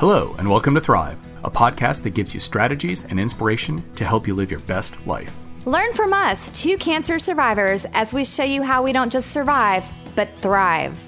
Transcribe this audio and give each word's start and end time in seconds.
Hello, 0.00 0.34
and 0.38 0.48
welcome 0.48 0.74
to 0.76 0.80
Thrive, 0.80 1.18
a 1.44 1.50
podcast 1.50 2.04
that 2.04 2.14
gives 2.14 2.32
you 2.32 2.40
strategies 2.40 3.04
and 3.04 3.20
inspiration 3.20 3.84
to 3.96 4.04
help 4.06 4.26
you 4.26 4.34
live 4.34 4.50
your 4.50 4.60
best 4.60 4.98
life. 5.06 5.30
Learn 5.66 5.92
from 5.92 6.14
us, 6.14 6.50
two 6.58 6.78
cancer 6.78 7.18
survivors, 7.18 7.84
as 7.92 8.14
we 8.14 8.24
show 8.24 8.42
you 8.42 8.62
how 8.62 8.82
we 8.82 8.92
don't 8.92 9.12
just 9.12 9.30
survive, 9.30 9.84
but 10.16 10.32
thrive. 10.32 10.98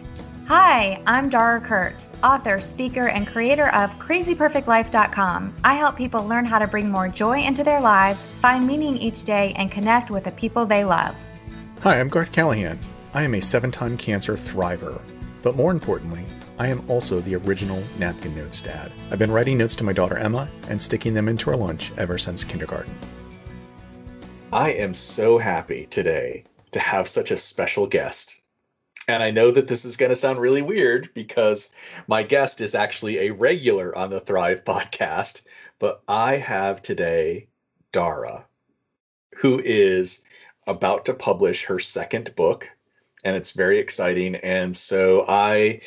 Hi, 0.47 1.03
I'm 1.07 1.31
Dara 1.31 1.59
Kurtz, 1.59 2.13
author, 2.23 2.61
speaker, 2.61 3.09
and 3.09 3.27
creator 3.27 3.69
of 3.69 3.89
CrazyPerfectLife.com. 3.93 5.55
I 5.65 5.73
help 5.73 5.97
people 5.97 6.29
learn 6.29 6.45
how 6.45 6.59
to 6.59 6.67
bring 6.67 6.91
more 6.91 7.09
joy 7.09 7.39
into 7.39 7.65
their 7.65 7.81
lives, 7.81 8.27
find 8.43 8.67
meaning 8.67 8.99
each 8.99 9.25
day, 9.25 9.55
and 9.57 9.73
connect 9.73 10.11
with 10.11 10.25
the 10.25 10.33
people 10.33 10.67
they 10.67 10.85
love. 10.85 11.17
Hi, 11.81 11.99
I'm 11.99 12.09
Garth 12.09 12.31
Callahan. 12.31 12.79
I 13.15 13.23
am 13.23 13.37
a 13.37 13.41
seven 13.41 13.71
time 13.71 13.97
cancer 13.97 14.35
thriver, 14.35 15.01
but 15.41 15.57
more 15.57 15.71
importantly, 15.71 16.27
I 16.63 16.69
am 16.69 16.89
also 16.89 17.19
the 17.19 17.35
original 17.35 17.83
napkin 17.99 18.37
notes 18.37 18.61
dad. 18.61 18.93
I've 19.11 19.19
been 19.19 19.33
writing 19.33 19.59
notes 19.59 19.75
to 19.75 19.83
my 19.83 19.93
daughter 19.93 20.17
Emma 20.17 20.49
and 20.69 20.81
sticking 20.81 21.13
them 21.13 21.29
into 21.29 21.51
her 21.51 21.57
lunch 21.57 21.91
ever 21.99 22.17
since 22.19 22.45
kindergarten. 22.45 22.97
I 24.53 24.71
am 24.71 24.95
so 24.95 25.39
happy 25.39 25.87
today 25.87 26.45
to 26.71 26.79
have 26.79 27.09
such 27.09 27.33
a 27.33 27.37
special 27.37 27.89
guest. 27.89 28.43
And 29.09 29.25
I 29.25 29.33
know 29.33 29.51
that 29.51 29.67
this 29.67 29.85
is 29.85 29.97
going 29.97 30.11
to 30.11 30.15
sound 30.15 30.39
really 30.39 30.63
weird 30.63 31.11
because 31.15 31.71
my 32.07 32.23
guest 32.23 32.61
is 32.61 32.77
actually 32.77 33.19
a 33.19 33.33
regular 33.33 33.99
on 33.99 34.11
the 34.11 34.21
Thrive 34.21 34.65
podcast, 34.65 35.45
but 35.81 36.05
I 36.07 36.37
have 36.37 36.81
today 36.81 37.49
Dara, 37.91 38.47
who 39.35 39.61
is 39.65 40.25
about 40.69 41.07
to 41.07 41.15
publish 41.15 41.65
her 41.65 41.81
second 41.81 42.33
book 42.37 42.71
and 43.25 43.37
it's 43.37 43.53
very 43.53 43.79
exciting. 43.79 44.37
And 44.37 44.77
so 44.77 45.25
I, 45.29 45.81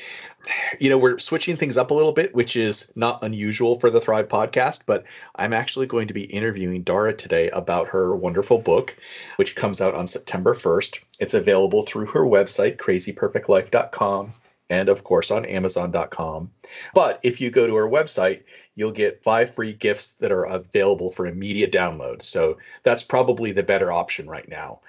you 0.79 0.89
know, 0.89 0.97
we're 0.97 1.17
switching 1.17 1.55
things 1.55 1.77
up 1.77 1.91
a 1.91 1.93
little 1.93 2.11
bit, 2.11 2.33
which 2.35 2.55
is 2.55 2.91
not 2.95 3.23
unusual 3.23 3.79
for 3.79 3.89
the 3.89 4.01
Thrive 4.01 4.27
podcast, 4.27 4.81
but 4.85 5.03
I'm 5.35 5.53
actually 5.53 5.87
going 5.87 6.07
to 6.07 6.13
be 6.13 6.25
interviewing 6.25 6.83
Dara 6.83 7.13
today 7.13 7.49
about 7.51 7.87
her 7.87 8.15
wonderful 8.15 8.59
book, 8.59 8.95
which 9.37 9.55
comes 9.55 9.81
out 9.81 9.95
on 9.95 10.07
September 10.07 10.53
1st. 10.53 10.99
It's 11.19 11.33
available 11.33 11.83
through 11.83 12.07
her 12.07 12.21
website, 12.21 12.77
crazyperfectlife.com, 12.77 14.33
and 14.69 14.89
of 14.89 15.03
course 15.03 15.31
on 15.31 15.45
amazon.com. 15.45 16.51
But 16.93 17.19
if 17.23 17.39
you 17.39 17.49
go 17.49 17.67
to 17.67 17.75
her 17.75 17.89
website, 17.89 18.43
you'll 18.75 18.91
get 18.91 19.23
five 19.23 19.53
free 19.53 19.73
gifts 19.73 20.13
that 20.13 20.31
are 20.31 20.43
available 20.43 21.11
for 21.11 21.25
immediate 21.25 21.71
download. 21.71 22.21
So 22.21 22.57
that's 22.83 23.03
probably 23.03 23.51
the 23.51 23.63
better 23.63 23.91
option 23.91 24.29
right 24.29 24.47
now. 24.47 24.81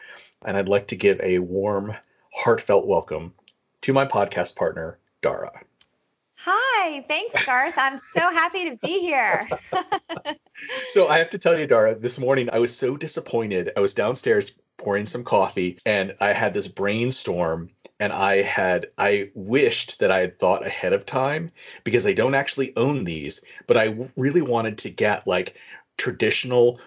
And 0.45 0.57
I'd 0.57 0.69
like 0.69 0.89
to 0.89 0.97
give 0.97 1.21
a 1.23 1.39
warm 1.39 1.95
heartfelt 2.33 2.87
welcome 2.87 3.33
to 3.83 3.93
my 3.93 4.05
podcast 4.05 4.57
partner, 4.57 4.99
Dara. 5.23 5.53
Hi, 6.39 7.05
thanks, 7.09 7.45
Garth. 7.45 7.77
I'm 7.77 7.99
so 7.99 8.21
happy 8.21 8.71
to 8.71 8.77
be 8.77 9.01
here. 9.01 9.49
so 10.89 11.09
I 11.09 11.19
have 11.19 11.31
to 11.31 11.39
tell 11.39 11.59
you, 11.59 11.67
Dara, 11.67 11.99
this 11.99 12.19
morning 12.19 12.49
I 12.53 12.59
was 12.59 12.77
so 12.77 12.97
disappointed. 12.97 13.71
I 13.77 13.81
was 13.81 13.95
downstairs 13.95 14.59
pouring 14.77 15.07
some 15.07 15.25
coffee 15.25 15.79
and 15.87 16.15
I 16.21 16.29
had 16.29 16.55
this 16.55 16.69
brainstorm 16.69 17.71
and 17.99 18.13
I 18.13 18.43
had 18.43 18.89
I 18.99 19.31
wished 19.35 19.99
that 20.01 20.11
I 20.11 20.21
had 20.21 20.39
thought 20.39 20.67
ahead 20.67 20.93
of 20.93 21.07
time 21.07 21.51
because 21.85 22.07
I 22.07 22.13
don't 22.13 22.35
actually 22.35 22.77
own 22.77 23.05
these, 23.05 23.41
but 23.67 23.77
I 23.77 23.97
really 24.17 24.43
wanted 24.43 24.79
to 24.79 24.91
get 24.91 25.27
like 25.27 25.57
traditional 25.97 26.79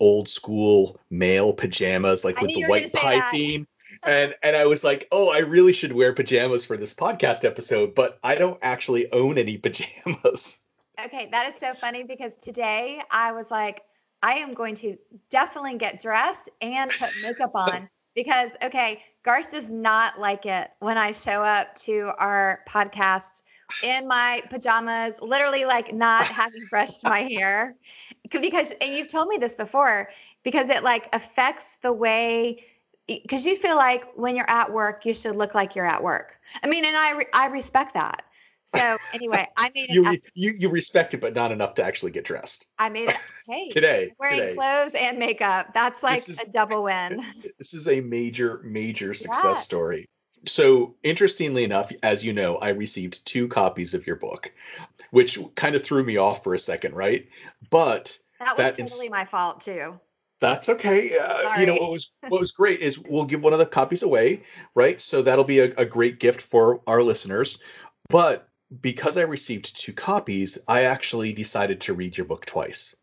old 0.00 0.28
school 0.28 0.98
male 1.10 1.52
pajamas 1.52 2.24
like 2.24 2.40
with 2.40 2.54
the 2.54 2.64
white 2.64 2.92
piping 2.92 3.66
and 4.04 4.34
and 4.42 4.56
I 4.56 4.66
was 4.66 4.84
like, 4.84 5.08
oh, 5.12 5.30
I 5.30 5.38
really 5.38 5.72
should 5.72 5.92
wear 5.92 6.12
pajamas 6.12 6.64
for 6.64 6.76
this 6.76 6.94
podcast 6.94 7.44
episode, 7.44 7.94
but 7.94 8.18
I 8.22 8.34
don't 8.36 8.58
actually 8.62 9.10
own 9.12 9.38
any 9.38 9.56
pajamas. 9.58 10.58
Okay, 11.04 11.28
that 11.32 11.48
is 11.48 11.54
so 11.54 11.72
funny 11.74 12.04
because 12.04 12.36
today 12.36 13.00
I 13.10 13.32
was 13.32 13.50
like, 13.50 13.82
I 14.22 14.34
am 14.34 14.52
going 14.52 14.74
to 14.76 14.96
definitely 15.30 15.76
get 15.78 16.00
dressed 16.00 16.48
and 16.60 16.90
put 16.90 17.10
makeup 17.22 17.54
on 17.54 17.88
because 18.14 18.50
okay, 18.62 19.02
Garth 19.22 19.50
does 19.50 19.70
not 19.70 20.20
like 20.20 20.46
it 20.46 20.70
when 20.80 20.98
I 20.98 21.12
show 21.12 21.42
up 21.42 21.74
to 21.76 22.12
our 22.18 22.60
podcast 22.68 23.42
in 23.84 24.06
my 24.06 24.42
pajamas, 24.50 25.20
literally 25.20 25.64
like 25.64 25.94
not 25.94 26.24
having 26.24 26.62
brushed 26.70 27.04
my 27.04 27.20
hair. 27.36 27.76
Because 28.30 28.72
and 28.80 28.94
you've 28.94 29.08
told 29.08 29.28
me 29.28 29.36
this 29.38 29.54
before, 29.54 30.08
because 30.42 30.70
it 30.70 30.82
like 30.82 31.08
affects 31.12 31.76
the 31.82 31.92
way 31.92 32.64
because 33.06 33.44
you 33.44 33.56
feel 33.56 33.76
like 33.76 34.06
when 34.16 34.36
you're 34.36 34.50
at 34.50 34.72
work, 34.72 35.04
you 35.04 35.12
should 35.12 35.36
look 35.36 35.54
like 35.54 35.74
you're 35.74 35.86
at 35.86 36.02
work. 36.02 36.38
I 36.62 36.68
mean, 36.68 36.84
and 36.84 36.96
I 36.96 37.12
re- 37.12 37.26
I 37.32 37.46
respect 37.46 37.94
that. 37.94 38.24
So 38.74 38.96
anyway, 39.12 39.46
I 39.56 39.70
made 39.74 39.90
it. 39.90 39.94
you, 39.94 40.18
you 40.34 40.52
you 40.58 40.68
respect 40.68 41.14
it, 41.14 41.20
but 41.20 41.34
not 41.34 41.52
enough 41.52 41.74
to 41.74 41.84
actually 41.84 42.12
get 42.12 42.24
dressed. 42.24 42.66
I 42.78 42.88
made 42.88 43.08
it. 43.08 43.16
Hey, 43.48 43.68
today 43.70 44.14
wearing 44.20 44.38
today. 44.38 44.54
clothes 44.54 44.94
and 44.94 45.18
makeup. 45.18 45.74
That's 45.74 46.04
like 46.04 46.28
is, 46.28 46.40
a 46.40 46.48
double 46.48 46.82
win. 46.84 47.24
This 47.58 47.74
is 47.74 47.88
a 47.88 48.00
major 48.00 48.60
major 48.62 49.14
success 49.14 49.44
yeah. 49.44 49.54
story. 49.54 50.06
So 50.46 50.94
interestingly 51.02 51.64
enough, 51.64 51.90
as 52.04 52.24
you 52.24 52.32
know, 52.32 52.56
I 52.58 52.68
received 52.68 53.26
two 53.26 53.48
copies 53.48 53.94
of 53.94 54.06
your 54.06 54.14
book, 54.14 54.52
which 55.10 55.40
kind 55.56 55.74
of 55.74 55.82
threw 55.82 56.04
me 56.04 56.18
off 56.18 56.44
for 56.44 56.54
a 56.54 56.58
second, 56.58 56.94
right? 56.94 57.28
But 57.70 58.16
that 58.38 58.56
was 58.56 58.58
that 58.58 58.78
totally 58.78 59.06
ins- 59.06 59.12
my 59.12 59.24
fault 59.24 59.60
too. 59.60 59.98
That's 60.42 60.68
okay. 60.68 61.16
Uh, 61.16 61.60
you 61.60 61.66
know 61.66 61.76
what 61.76 61.92
was 61.92 62.16
what 62.28 62.40
was 62.40 62.50
great 62.50 62.80
is 62.80 62.98
we'll 62.98 63.24
give 63.24 63.44
one 63.44 63.52
of 63.52 63.60
the 63.60 63.66
copies 63.66 64.02
away, 64.02 64.42
right? 64.74 65.00
So 65.00 65.22
that'll 65.22 65.44
be 65.44 65.60
a, 65.60 65.72
a 65.76 65.84
great 65.84 66.18
gift 66.18 66.42
for 66.42 66.82
our 66.88 67.00
listeners. 67.00 67.60
But 68.08 68.48
because 68.80 69.16
I 69.16 69.22
received 69.22 69.78
two 69.78 69.92
copies, 69.92 70.58
I 70.66 70.82
actually 70.82 71.32
decided 71.32 71.80
to 71.82 71.94
read 71.94 72.18
your 72.18 72.26
book 72.26 72.44
twice. 72.44 72.96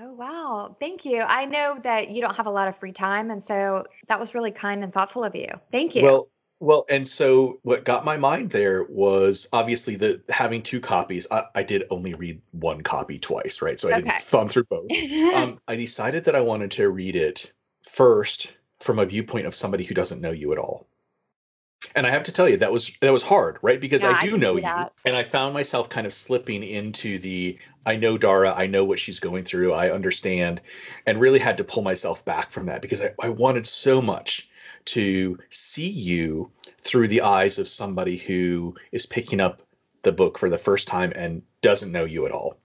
Oh, 0.00 0.12
wow. 0.12 0.76
Thank 0.78 1.04
you. 1.04 1.22
I 1.22 1.46
know 1.46 1.78
that 1.82 2.10
you 2.10 2.20
don't 2.20 2.36
have 2.36 2.46
a 2.46 2.50
lot 2.50 2.68
of 2.68 2.76
free 2.76 2.92
time. 2.92 3.30
And 3.30 3.42
so 3.42 3.84
that 4.06 4.20
was 4.20 4.32
really 4.32 4.52
kind 4.52 4.84
and 4.84 4.92
thoughtful 4.92 5.24
of 5.24 5.34
you. 5.34 5.48
Thank 5.72 5.96
you. 5.96 6.04
Well, 6.04 6.28
well, 6.64 6.86
and 6.88 7.06
so 7.06 7.60
what 7.62 7.84
got 7.84 8.06
my 8.06 8.16
mind 8.16 8.50
there 8.50 8.84
was 8.84 9.46
obviously 9.52 9.96
the 9.96 10.22
having 10.30 10.62
two 10.62 10.80
copies. 10.80 11.26
I, 11.30 11.44
I 11.54 11.62
did 11.62 11.84
only 11.90 12.14
read 12.14 12.40
one 12.52 12.80
copy 12.80 13.18
twice, 13.18 13.60
right? 13.60 13.78
So 13.78 13.88
I 13.88 13.92
okay. 13.92 14.00
didn't 14.00 14.22
thumb 14.22 14.48
through 14.48 14.64
both. 14.64 14.90
um, 15.34 15.60
I 15.68 15.76
decided 15.76 16.24
that 16.24 16.34
I 16.34 16.40
wanted 16.40 16.70
to 16.72 16.88
read 16.88 17.16
it 17.16 17.52
first 17.82 18.56
from 18.80 18.98
a 18.98 19.04
viewpoint 19.04 19.46
of 19.46 19.54
somebody 19.54 19.84
who 19.84 19.94
doesn't 19.94 20.22
know 20.22 20.30
you 20.30 20.52
at 20.52 20.58
all. 20.58 20.88
And 21.94 22.06
I 22.06 22.10
have 22.10 22.22
to 22.24 22.32
tell 22.32 22.48
you 22.48 22.56
that 22.56 22.72
was 22.72 22.90
that 23.02 23.12
was 23.12 23.22
hard, 23.22 23.58
right? 23.60 23.78
Because 23.78 24.02
yeah, 24.02 24.18
I 24.18 24.26
do 24.26 24.36
I 24.36 24.38
know 24.38 24.56
you, 24.56 24.62
that. 24.62 24.92
and 25.04 25.14
I 25.14 25.22
found 25.22 25.52
myself 25.52 25.90
kind 25.90 26.06
of 26.06 26.14
slipping 26.14 26.62
into 26.62 27.18
the 27.18 27.58
I 27.84 27.96
know 27.96 28.16
Dara, 28.16 28.54
I 28.56 28.66
know 28.66 28.86
what 28.86 28.98
she's 28.98 29.20
going 29.20 29.44
through, 29.44 29.74
I 29.74 29.90
understand, 29.90 30.62
and 31.06 31.20
really 31.20 31.38
had 31.38 31.58
to 31.58 31.64
pull 31.64 31.82
myself 31.82 32.24
back 32.24 32.50
from 32.50 32.64
that 32.66 32.80
because 32.80 33.02
I, 33.02 33.10
I 33.20 33.28
wanted 33.28 33.66
so 33.66 34.00
much 34.00 34.48
to 34.86 35.38
see 35.50 35.88
you 35.88 36.50
through 36.80 37.08
the 37.08 37.22
eyes 37.22 37.58
of 37.58 37.68
somebody 37.68 38.16
who 38.16 38.74
is 38.92 39.06
picking 39.06 39.40
up 39.40 39.62
the 40.02 40.12
book 40.12 40.38
for 40.38 40.50
the 40.50 40.58
first 40.58 40.86
time 40.86 41.12
and 41.16 41.42
doesn't 41.62 41.92
know 41.92 42.04
you 42.04 42.26
at 42.26 42.32
all. 42.32 42.58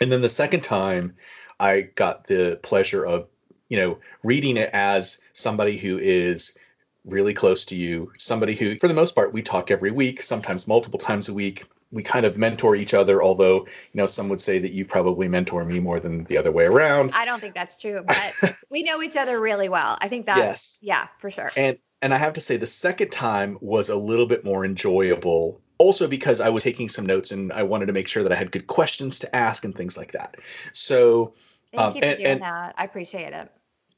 And 0.00 0.10
then 0.10 0.22
the 0.22 0.28
second 0.28 0.62
time, 0.62 1.14
I 1.60 1.82
got 1.94 2.26
the 2.26 2.58
pleasure 2.62 3.04
of, 3.06 3.28
you 3.68 3.76
know, 3.76 3.98
reading 4.22 4.56
it 4.56 4.70
as 4.72 5.20
somebody 5.32 5.76
who 5.76 5.98
is 5.98 6.56
really 7.04 7.34
close 7.34 7.64
to 7.66 7.76
you, 7.76 8.10
somebody 8.18 8.54
who, 8.54 8.78
for 8.78 8.88
the 8.88 8.94
most 8.94 9.14
part, 9.14 9.32
we 9.32 9.42
talk 9.42 9.70
every 9.70 9.90
week, 9.90 10.22
sometimes 10.22 10.66
multiple 10.66 10.98
times 10.98 11.28
a 11.28 11.34
week 11.34 11.64
we 11.94 12.02
kind 12.02 12.26
of 12.26 12.36
mentor 12.36 12.74
each 12.76 12.92
other 12.92 13.22
although 13.22 13.60
you 13.60 13.94
know 13.94 14.06
some 14.06 14.28
would 14.28 14.40
say 14.40 14.58
that 14.58 14.72
you 14.72 14.84
probably 14.84 15.28
mentor 15.28 15.64
me 15.64 15.80
more 15.80 16.00
than 16.00 16.24
the 16.24 16.36
other 16.36 16.52
way 16.52 16.64
around. 16.64 17.10
I 17.14 17.24
don't 17.24 17.40
think 17.40 17.54
that's 17.54 17.80
true 17.80 18.04
but 18.06 18.56
we 18.70 18.82
know 18.82 19.00
each 19.00 19.16
other 19.16 19.40
really 19.40 19.68
well. 19.68 19.96
I 20.00 20.08
think 20.08 20.26
that's 20.26 20.38
yes. 20.38 20.78
yeah 20.82 21.08
for 21.18 21.30
sure. 21.30 21.50
And 21.56 21.78
and 22.02 22.12
i 22.12 22.18
have 22.18 22.34
to 22.34 22.40
say 22.40 22.56
the 22.56 22.66
second 22.66 23.10
time 23.10 23.56
was 23.60 23.88
a 23.88 23.96
little 23.96 24.26
bit 24.26 24.44
more 24.44 24.64
enjoyable 24.64 25.60
also 25.78 26.06
because 26.06 26.40
i 26.40 26.48
was 26.48 26.62
taking 26.62 26.88
some 26.88 27.06
notes 27.06 27.30
and 27.32 27.52
i 27.52 27.62
wanted 27.62 27.86
to 27.86 27.92
make 27.92 28.08
sure 28.08 28.22
that 28.22 28.30
i 28.30 28.34
had 28.34 28.52
good 28.52 28.66
questions 28.66 29.18
to 29.18 29.34
ask 29.34 29.64
and 29.64 29.74
things 29.74 29.96
like 29.96 30.12
that. 30.12 30.36
So 30.72 31.34
thank 31.72 31.80
um, 31.80 31.94
you 31.94 32.00
for 32.00 32.06
and, 32.06 32.18
doing 32.18 32.30
and 32.30 32.42
that. 32.42 32.74
I 32.76 32.84
appreciate 32.84 33.32
it. 33.32 33.50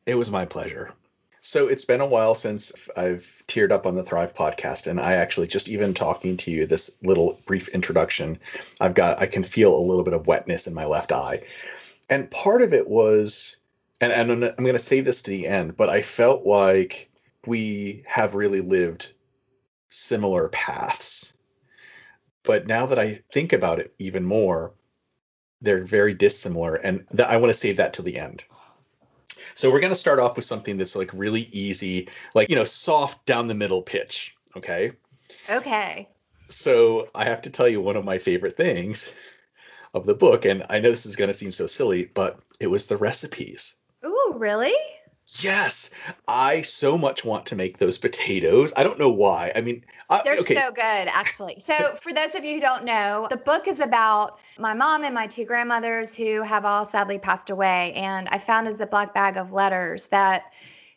It 0.06 0.14
was 0.14 0.30
my 0.30 0.44
pleasure 0.44 0.92
so 1.46 1.68
it's 1.68 1.84
been 1.84 2.00
a 2.00 2.06
while 2.06 2.34
since 2.34 2.72
I've 2.96 3.42
teared 3.46 3.70
up 3.70 3.86
on 3.86 3.94
the 3.94 4.02
Thrive 4.02 4.34
podcast, 4.34 4.88
and 4.88 4.98
I 4.98 5.12
actually 5.12 5.46
just 5.46 5.68
even 5.68 5.94
talking 5.94 6.36
to 6.38 6.50
you 6.50 6.66
this 6.66 6.98
little 7.04 7.38
brief 7.46 7.68
introduction, 7.68 8.38
I've 8.80 8.94
got 8.94 9.22
I 9.22 9.26
can 9.26 9.44
feel 9.44 9.76
a 9.76 9.78
little 9.78 10.02
bit 10.02 10.12
of 10.12 10.26
wetness 10.26 10.66
in 10.66 10.74
my 10.74 10.84
left 10.84 11.12
eye, 11.12 11.42
and 12.10 12.30
part 12.32 12.62
of 12.62 12.74
it 12.74 12.88
was, 12.88 13.58
and, 14.00 14.12
and 14.12 14.30
I'm 14.44 14.64
going 14.64 14.72
to 14.72 14.78
save 14.78 15.04
this 15.04 15.22
to 15.22 15.30
the 15.30 15.46
end, 15.46 15.76
but 15.76 15.88
I 15.88 16.02
felt 16.02 16.44
like 16.44 17.10
we 17.46 18.02
have 18.06 18.34
really 18.34 18.60
lived 18.60 19.12
similar 19.88 20.48
paths, 20.48 21.32
but 22.42 22.66
now 22.66 22.86
that 22.86 22.98
I 22.98 23.22
think 23.32 23.52
about 23.52 23.78
it 23.78 23.94
even 24.00 24.24
more, 24.24 24.72
they're 25.60 25.84
very 25.84 26.12
dissimilar, 26.12 26.74
and 26.74 27.06
th- 27.16 27.28
I 27.28 27.36
want 27.36 27.52
to 27.52 27.58
save 27.58 27.76
that 27.76 27.92
to 27.94 28.02
the 28.02 28.18
end. 28.18 28.44
So 29.56 29.72
we're 29.72 29.80
going 29.80 29.92
to 29.92 29.98
start 29.98 30.18
off 30.18 30.36
with 30.36 30.44
something 30.44 30.76
that's 30.76 30.94
like 30.94 31.10
really 31.14 31.48
easy, 31.50 32.10
like, 32.34 32.50
you 32.50 32.54
know, 32.54 32.64
soft 32.64 33.24
down 33.24 33.48
the 33.48 33.54
middle 33.54 33.80
pitch. 33.80 34.36
Okay. 34.54 34.92
Okay. 35.48 36.10
So 36.48 37.08
I 37.14 37.24
have 37.24 37.40
to 37.40 37.50
tell 37.50 37.66
you 37.66 37.80
one 37.80 37.96
of 37.96 38.04
my 38.04 38.18
favorite 38.18 38.54
things 38.54 39.14
of 39.94 40.04
the 40.04 40.14
book. 40.14 40.44
And 40.44 40.62
I 40.68 40.78
know 40.78 40.90
this 40.90 41.06
is 41.06 41.16
going 41.16 41.28
to 41.28 41.34
seem 41.34 41.52
so 41.52 41.66
silly, 41.66 42.10
but 42.12 42.38
it 42.60 42.66
was 42.66 42.84
the 42.84 42.98
recipes. 42.98 43.76
Ooh, 44.04 44.34
really? 44.36 44.74
Yes, 45.40 45.90
I 46.28 46.62
so 46.62 46.96
much 46.96 47.24
want 47.24 47.46
to 47.46 47.56
make 47.56 47.78
those 47.78 47.98
potatoes. 47.98 48.72
I 48.76 48.84
don't 48.84 48.98
know 48.98 49.10
why. 49.10 49.50
I 49.56 49.60
mean, 49.60 49.84
I, 50.08 50.22
They're 50.24 50.38
okay. 50.38 50.54
so 50.54 50.70
good, 50.70 51.08
actually. 51.08 51.58
So, 51.58 51.96
for 51.96 52.12
those 52.12 52.36
of 52.36 52.44
you 52.44 52.54
who 52.54 52.60
don't 52.60 52.84
know, 52.84 53.26
the 53.28 53.36
book 53.36 53.66
is 53.66 53.80
about 53.80 54.38
my 54.56 54.72
mom 54.72 55.02
and 55.02 55.12
my 55.12 55.26
two 55.26 55.44
grandmothers 55.44 56.14
who 56.14 56.42
have 56.42 56.64
all 56.64 56.84
sadly 56.84 57.18
passed 57.18 57.50
away. 57.50 57.92
And 57.94 58.28
I 58.28 58.38
found 58.38 58.68
a 58.68 58.72
Ziploc 58.72 59.14
bag 59.14 59.36
of 59.36 59.52
letters 59.52 60.06
that 60.08 60.52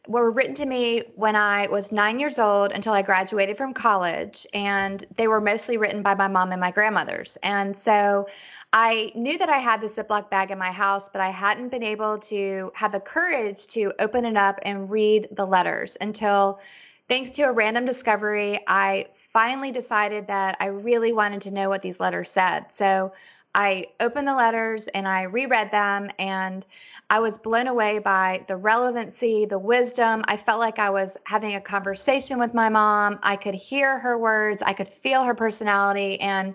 were 0.09 0.31
written 0.31 0.55
to 0.55 0.65
me 0.65 1.03
when 1.15 1.35
I 1.35 1.67
was 1.67 1.91
nine 1.91 2.19
years 2.19 2.39
old 2.39 2.71
until 2.71 2.93
I 2.93 3.03
graduated 3.03 3.55
from 3.55 3.75
college. 3.75 4.47
And 4.55 5.05
they 5.15 5.27
were 5.27 5.39
mostly 5.39 5.77
written 5.77 6.01
by 6.01 6.15
my 6.15 6.27
mom 6.27 6.51
and 6.51 6.59
my 6.59 6.71
grandmothers. 6.71 7.37
And 7.43 7.77
so 7.77 8.27
I 8.73 9.11
knew 9.13 9.37
that 9.37 9.49
I 9.49 9.59
had 9.59 9.81
the 9.81 9.87
Ziploc 9.87 10.31
bag 10.31 10.49
in 10.49 10.57
my 10.57 10.71
house, 10.71 11.09
but 11.09 11.21
I 11.21 11.29
hadn't 11.29 11.69
been 11.69 11.83
able 11.83 12.17
to 12.17 12.71
have 12.73 12.91
the 12.91 12.99
courage 12.99 13.67
to 13.67 13.93
open 13.99 14.25
it 14.25 14.35
up 14.35 14.59
and 14.63 14.89
read 14.89 15.27
the 15.31 15.45
letters 15.45 15.95
until, 16.01 16.59
thanks 17.07 17.29
to 17.31 17.43
a 17.43 17.51
random 17.51 17.85
discovery, 17.85 18.59
I 18.67 19.05
finally 19.13 19.71
decided 19.71 20.25
that 20.25 20.57
I 20.59 20.67
really 20.67 21.13
wanted 21.13 21.41
to 21.41 21.51
know 21.51 21.69
what 21.69 21.83
these 21.83 21.99
letters 21.99 22.31
said. 22.31 22.73
So 22.73 23.13
I 23.55 23.85
opened 23.99 24.27
the 24.27 24.35
letters 24.35 24.87
and 24.87 25.07
I 25.07 25.23
reread 25.23 25.71
them, 25.71 26.09
and 26.19 26.65
I 27.09 27.19
was 27.19 27.39
blown 27.39 27.67
away 27.67 27.99
by 27.99 28.45
the 28.47 28.55
relevancy, 28.55 29.45
the 29.45 29.57
wisdom. 29.57 30.23
I 30.27 30.37
felt 30.37 30.59
like 30.59 30.77
I 30.77 30.89
was 30.89 31.17
having 31.25 31.55
a 31.55 31.61
conversation 31.61 32.37
with 32.37 32.53
my 32.53 32.69
mom. 32.69 33.19
I 33.23 33.35
could 33.35 33.55
hear 33.55 33.97
her 33.99 34.17
words, 34.17 34.61
I 34.61 34.73
could 34.73 34.87
feel 34.87 35.23
her 35.23 35.33
personality. 35.33 36.21
And 36.21 36.53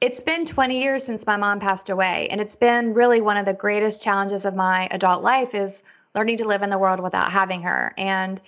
it's 0.00 0.20
been 0.20 0.44
20 0.44 0.78
years 0.78 1.04
since 1.04 1.26
my 1.26 1.38
mom 1.38 1.58
passed 1.58 1.88
away, 1.88 2.28
and 2.30 2.40
it's 2.40 2.56
been 2.56 2.92
really 2.92 3.22
one 3.22 3.38
of 3.38 3.46
the 3.46 3.54
greatest 3.54 4.02
challenges 4.02 4.44
of 4.44 4.54
my 4.54 4.88
adult 4.90 5.22
life 5.22 5.54
is 5.54 5.82
learning 6.14 6.36
to 6.38 6.44
live 6.46 6.62
in 6.62 6.70
the 6.70 6.78
world 6.78 7.00
without 7.00 7.32
having 7.32 7.62
her. 7.62 7.94
And 7.96 8.40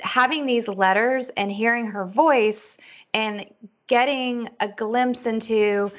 having 0.00 0.46
these 0.46 0.68
letters 0.68 1.30
and 1.30 1.50
hearing 1.50 1.86
her 1.86 2.04
voice 2.04 2.76
and 3.14 3.46
getting 3.86 4.48
a 4.60 4.68
glimpse 4.68 5.26
into 5.26 5.90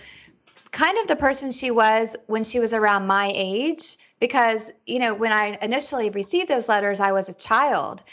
kind 0.77 0.95
of 0.99 1.07
the 1.07 1.15
person 1.15 1.51
she 1.51 1.71
was 1.71 2.15
when 2.27 2.43
she 2.43 2.59
was 2.59 2.71
around 2.71 3.07
my 3.07 3.31
age 3.33 3.97
because 4.19 4.71
you 4.85 4.99
know 4.99 5.11
when 5.11 5.31
i 5.31 5.57
initially 5.63 6.11
received 6.11 6.47
those 6.47 6.69
letters 6.69 6.99
i 6.99 7.11
was 7.11 7.29
a 7.29 7.33
child. 7.33 8.03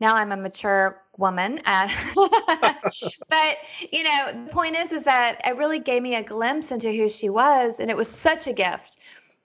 Now 0.00 0.14
i'm 0.14 0.32
a 0.32 0.36
mature 0.36 1.02
woman 1.18 1.60
and 1.66 1.90
but 2.14 3.56
you 3.92 4.02
know 4.02 4.44
the 4.46 4.50
point 4.50 4.76
is 4.76 4.92
is 4.92 5.04
that 5.04 5.42
it 5.44 5.56
really 5.56 5.78
gave 5.78 6.02
me 6.02 6.14
a 6.14 6.22
glimpse 6.22 6.72
into 6.72 6.90
who 6.90 7.06
she 7.10 7.28
was 7.28 7.80
and 7.80 7.90
it 7.90 7.96
was 7.96 8.08
such 8.08 8.46
a 8.46 8.52
gift. 8.54 8.96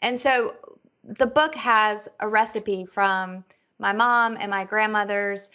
And 0.01 0.17
so 0.17 0.55
the 1.03 1.27
book 1.27 1.53
has 1.55 2.07
a 2.21 2.27
recipe 2.27 2.85
from 2.85 3.43
my 3.79 3.91
mom 3.91 4.37
and 4.39 4.49
my 4.49 4.63
grandmother's 4.63 5.49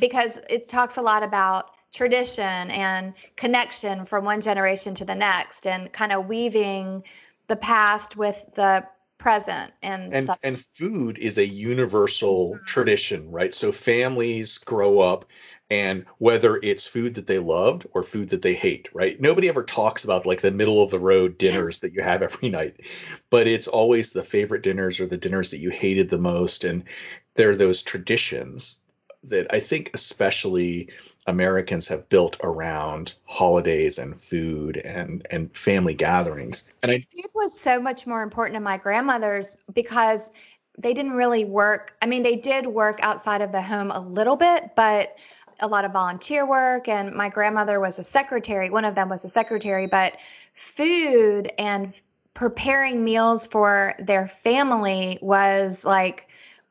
because 0.00 0.40
it 0.48 0.68
talks 0.68 0.96
a 0.96 1.02
lot 1.02 1.22
about 1.22 1.72
tradition 1.96 2.70
and 2.70 3.14
connection 3.36 4.04
from 4.04 4.24
one 4.24 4.40
generation 4.40 4.94
to 4.94 5.04
the 5.04 5.14
next 5.14 5.66
and 5.66 5.90
kind 5.92 6.12
of 6.12 6.26
weaving 6.26 7.02
the 7.48 7.56
past 7.56 8.16
with 8.16 8.44
the 8.54 8.86
present 9.18 9.72
and 9.82 10.12
and 10.12 10.26
such. 10.26 10.38
and 10.42 10.62
food 10.74 11.16
is 11.16 11.38
a 11.38 11.46
universal 11.46 12.54
Mhm. 12.54 12.66
tradition 12.66 13.30
right 13.30 13.54
so 13.54 13.72
families 13.72 14.58
grow 14.58 14.98
up 14.98 15.24
and 15.70 16.04
whether 16.18 16.58
it's 16.62 16.86
food 16.86 17.14
that 17.14 17.26
they 17.26 17.38
loved 17.38 17.86
or 17.94 18.02
food 18.02 18.28
that 18.28 18.42
they 18.42 18.52
hate 18.52 18.90
right 18.92 19.18
nobody 19.18 19.48
ever 19.48 19.62
talks 19.62 20.04
about 20.04 20.26
like 20.26 20.42
the 20.42 20.50
middle 20.50 20.82
of 20.82 20.90
the 20.90 21.00
road 21.00 21.38
dinners 21.38 21.78
that 21.78 21.94
you 21.94 22.02
have 22.02 22.20
every 22.22 22.50
night 22.50 22.76
but 23.30 23.46
it's 23.48 23.66
always 23.68 24.12
the 24.12 24.22
favorite 24.22 24.62
dinners 24.62 25.00
or 25.00 25.06
the 25.06 25.16
dinners 25.16 25.50
that 25.50 25.58
you 25.60 25.70
hated 25.70 26.10
the 26.10 26.18
most 26.18 26.62
and 26.62 26.84
there 27.36 27.48
are 27.48 27.56
those 27.56 27.82
traditions 27.82 28.82
that 29.24 29.46
i 29.52 29.58
think 29.58 29.90
especially 29.94 30.90
americans 31.26 31.88
have 31.88 32.08
built 32.08 32.36
around 32.42 33.14
holidays 33.24 33.98
and 33.98 34.20
food 34.20 34.78
and 34.78 35.26
and 35.30 35.54
family 35.56 35.94
gatherings 35.94 36.68
and 36.82 36.92
i 36.92 36.98
food 36.98 37.30
was 37.34 37.58
so 37.58 37.80
much 37.80 38.06
more 38.06 38.22
important 38.22 38.54
to 38.54 38.60
my 38.60 38.76
grandmother's 38.76 39.56
because 39.72 40.30
they 40.78 40.92
didn't 40.92 41.12
really 41.12 41.44
work. 41.44 41.94
I 42.02 42.06
mean, 42.06 42.22
they 42.22 42.36
did 42.36 42.66
work 42.66 42.98
outside 43.02 43.40
of 43.40 43.52
the 43.52 43.62
home 43.62 43.90
a 43.90 44.00
little 44.00 44.36
bit, 44.36 44.70
but 44.76 45.16
a 45.60 45.66
lot 45.66 45.84
of 45.84 45.92
volunteer 45.92 46.46
work. 46.46 46.88
And 46.88 47.14
my 47.14 47.28
grandmother 47.28 47.80
was 47.80 47.98
a 47.98 48.04
secretary. 48.04 48.68
One 48.68 48.84
of 48.84 48.94
them 48.94 49.08
was 49.08 49.24
a 49.24 49.28
secretary, 49.28 49.86
but 49.86 50.18
food 50.52 51.50
and 51.58 51.94
preparing 52.34 53.02
meals 53.02 53.46
for 53.46 53.94
their 53.98 54.28
family 54.28 55.18
was 55.22 55.84
like 55.84 56.28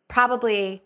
probably 0.07 0.83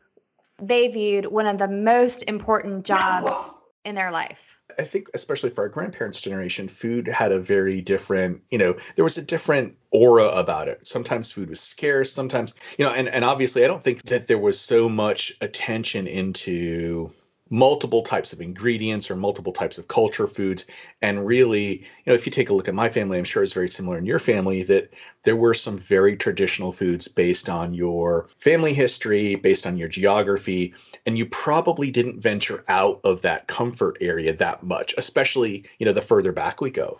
they 0.61 0.87
viewed 0.87 1.25
one 1.25 1.45
of 1.45 1.57
the 1.57 1.67
most 1.67 2.23
important 2.23 2.85
jobs 2.85 3.55
in 3.89 3.95
their 3.95 4.11
life. 4.11 4.57
I 4.77 4.83
think, 4.83 5.07
especially 5.13 5.49
for 5.49 5.63
our 5.63 5.69
grandparents' 5.69 6.21
generation, 6.21 6.69
food 6.69 7.07
had 7.07 7.31
a 7.31 7.39
very 7.39 7.81
different, 7.81 8.41
you 8.51 8.57
know, 8.57 8.75
there 8.95 9.03
was 9.03 9.17
a 9.17 9.21
different 9.21 9.75
aura 9.91 10.27
about 10.27 10.67
it. 10.67 10.85
Sometimes 10.85 11.31
food 11.31 11.49
was 11.49 11.59
scarce, 11.59 12.13
sometimes, 12.13 12.53
you 12.77 12.85
know, 12.85 12.93
and, 12.93 13.09
and 13.09 13.25
obviously, 13.25 13.65
I 13.65 13.67
don't 13.67 13.83
think 13.83 14.03
that 14.03 14.27
there 14.27 14.37
was 14.37 14.59
so 14.59 14.87
much 14.87 15.35
attention 15.41 16.07
into 16.07 17.11
multiple 17.49 18.03
types 18.03 18.33
of 18.33 18.41
ingredients 18.41 19.09
or 19.09 19.15
multiple 19.15 19.53
types 19.53 19.77
of 19.77 19.87
culture 19.87 20.27
foods. 20.27 20.65
And 21.01 21.25
really, 21.25 21.79
you 21.79 21.85
know, 22.07 22.13
if 22.13 22.25
you 22.25 22.31
take 22.31 22.49
a 22.49 22.53
look 22.53 22.67
at 22.67 22.75
my 22.75 22.89
family, 22.89 23.17
I'm 23.17 23.23
sure 23.23 23.43
it's 23.43 23.53
very 23.53 23.69
similar 23.69 23.97
in 23.97 24.05
your 24.05 24.19
family 24.19 24.63
that 24.63 24.93
there 25.23 25.35
were 25.35 25.53
some 25.53 25.77
very 25.77 26.15
traditional 26.15 26.71
foods 26.71 27.07
based 27.07 27.49
on 27.49 27.73
your 27.73 28.29
family 28.37 28.73
history, 28.73 29.35
based 29.35 29.67
on 29.67 29.77
your 29.77 29.89
geography, 29.89 30.73
and 31.05 31.17
you 31.17 31.25
probably 31.25 31.91
didn't 31.91 32.21
venture 32.21 32.63
out 32.67 33.01
of 33.03 33.21
that 33.21 33.47
comfort 33.47 33.97
area 34.01 34.33
that 34.33 34.63
much, 34.63 34.93
especially, 34.97 35.65
you 35.79 35.85
know, 35.85 35.93
the 35.93 36.01
further 36.01 36.31
back 36.31 36.61
we 36.61 36.69
go. 36.69 36.99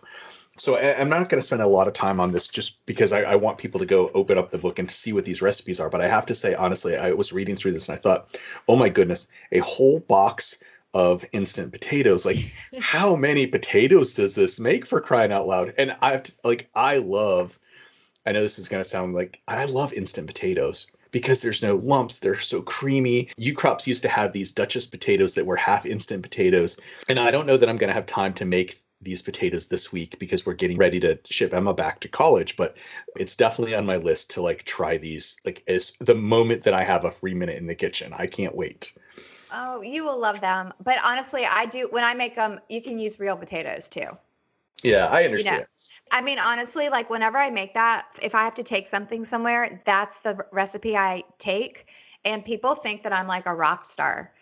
So 0.59 0.75
I, 0.75 0.99
I'm 0.99 1.09
not 1.09 1.29
going 1.29 1.39
to 1.41 1.45
spend 1.45 1.61
a 1.61 1.67
lot 1.67 1.87
of 1.87 1.93
time 1.93 2.19
on 2.19 2.31
this 2.31 2.47
just 2.47 2.85
because 2.85 3.13
I, 3.13 3.21
I 3.21 3.35
want 3.35 3.57
people 3.57 3.79
to 3.79 3.85
go 3.85 4.11
open 4.13 4.37
up 4.37 4.51
the 4.51 4.57
book 4.57 4.79
and 4.79 4.91
see 4.91 5.13
what 5.13 5.25
these 5.25 5.41
recipes 5.41 5.79
are. 5.79 5.89
But 5.89 6.01
I 6.01 6.07
have 6.07 6.25
to 6.27 6.35
say, 6.35 6.53
honestly, 6.55 6.97
I 6.97 7.11
was 7.13 7.33
reading 7.33 7.55
through 7.55 7.71
this 7.71 7.87
and 7.87 7.95
I 7.97 7.99
thought, 7.99 8.37
oh 8.67 8.75
my 8.75 8.89
goodness, 8.89 9.27
a 9.51 9.59
whole 9.59 9.99
box 10.01 10.61
of 10.93 11.23
instant 11.31 11.71
potatoes. 11.71 12.25
Like, 12.25 12.37
how 12.81 13.15
many 13.15 13.47
potatoes 13.47 14.13
does 14.13 14.35
this 14.35 14.59
make 14.59 14.85
for 14.85 15.01
crying 15.01 15.31
out 15.31 15.47
loud? 15.47 15.73
And 15.77 15.95
I 16.01 16.21
like, 16.43 16.69
I 16.75 16.97
love. 16.97 17.57
I 18.25 18.31
know 18.31 18.41
this 18.41 18.59
is 18.59 18.69
going 18.69 18.83
to 18.83 18.89
sound 18.89 19.15
like 19.15 19.39
I 19.47 19.65
love 19.65 19.93
instant 19.93 20.27
potatoes 20.27 20.87
because 21.11 21.41
there's 21.41 21.63
no 21.63 21.77
lumps. 21.77 22.19
They're 22.19 22.39
so 22.39 22.61
creamy. 22.61 23.29
U 23.37 23.55
Crops 23.55 23.87
used 23.87 24.03
to 24.03 24.09
have 24.09 24.33
these 24.33 24.51
Duchess 24.51 24.85
potatoes 24.85 25.33
that 25.33 25.45
were 25.45 25.55
half 25.55 25.85
instant 25.85 26.21
potatoes. 26.21 26.77
And 27.07 27.19
I 27.19 27.31
don't 27.31 27.47
know 27.47 27.57
that 27.57 27.69
I'm 27.69 27.77
going 27.77 27.87
to 27.87 27.93
have 27.93 28.05
time 28.05 28.33
to 28.35 28.45
make 28.45 28.81
these 29.01 29.21
potatoes 29.21 29.67
this 29.67 29.91
week 29.91 30.19
because 30.19 30.45
we're 30.45 30.53
getting 30.53 30.77
ready 30.77 30.99
to 30.99 31.17
ship 31.25 31.53
Emma 31.53 31.73
back 31.73 31.99
to 32.01 32.07
college, 32.07 32.57
but 32.57 32.75
it's 33.15 33.35
definitely 33.35 33.75
on 33.75 33.85
my 33.85 33.97
list 33.97 34.29
to 34.31 34.41
like 34.41 34.63
try 34.65 34.97
these 34.97 35.39
like 35.45 35.63
as 35.67 35.93
the 35.99 36.15
moment 36.15 36.63
that 36.63 36.73
I 36.73 36.83
have 36.83 37.05
a 37.05 37.11
free 37.11 37.33
minute 37.33 37.57
in 37.57 37.67
the 37.67 37.75
kitchen. 37.75 38.13
I 38.17 38.27
can't 38.27 38.55
wait. 38.55 38.93
Oh, 39.51 39.81
you 39.81 40.03
will 40.03 40.19
love 40.19 40.41
them. 40.41 40.73
But 40.83 40.97
honestly, 41.03 41.45
I 41.45 41.65
do 41.65 41.87
when 41.91 42.03
I 42.03 42.13
make 42.13 42.35
them, 42.35 42.59
you 42.69 42.81
can 42.81 42.99
use 42.99 43.19
real 43.19 43.37
potatoes 43.37 43.89
too. 43.89 44.17
Yeah, 44.83 45.07
I 45.07 45.23
understand. 45.23 45.65
I 46.11 46.21
mean, 46.21 46.39
honestly, 46.39 46.89
like 46.89 47.09
whenever 47.09 47.37
I 47.37 47.49
make 47.49 47.73
that, 47.73 48.07
if 48.21 48.33
I 48.33 48.43
have 48.43 48.55
to 48.55 48.63
take 48.63 48.87
something 48.87 49.25
somewhere, 49.25 49.81
that's 49.85 50.21
the 50.21 50.45
recipe 50.51 50.95
I 50.95 51.23
take. 51.37 51.87
And 52.25 52.45
people 52.45 52.75
think 52.75 53.03
that 53.03 53.13
I'm 53.13 53.27
like 53.27 53.45
a 53.45 53.53
rock 53.53 53.83
star. 53.83 54.33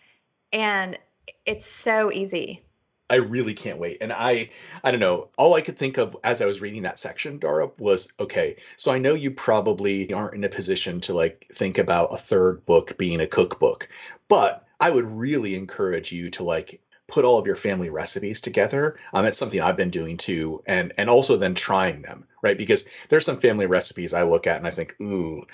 And 0.52 0.98
it's 1.44 1.66
so 1.66 2.12
easy. 2.12 2.64
I 3.10 3.16
really 3.16 3.54
can't 3.54 3.78
wait. 3.78 3.98
And 4.00 4.12
I 4.12 4.50
I 4.84 4.90
don't 4.90 5.00
know, 5.00 5.28
all 5.38 5.54
I 5.54 5.60
could 5.62 5.78
think 5.78 5.96
of 5.98 6.16
as 6.24 6.40
I 6.42 6.46
was 6.46 6.60
reading 6.60 6.82
that 6.82 6.98
section, 6.98 7.38
Dara, 7.38 7.70
was 7.78 8.12
okay, 8.20 8.56
so 8.76 8.90
I 8.90 8.98
know 8.98 9.14
you 9.14 9.30
probably 9.30 10.12
aren't 10.12 10.34
in 10.34 10.44
a 10.44 10.48
position 10.48 11.00
to 11.02 11.14
like 11.14 11.46
think 11.52 11.78
about 11.78 12.12
a 12.12 12.18
third 12.18 12.64
book 12.66 12.96
being 12.98 13.20
a 13.20 13.26
cookbook, 13.26 13.88
but 14.28 14.66
I 14.80 14.90
would 14.90 15.06
really 15.06 15.54
encourage 15.56 16.12
you 16.12 16.30
to 16.30 16.42
like 16.44 16.80
put 17.08 17.24
all 17.24 17.38
of 17.38 17.46
your 17.46 17.56
family 17.56 17.88
recipes 17.88 18.40
together. 18.40 18.96
Um, 19.14 19.24
it's 19.24 19.38
something 19.38 19.60
I've 19.60 19.76
been 19.76 19.90
doing 19.90 20.16
too, 20.18 20.62
and 20.66 20.92
and 20.98 21.08
also 21.08 21.36
then 21.36 21.54
trying 21.54 22.02
them, 22.02 22.26
right? 22.42 22.58
Because 22.58 22.86
there's 23.08 23.24
some 23.24 23.40
family 23.40 23.66
recipes 23.66 24.12
I 24.14 24.22
look 24.24 24.46
at 24.46 24.58
and 24.58 24.66
I 24.66 24.70
think, 24.70 24.94
ooh, 25.00 25.44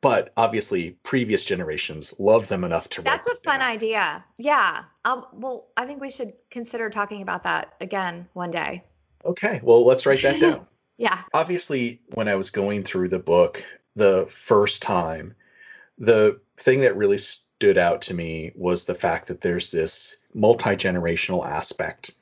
but 0.00 0.32
obviously 0.36 0.92
previous 1.02 1.44
generations 1.44 2.14
loved 2.18 2.48
them 2.48 2.64
enough 2.64 2.88
to. 2.90 3.02
That's 3.02 3.30
a 3.30 3.36
fun 3.36 3.60
idea. 3.60 4.24
Yeah. 4.38 4.84
I'll, 5.04 5.28
well, 5.32 5.68
I 5.76 5.86
think 5.86 6.00
we 6.00 6.10
should 6.10 6.32
consider 6.50 6.88
talking 6.90 7.22
about 7.22 7.42
that 7.42 7.74
again 7.80 8.28
one 8.32 8.50
day. 8.50 8.84
Okay, 9.24 9.60
well 9.62 9.84
let's 9.84 10.06
write 10.06 10.22
that 10.22 10.40
down. 10.40 10.66
Yeah. 11.00 11.22
obviously 11.32 11.98
when 12.12 12.28
i 12.28 12.34
was 12.34 12.50
going 12.50 12.84
through 12.84 13.08
the 13.08 13.18
book 13.18 13.64
the 13.96 14.28
first 14.30 14.82
time 14.82 15.34
the 15.96 16.38
thing 16.58 16.82
that 16.82 16.94
really 16.94 17.16
stood 17.16 17.78
out 17.78 18.02
to 18.02 18.12
me 18.12 18.52
was 18.54 18.84
the 18.84 18.94
fact 18.94 19.26
that 19.28 19.40
there's 19.40 19.70
this 19.70 20.18
multi-generational 20.34 21.46
aspect 21.46 22.12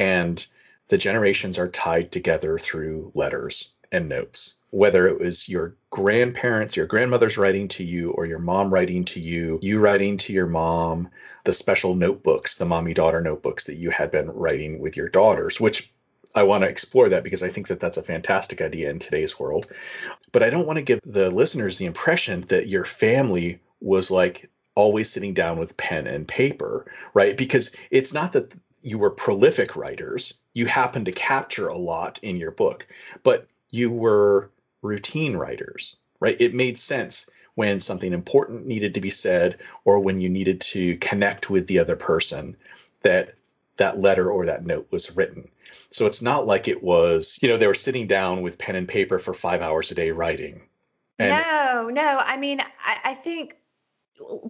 and 0.00 0.46
the 0.88 0.98
generations 0.98 1.60
are 1.60 1.68
tied 1.68 2.10
together 2.10 2.58
through 2.58 3.12
letters 3.14 3.70
and 3.92 4.08
notes 4.08 4.54
whether 4.74 5.06
it 5.06 5.20
was 5.20 5.48
your 5.48 5.76
grandparents, 5.90 6.74
your 6.74 6.84
grandmother's 6.84 7.38
writing 7.38 7.68
to 7.68 7.84
you, 7.84 8.10
or 8.10 8.26
your 8.26 8.40
mom 8.40 8.74
writing 8.74 9.04
to 9.04 9.20
you, 9.20 9.56
you 9.62 9.78
writing 9.78 10.16
to 10.16 10.32
your 10.32 10.48
mom, 10.48 11.08
the 11.44 11.52
special 11.52 11.94
notebooks, 11.94 12.56
the 12.56 12.64
mommy 12.64 12.92
daughter 12.92 13.20
notebooks 13.20 13.62
that 13.64 13.76
you 13.76 13.90
had 13.90 14.10
been 14.10 14.28
writing 14.32 14.80
with 14.80 14.96
your 14.96 15.08
daughters, 15.08 15.60
which 15.60 15.92
I 16.34 16.42
want 16.42 16.64
to 16.64 16.68
explore 16.68 17.08
that 17.08 17.22
because 17.22 17.44
I 17.44 17.50
think 17.50 17.68
that 17.68 17.78
that's 17.78 17.98
a 17.98 18.02
fantastic 18.02 18.60
idea 18.60 18.90
in 18.90 18.98
today's 18.98 19.38
world. 19.38 19.68
But 20.32 20.42
I 20.42 20.50
don't 20.50 20.66
want 20.66 20.78
to 20.78 20.82
give 20.82 20.98
the 21.04 21.30
listeners 21.30 21.78
the 21.78 21.86
impression 21.86 22.44
that 22.48 22.66
your 22.66 22.84
family 22.84 23.60
was 23.80 24.10
like 24.10 24.50
always 24.74 25.08
sitting 25.08 25.34
down 25.34 25.56
with 25.56 25.76
pen 25.76 26.08
and 26.08 26.26
paper, 26.26 26.84
right? 27.14 27.36
Because 27.36 27.70
it's 27.92 28.12
not 28.12 28.32
that 28.32 28.52
you 28.82 28.98
were 28.98 29.10
prolific 29.10 29.76
writers, 29.76 30.34
you 30.52 30.66
happened 30.66 31.06
to 31.06 31.12
capture 31.12 31.68
a 31.68 31.78
lot 31.78 32.18
in 32.24 32.38
your 32.38 32.50
book, 32.50 32.88
but 33.22 33.46
you 33.70 33.88
were 33.90 34.50
routine 34.84 35.36
writers, 35.36 35.96
right? 36.20 36.36
It 36.40 36.54
made 36.54 36.78
sense 36.78 37.28
when 37.54 37.80
something 37.80 38.12
important 38.12 38.66
needed 38.66 38.94
to 38.94 39.00
be 39.00 39.10
said 39.10 39.58
or 39.84 39.98
when 40.00 40.20
you 40.20 40.28
needed 40.28 40.60
to 40.60 40.96
connect 40.98 41.50
with 41.50 41.66
the 41.66 41.78
other 41.78 41.96
person 41.96 42.56
that 43.02 43.34
that 43.76 44.00
letter 44.00 44.30
or 44.30 44.46
that 44.46 44.64
note 44.64 44.86
was 44.90 45.16
written. 45.16 45.48
So 45.90 46.06
it's 46.06 46.22
not 46.22 46.46
like 46.46 46.68
it 46.68 46.82
was, 46.82 47.38
you 47.40 47.48
know, 47.48 47.56
they 47.56 47.66
were 47.66 47.74
sitting 47.74 48.06
down 48.06 48.42
with 48.42 48.58
pen 48.58 48.76
and 48.76 48.86
paper 48.88 49.18
for 49.18 49.34
five 49.34 49.62
hours 49.62 49.90
a 49.90 49.94
day 49.94 50.12
writing. 50.12 50.62
And 51.18 51.30
no, 51.30 51.88
no. 51.90 52.20
I 52.24 52.36
mean, 52.36 52.60
I, 52.60 52.98
I 53.04 53.14
think 53.14 53.56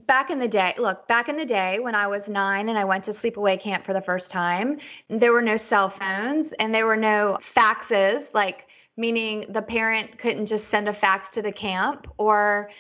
back 0.07 0.31
in 0.31 0.39
the 0.39 0.49
day, 0.49 0.75
look, 0.79 1.09
back 1.09 1.29
in 1.29 1.37
the 1.37 1.45
day 1.45 1.79
when 1.79 1.95
I 1.95 2.07
was 2.07 2.29
nine 2.29 2.69
and 2.69 2.79
I 2.79 2.85
went 2.85 3.05
to 3.05 3.13
sleepaway 3.13 3.59
camp 3.59 3.85
for 3.85 3.93
the 3.93 4.01
first 4.01 4.31
time, 4.31 4.79
there 5.09 5.33
were 5.33 5.43
no 5.43 5.57
cell 5.57 5.89
phones 5.89 6.53
and 6.55 6.75
there 6.75 6.87
were 6.87 6.97
no 6.97 7.39
faxes, 7.41 8.35
like 8.35 8.69
meaning 8.97 9.47
the 9.49 9.63
parent 9.63 10.19
couldn't 10.19 10.47
just 10.47 10.69
send 10.69 10.89
a 10.89 10.93
fax 10.93 11.29
to 11.31 11.43
the 11.43 11.53
camp 11.53 12.07
or 12.19 12.71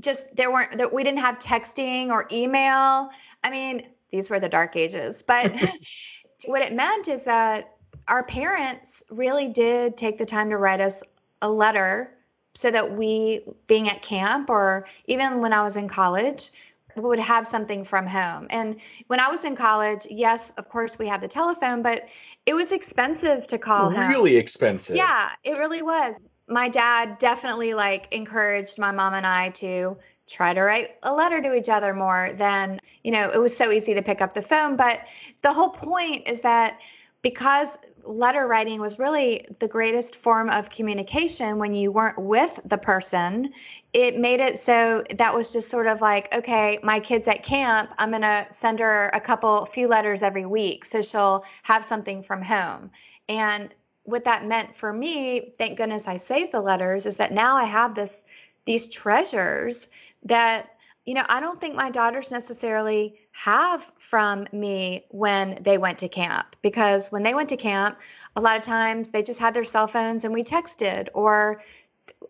just 0.00 0.34
there 0.34 0.50
weren't 0.50 0.76
that 0.78 0.92
we 0.92 1.04
didn't 1.04 1.18
have 1.18 1.38
texting 1.38 2.10
or 2.10 2.26
email. 2.32 3.10
I 3.44 3.50
mean, 3.50 3.88
these 4.10 4.30
were 4.30 4.40
the 4.40 4.48
dark 4.48 4.76
ages, 4.76 5.22
but 5.22 5.52
what 6.46 6.62
it 6.62 6.72
meant 6.72 7.08
is 7.08 7.24
that 7.24 7.76
our 8.08 8.24
parents 8.24 9.02
really 9.10 9.48
did 9.48 9.96
take 9.96 10.18
the 10.18 10.26
time 10.26 10.50
to 10.50 10.56
write 10.56 10.80
us 10.80 11.02
a 11.42 11.50
letter 11.50 12.12
so 12.54 12.70
that 12.70 12.96
we, 12.96 13.42
being 13.68 13.88
at 13.88 14.02
camp 14.02 14.50
or 14.50 14.86
even 15.06 15.40
when 15.40 15.52
I 15.52 15.62
was 15.62 15.76
in 15.76 15.88
college, 15.88 16.50
would 16.96 17.18
have 17.18 17.46
something 17.46 17.84
from 17.84 18.06
home. 18.06 18.46
And 18.50 18.80
when 19.06 19.20
I 19.20 19.28
was 19.28 19.44
in 19.44 19.56
college, 19.56 20.06
yes, 20.10 20.52
of 20.58 20.68
course 20.68 20.98
we 20.98 21.06
had 21.06 21.20
the 21.20 21.28
telephone, 21.28 21.82
but 21.82 22.08
it 22.46 22.54
was 22.54 22.72
expensive 22.72 23.46
to 23.48 23.58
call 23.58 23.90
home. 23.90 24.08
Really 24.08 24.36
expensive. 24.36 24.96
Yeah, 24.96 25.30
it 25.44 25.58
really 25.58 25.82
was. 25.82 26.16
My 26.48 26.68
dad 26.68 27.18
definitely 27.18 27.74
like 27.74 28.12
encouraged 28.12 28.78
my 28.78 28.90
mom 28.90 29.14
and 29.14 29.26
I 29.26 29.50
to 29.50 29.96
try 30.28 30.54
to 30.54 30.62
write 30.62 30.96
a 31.02 31.14
letter 31.14 31.40
to 31.42 31.54
each 31.54 31.68
other 31.68 31.92
more 31.92 32.32
than, 32.36 32.80
you 33.02 33.10
know, 33.10 33.30
it 33.30 33.38
was 33.38 33.56
so 33.56 33.70
easy 33.70 33.94
to 33.94 34.02
pick 34.02 34.20
up 34.20 34.34
the 34.34 34.42
phone, 34.42 34.76
but 34.76 35.00
the 35.42 35.52
whole 35.52 35.70
point 35.70 36.28
is 36.28 36.40
that 36.42 36.80
because 37.22 37.76
letter 38.04 38.46
writing 38.46 38.80
was 38.80 38.98
really 38.98 39.44
the 39.58 39.68
greatest 39.68 40.16
form 40.16 40.50
of 40.50 40.70
communication 40.70 41.58
when 41.58 41.74
you 41.74 41.92
weren't 41.92 42.18
with 42.18 42.60
the 42.64 42.78
person. 42.78 43.52
It 43.92 44.18
made 44.18 44.40
it 44.40 44.58
so 44.58 45.04
that 45.16 45.34
was 45.34 45.52
just 45.52 45.68
sort 45.68 45.86
of 45.86 46.00
like, 46.00 46.34
okay, 46.34 46.78
my 46.82 47.00
kid's 47.00 47.28
at 47.28 47.42
camp. 47.42 47.90
I'm 47.98 48.10
going 48.10 48.22
to 48.22 48.46
send 48.50 48.80
her 48.80 49.10
a 49.14 49.20
couple, 49.20 49.64
few 49.66 49.88
letters 49.88 50.22
every 50.22 50.46
week 50.46 50.84
so 50.84 51.02
she'll 51.02 51.44
have 51.62 51.84
something 51.84 52.22
from 52.22 52.42
home. 52.42 52.90
And 53.28 53.74
what 54.04 54.24
that 54.24 54.46
meant 54.46 54.74
for 54.74 54.92
me, 54.92 55.52
thank 55.58 55.76
goodness 55.76 56.08
I 56.08 56.16
saved 56.16 56.52
the 56.52 56.60
letters, 56.60 57.06
is 57.06 57.16
that 57.16 57.32
now 57.32 57.56
I 57.56 57.64
have 57.64 57.94
this 57.94 58.24
these 58.66 58.88
treasures 58.88 59.88
that 60.24 60.76
you 61.06 61.14
know, 61.14 61.24
I 61.28 61.40
don't 61.40 61.60
think 61.60 61.74
my 61.74 61.90
daughters 61.90 62.30
necessarily 62.30 63.19
have 63.32 63.90
from 63.96 64.46
me 64.52 65.04
when 65.10 65.58
they 65.62 65.78
went 65.78 65.98
to 65.98 66.08
camp 66.08 66.56
because 66.62 67.10
when 67.10 67.22
they 67.22 67.34
went 67.34 67.48
to 67.48 67.56
camp, 67.56 67.98
a 68.36 68.40
lot 68.40 68.56
of 68.56 68.62
times 68.62 69.08
they 69.08 69.22
just 69.22 69.40
had 69.40 69.54
their 69.54 69.64
cell 69.64 69.86
phones 69.86 70.24
and 70.24 70.34
we 70.34 70.42
texted 70.42 71.08
or 71.14 71.60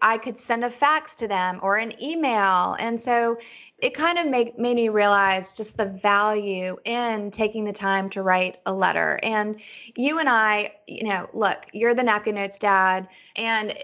I 0.02 0.18
could 0.18 0.38
send 0.38 0.64
a 0.64 0.70
fax 0.70 1.14
to 1.16 1.28
them 1.28 1.58
or 1.62 1.76
an 1.76 2.00
email. 2.02 2.76
And 2.80 3.00
so 3.00 3.38
it 3.78 3.94
kind 3.94 4.18
of 4.18 4.28
made, 4.28 4.56
made 4.58 4.76
me 4.76 4.88
realize 4.88 5.52
just 5.52 5.76
the 5.76 5.86
value 5.86 6.76
in 6.84 7.30
taking 7.30 7.64
the 7.64 7.72
time 7.72 8.08
to 8.10 8.22
write 8.22 8.60
a 8.66 8.72
letter. 8.72 9.18
And 9.22 9.60
you 9.96 10.18
and 10.18 10.28
I, 10.28 10.74
you 10.86 11.08
know, 11.08 11.28
look, 11.32 11.66
you're 11.72 11.94
the 11.94 12.02
napkin 12.02 12.36
notes 12.36 12.58
dad. 12.58 13.08
And 13.36 13.74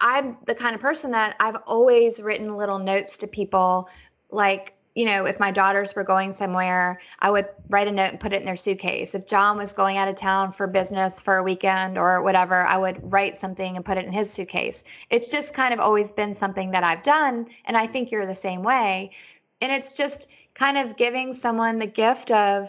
I'm 0.00 0.36
the 0.46 0.54
kind 0.54 0.74
of 0.74 0.80
person 0.80 1.10
that 1.12 1.36
I've 1.40 1.56
always 1.66 2.20
written 2.20 2.56
little 2.56 2.78
notes 2.78 3.18
to 3.18 3.26
people 3.26 3.88
like 4.30 4.74
you 4.98 5.04
know, 5.04 5.26
if 5.26 5.38
my 5.38 5.52
daughters 5.52 5.94
were 5.94 6.02
going 6.02 6.32
somewhere, 6.32 6.98
I 7.20 7.30
would 7.30 7.46
write 7.68 7.86
a 7.86 7.92
note 7.92 8.10
and 8.10 8.18
put 8.18 8.32
it 8.32 8.40
in 8.40 8.44
their 8.44 8.56
suitcase. 8.56 9.14
If 9.14 9.28
John 9.28 9.56
was 9.56 9.72
going 9.72 9.96
out 9.96 10.08
of 10.08 10.16
town 10.16 10.50
for 10.50 10.66
business 10.66 11.22
for 11.22 11.36
a 11.36 11.42
weekend 11.44 11.96
or 11.96 12.20
whatever, 12.20 12.66
I 12.66 12.76
would 12.78 12.98
write 13.12 13.36
something 13.36 13.76
and 13.76 13.84
put 13.84 13.96
it 13.96 14.06
in 14.06 14.12
his 14.12 14.28
suitcase. 14.28 14.82
It's 15.10 15.30
just 15.30 15.54
kind 15.54 15.72
of 15.72 15.78
always 15.78 16.10
been 16.10 16.34
something 16.34 16.72
that 16.72 16.82
I've 16.82 17.04
done. 17.04 17.46
And 17.66 17.76
I 17.76 17.86
think 17.86 18.10
you're 18.10 18.26
the 18.26 18.34
same 18.34 18.64
way. 18.64 19.12
And 19.60 19.70
it's 19.70 19.96
just 19.96 20.26
kind 20.54 20.76
of 20.76 20.96
giving 20.96 21.32
someone 21.32 21.78
the 21.78 21.86
gift 21.86 22.32
of 22.32 22.68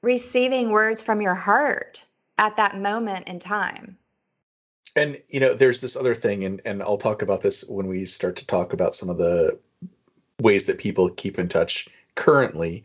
receiving 0.00 0.70
words 0.70 1.02
from 1.02 1.20
your 1.20 1.34
heart 1.34 2.02
at 2.38 2.56
that 2.56 2.78
moment 2.78 3.28
in 3.28 3.38
time. 3.38 3.98
And 4.96 5.18
you 5.28 5.38
know, 5.38 5.52
there's 5.52 5.82
this 5.82 5.96
other 5.96 6.14
thing, 6.14 6.44
and 6.44 6.62
and 6.64 6.82
I'll 6.82 6.96
talk 6.96 7.20
about 7.20 7.42
this 7.42 7.62
when 7.68 7.86
we 7.86 8.06
start 8.06 8.36
to 8.36 8.46
talk 8.46 8.72
about 8.72 8.94
some 8.94 9.10
of 9.10 9.18
the 9.18 9.58
ways 10.40 10.66
that 10.66 10.78
people 10.78 11.10
keep 11.10 11.38
in 11.38 11.48
touch 11.48 11.88
currently 12.14 12.84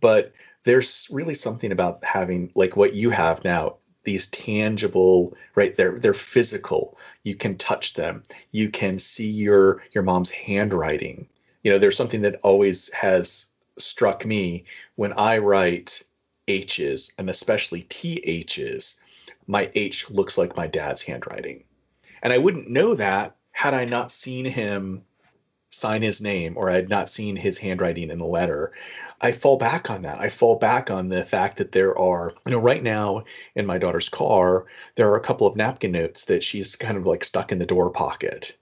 but 0.00 0.32
there's 0.64 1.06
really 1.10 1.34
something 1.34 1.72
about 1.72 2.02
having 2.04 2.50
like 2.54 2.76
what 2.76 2.94
you 2.94 3.10
have 3.10 3.42
now 3.44 3.76
these 4.04 4.28
tangible 4.28 5.34
right 5.54 5.76
they're 5.76 5.98
they're 5.98 6.14
physical. 6.14 6.96
You 7.22 7.34
can 7.34 7.56
touch 7.56 7.94
them. 7.94 8.22
You 8.52 8.70
can 8.70 8.98
see 8.98 9.28
your 9.28 9.82
your 9.92 10.04
mom's 10.04 10.30
handwriting. 10.30 11.26
You 11.62 11.72
know 11.72 11.78
there's 11.78 11.96
something 11.96 12.22
that 12.22 12.38
always 12.42 12.92
has 12.92 13.46
struck 13.76 14.24
me 14.24 14.64
when 14.94 15.12
i 15.14 15.36
write 15.36 16.00
h's 16.46 17.12
and 17.18 17.28
especially 17.28 17.82
th's 17.88 19.00
my 19.48 19.68
h 19.74 20.08
looks 20.10 20.38
like 20.38 20.56
my 20.56 20.66
dad's 20.66 21.02
handwriting. 21.02 21.64
And 22.22 22.32
i 22.32 22.38
wouldn't 22.38 22.70
know 22.70 22.94
that 22.94 23.36
had 23.52 23.74
i 23.74 23.84
not 23.84 24.10
seen 24.12 24.44
him 24.44 25.02
sign 25.78 26.02
his 26.02 26.20
name 26.20 26.56
or 26.56 26.70
I 26.70 26.74
had 26.74 26.88
not 26.88 27.08
seen 27.08 27.36
his 27.36 27.58
handwriting 27.58 28.10
in 28.10 28.18
the 28.18 28.26
letter, 28.26 28.72
I 29.20 29.32
fall 29.32 29.56
back 29.56 29.90
on 29.90 30.02
that. 30.02 30.20
I 30.20 30.28
fall 30.28 30.56
back 30.56 30.90
on 30.90 31.08
the 31.08 31.24
fact 31.24 31.56
that 31.58 31.72
there 31.72 31.96
are, 31.98 32.34
you 32.46 32.52
know, 32.52 32.58
right 32.58 32.82
now 32.82 33.24
in 33.54 33.66
my 33.66 33.78
daughter's 33.78 34.08
car, 34.08 34.66
there 34.96 35.08
are 35.10 35.16
a 35.16 35.20
couple 35.20 35.46
of 35.46 35.56
napkin 35.56 35.92
notes 35.92 36.26
that 36.26 36.44
she's 36.44 36.76
kind 36.76 36.96
of 36.96 37.06
like 37.06 37.24
stuck 37.24 37.52
in 37.52 37.58
the 37.58 37.66
door 37.66 37.90
pocket. 37.90 38.56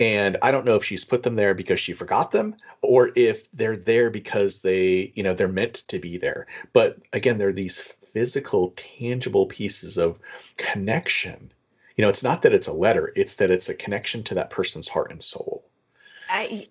And 0.00 0.36
I 0.42 0.50
don't 0.50 0.64
know 0.64 0.74
if 0.74 0.84
she's 0.84 1.04
put 1.04 1.22
them 1.22 1.36
there 1.36 1.54
because 1.54 1.78
she 1.78 1.92
forgot 1.92 2.32
them 2.32 2.56
or 2.82 3.12
if 3.14 3.50
they're 3.52 3.76
there 3.76 4.10
because 4.10 4.60
they, 4.60 5.12
you 5.14 5.22
know, 5.22 5.34
they're 5.34 5.48
meant 5.48 5.74
to 5.88 5.98
be 5.98 6.18
there. 6.18 6.46
But 6.72 6.98
again, 7.12 7.38
they're 7.38 7.52
these 7.52 7.78
physical, 7.78 8.72
tangible 8.76 9.46
pieces 9.46 9.96
of 9.96 10.18
connection. 10.56 11.52
You 11.96 12.02
know, 12.02 12.08
it's 12.08 12.24
not 12.24 12.42
that 12.42 12.52
it's 12.52 12.66
a 12.66 12.72
letter, 12.72 13.12
it's 13.14 13.36
that 13.36 13.50
it's 13.50 13.68
a 13.68 13.74
connection 13.74 14.22
to 14.24 14.34
that 14.34 14.50
person's 14.50 14.88
heart 14.88 15.12
and 15.12 15.22
soul. 15.22 15.64
I, 16.34 16.66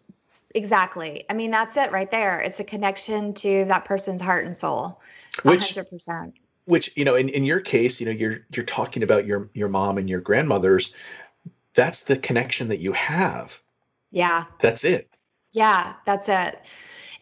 exactly. 0.55 1.23
I 1.29 1.33
mean, 1.33 1.51
that's 1.51 1.77
it 1.77 1.91
right 1.91 2.09
there. 2.09 2.39
It's 2.39 2.59
a 2.59 2.63
connection 2.63 3.33
to 3.35 3.65
that 3.65 3.85
person's 3.85 4.21
heart 4.21 4.45
and 4.45 4.55
soul. 4.55 5.01
Which, 5.43 5.61
100%. 5.61 6.33
Which, 6.65 6.95
you 6.95 7.05
know, 7.05 7.15
in, 7.15 7.29
in 7.29 7.43
your 7.43 7.59
case, 7.59 7.99
you 7.99 8.05
know, 8.05 8.11
you're 8.11 8.45
you're 8.55 8.65
talking 8.65 9.03
about 9.03 9.25
your 9.25 9.49
your 9.53 9.67
mom 9.67 9.97
and 9.97 10.09
your 10.09 10.21
grandmothers. 10.21 10.93
That's 11.75 12.03
the 12.03 12.17
connection 12.17 12.67
that 12.67 12.79
you 12.79 12.93
have. 12.93 13.59
Yeah. 14.11 14.43
That's 14.59 14.83
it. 14.83 15.09
Yeah, 15.51 15.93
that's 16.05 16.29
it. 16.29 16.61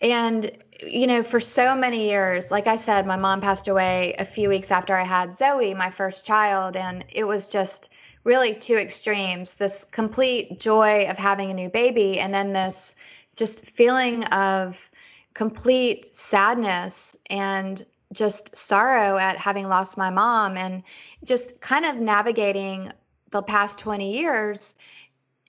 And 0.02 0.52
you 0.86 1.06
know, 1.06 1.22
for 1.22 1.40
so 1.40 1.76
many 1.76 2.10
years, 2.10 2.50
like 2.50 2.68
I 2.68 2.76
said, 2.76 3.06
my 3.06 3.16
mom 3.16 3.40
passed 3.40 3.68
away 3.68 4.16
a 4.18 4.26
few 4.26 4.50
weeks 4.50 4.72
after 4.72 4.96
I 4.96 5.06
had 5.06 5.36
Zoe, 5.36 5.74
my 5.76 5.92
first 5.92 6.26
child, 6.26 6.76
and 6.76 7.06
it 7.10 7.26
was 7.26 7.50
just 7.50 7.90
really 8.24 8.54
two 8.54 8.76
extremes 8.76 9.56
this 9.56 9.86
complete 9.86 10.60
joy 10.60 11.06
of 11.10 11.18
having 11.18 11.50
a 11.50 11.54
new 11.54 11.70
baby 11.70 12.20
and 12.20 12.34
then 12.34 12.54
this 12.54 12.96
just 13.36 13.66
feeling 13.66 14.24
of 14.26 14.90
complete 15.34 16.16
sadness 16.16 17.16
and 17.30 17.86
just 18.14 18.56
sorrow 18.56 19.18
at 19.18 19.38
having 19.38 19.68
lost 19.68 19.98
my 19.98 20.10
mom 20.10 20.58
and 20.58 20.84
just 21.24 21.60
kind 21.62 21.86
of 21.86 21.96
navigating 21.96 22.92
the 23.32 23.42
past 23.42 23.78
20 23.80 24.12
years. 24.12 24.76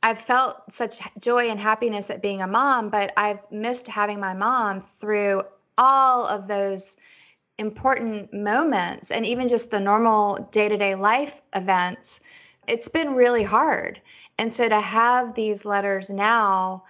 I've 0.04 0.18
felt 0.18 0.72
such 0.72 1.00
joy 1.20 1.48
and 1.48 1.58
happiness 1.58 2.10
at 2.10 2.22
being 2.22 2.42
a 2.42 2.46
mom, 2.46 2.88
but 2.88 3.12
I've 3.16 3.40
missed 3.50 3.88
having 3.88 4.20
my 4.20 4.34
mom 4.34 4.80
through 4.80 5.42
all 5.78 6.26
of 6.26 6.48
those 6.48 6.96
important 7.58 8.32
moments 8.32 9.10
and 9.10 9.26
even 9.26 9.48
just 9.48 9.70
the 9.70 9.80
normal 9.80 10.48
day 10.52 10.68
to 10.68 10.76
day 10.76 10.94
life 10.94 11.42
events 11.54 12.20
it's 12.68 12.88
been 12.88 13.14
really 13.14 13.42
hard. 13.42 14.00
And 14.38 14.52
so 14.52 14.68
to 14.68 14.80
have 14.80 15.34
these 15.34 15.64
letters 15.64 16.10
now, 16.10 16.84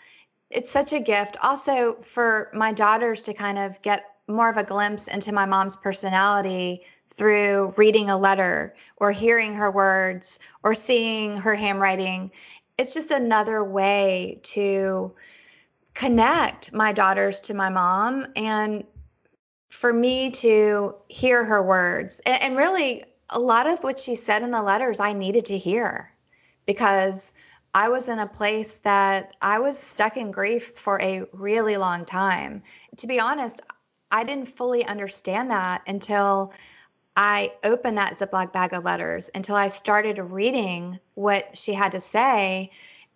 it's 0.51 0.71
such 0.71 0.93
a 0.93 1.01
gift. 1.01 1.37
Also, 1.43 1.95
for 2.03 2.51
my 2.53 2.73
daughters 2.73 3.23
to 3.23 3.35
kind 3.35 3.59
of 3.59 3.81
get 3.83 4.05
more 4.29 4.51
of 4.51 4.57
a 4.57 4.65
glimpse 4.65 5.09
into 5.09 5.33
my 5.33 5.47
mom's 5.47 5.77
personality 5.77 6.83
through 7.11 7.75
reading 7.77 8.11
a 8.11 8.17
letter 8.17 8.75
or 8.97 9.13
hearing 9.13 9.55
her 9.55 9.71
words 9.71 10.39
or 10.63 10.75
seeing 10.75 11.37
her 11.37 11.55
handwriting. 11.55 12.31
It's 12.79 12.95
just 12.95 13.11
another 13.11 13.65
way 13.65 14.41
to 14.45 15.13
connect 15.95 16.73
my 16.73 16.93
daughters 16.93 17.41
to 17.43 17.55
my 17.55 17.69
mom 17.69 18.27
and 18.35 18.85
for 19.69 19.93
me 19.93 20.31
to 20.31 20.95
hear 21.09 21.45
her 21.45 21.63
words. 21.63 22.21
And, 22.27 22.43
and 22.43 22.57
really, 22.57 23.05
a 23.31 23.39
lot 23.39 23.67
of 23.67 23.83
what 23.83 23.99
she 23.99 24.15
said 24.15 24.43
in 24.43 24.51
the 24.51 24.63
letters 24.63 25.01
I 25.01 25.13
needed 25.13 25.45
to 25.47 25.59
hear 25.59 26.13
because 26.67 27.33
I 27.75 27.89
was 27.89 28.09
in 28.09 28.19
a 28.19 28.27
place 28.27 28.77
that 28.79 29.35
I 29.41 29.59
was 29.59 29.79
stuck 29.79 30.17
in 30.17 30.31
grief 30.31 30.73
for 30.77 31.01
a 31.01 31.25
really 31.33 31.77
long 31.77 32.05
time. 32.05 32.63
To 32.99 33.07
be 33.07 33.19
honest, 33.19 33.61
I 34.11 34.25
didn't 34.25 34.49
fully 34.49 34.85
understand 34.85 35.51
that 35.51 35.83
until 35.87 36.53
I 37.17 37.53
opened 37.65 37.97
that 37.99 38.15
Ziploc 38.15 38.53
bag 38.53 38.75
of 38.75 38.85
letters, 38.85 39.31
until 39.35 39.57
I 39.57 39.69
started 39.69 40.19
reading 40.19 40.99
what 41.15 41.57
she 41.57 41.73
had 41.73 41.93
to 41.93 42.01
say. 42.01 42.71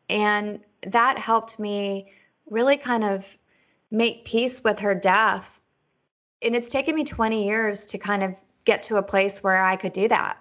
And 0.09 0.61
that 0.83 1.19
helped 1.19 1.59
me 1.59 2.13
really 2.49 2.77
kind 2.77 3.05
of 3.05 3.37
make 3.91 4.25
peace 4.25 4.63
with 4.65 4.79
her 4.81 4.95
death. 4.95 5.61
And 6.43 6.55
it's 6.55 6.71
taken 6.71 6.95
me 6.95 7.05
20 7.05 7.47
years 7.47 7.87
to 7.87 7.99
kind 7.99 8.23
of 8.23 8.35
get 8.67 8.83
to 8.85 8.97
a 8.97 9.03
place 9.03 9.43
where 9.43 9.63
I 9.63 9.77
could 9.77 9.95
do 9.95 10.09
that. 10.09 10.37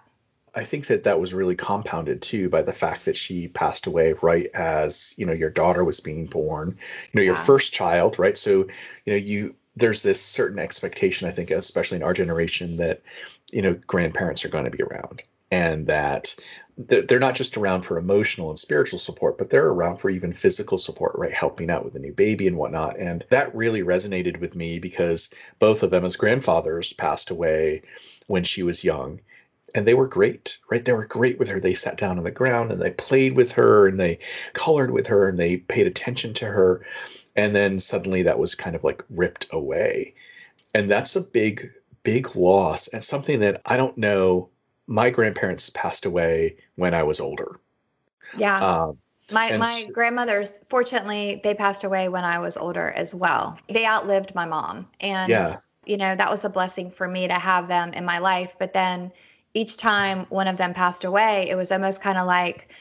I 0.54 0.64
think 0.64 0.88
that 0.88 1.04
that 1.04 1.20
was 1.20 1.34
really 1.34 1.56
compounded 1.56 2.22
too 2.22 2.50
by 2.50 2.62
the 2.62 2.74
fact 2.74 3.06
that 3.06 3.18
she 3.18 3.50
passed 3.50 3.88
away 3.88 4.14
right 4.22 4.48
as 4.54 5.14
you 5.18 5.26
know 5.26 5.34
your 5.34 5.50
daughter 5.50 5.84
was 5.84 6.00
being 6.00 6.26
born, 6.26 6.78
you 7.12 7.20
know 7.20 7.24
your 7.24 7.36
first 7.36 7.74
child, 7.74 8.18
right? 8.20 8.38
So 8.38 8.68
you 9.06 9.14
know 9.14 9.16
you 9.16 9.56
there's 9.76 10.02
this 10.02 10.22
certain 10.22 10.60
expectation 10.60 11.28
I 11.28 11.32
think, 11.32 11.52
especially 11.52 11.98
in 11.98 12.04
our 12.04 12.14
generation, 12.14 12.78
that 12.78 13.02
you 13.52 13.62
know 13.62 13.74
grandparents 13.88 14.46
are 14.46 14.50
going 14.50 14.66
to 14.66 14.72
be 14.72 14.84
around 14.84 15.22
and 15.52 15.88
that 15.88 16.36
they're 16.78 17.20
not 17.20 17.36
just 17.36 17.56
around 17.56 17.84
for 17.84 17.98
emotional 17.98 18.50
and 18.50 18.60
spiritual 18.60 19.00
support, 19.00 19.38
but 19.38 19.50
they're 19.50 19.70
around 19.70 19.98
for 19.98 20.10
even 20.10 20.34
physical 20.34 20.78
support, 20.78 21.14
right? 21.16 21.32
Helping 21.32 21.70
out 21.70 21.86
with 21.86 21.96
a 21.96 22.00
new 22.00 22.12
baby 22.12 22.48
and 22.48 22.58
whatnot. 22.58 23.00
And 23.00 23.24
that 23.30 23.56
really 23.56 23.82
resonated 23.82 24.42
with 24.42 24.56
me 24.56 24.80
because 24.80 25.30
both 25.60 25.84
of 25.84 25.94
Emma's 25.94 26.18
grandfathers 26.18 26.92
passed 26.92 27.30
away 27.30 27.82
when 28.28 28.44
she 28.44 28.62
was 28.62 28.84
young 28.84 29.22
and 29.74 29.88
they 29.88 29.94
were 29.94 30.08
great, 30.08 30.58
right? 30.70 30.84
They 30.84 30.94
were 30.94 31.06
great 31.06 31.40
with 31.40 31.50
her. 31.50 31.60
They 31.60 31.74
sat 31.74 31.98
down 31.98 32.18
on 32.18 32.24
the 32.24 32.32
ground 32.32 32.72
and 32.72 32.82
they 32.82 32.92
played 32.92 33.34
with 33.36 33.52
her 33.54 33.88
and 33.88 34.00
they 34.00 34.20
colored 34.54 34.92
with 34.92 35.08
her 35.08 35.28
and 35.28 35.40
they 35.40 35.58
paid 35.58 35.88
attention 35.88 36.34
to 36.36 36.46
her. 36.46 36.86
And 37.36 37.56
then 37.56 37.80
suddenly 37.80 38.22
that 38.24 38.40
was 38.40 38.56
kind 38.56 38.76
of 38.76 38.84
like 38.84 39.04
ripped 39.10 39.48
away. 39.52 40.14
And 40.74 40.90
that's 40.92 41.16
a 41.16 41.22
big, 41.22 41.72
big 42.04 42.36
loss 42.36 42.88
and 42.90 43.04
something 43.04 43.40
that 43.40 43.62
I 43.66 43.78
don't 43.78 43.98
know. 43.98 44.50
My 44.88 45.10
grandparents 45.10 45.70
passed 45.72 46.06
away 46.06 46.58
when 46.76 46.94
I 46.94 47.04
was 47.04 47.20
older. 47.20 47.60
Yeah. 48.38 48.64
Um, 48.64 48.98
my 49.32 49.58
my 49.58 49.84
so, 49.88 49.92
grandmothers, 49.92 50.54
fortunately, 50.68 51.42
they 51.44 51.54
passed 51.54 51.84
away 51.84 52.10
when 52.10 52.24
I 52.24 52.38
was 52.40 52.58
older 52.58 52.92
as 52.92 53.16
well. 53.16 53.58
They 53.70 53.86
outlived 53.86 54.36
my 54.36 54.46
mom, 54.46 54.88
and 55.00 55.30
yeah. 55.30 55.58
you 55.86 55.98
know 55.98 56.16
that 56.16 56.30
was 56.30 56.46
a 56.46 56.50
blessing 56.50 56.92
for 56.92 57.08
me 57.08 57.28
to 57.28 57.34
have 57.34 57.68
them 57.68 57.94
in 57.94 58.06
my 58.06 58.20
life. 58.20 58.56
But 58.60 58.74
then 58.74 59.12
each 59.56 59.78
time 59.78 60.26
one 60.30 60.48
of 60.48 60.58
them 60.58 60.74
passed 60.74 61.06
away, 61.06 61.50
it 61.50 61.56
was 61.56 61.72
almost 61.72 62.02
kind 62.02 62.20
of 62.20 62.28
like 62.28 62.72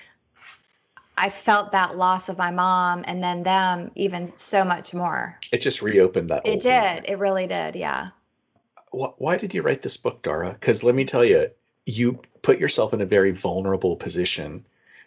I 1.16 1.30
felt 1.30 1.72
that 1.72 1.96
loss 1.96 2.28
of 2.28 2.36
my 2.36 2.50
mom 2.50 3.04
and 3.06 3.22
then 3.22 3.42
them 3.44 3.90
even 3.94 4.36
so 4.36 4.64
much 4.64 4.92
more. 4.92 5.38
It 5.52 5.58
just 5.58 5.80
reopened 5.80 6.28
that. 6.30 6.46
It 6.46 6.60
did. 6.60 7.04
It 7.08 7.18
really 7.18 7.46
did. 7.46 7.76
Yeah. 7.76 8.08
Why 8.90 9.36
did 9.36 9.54
you 9.54 9.62
write 9.62 9.82
this 9.82 9.96
book, 9.96 10.22
Dara? 10.22 10.52
Because 10.52 10.82
let 10.84 10.94
me 10.94 11.04
tell 11.04 11.24
you, 11.24 11.48
you 11.86 12.20
put 12.42 12.58
yourself 12.58 12.92
in 12.92 13.00
a 13.00 13.06
very 13.06 13.30
vulnerable 13.30 13.96
position 13.96 14.64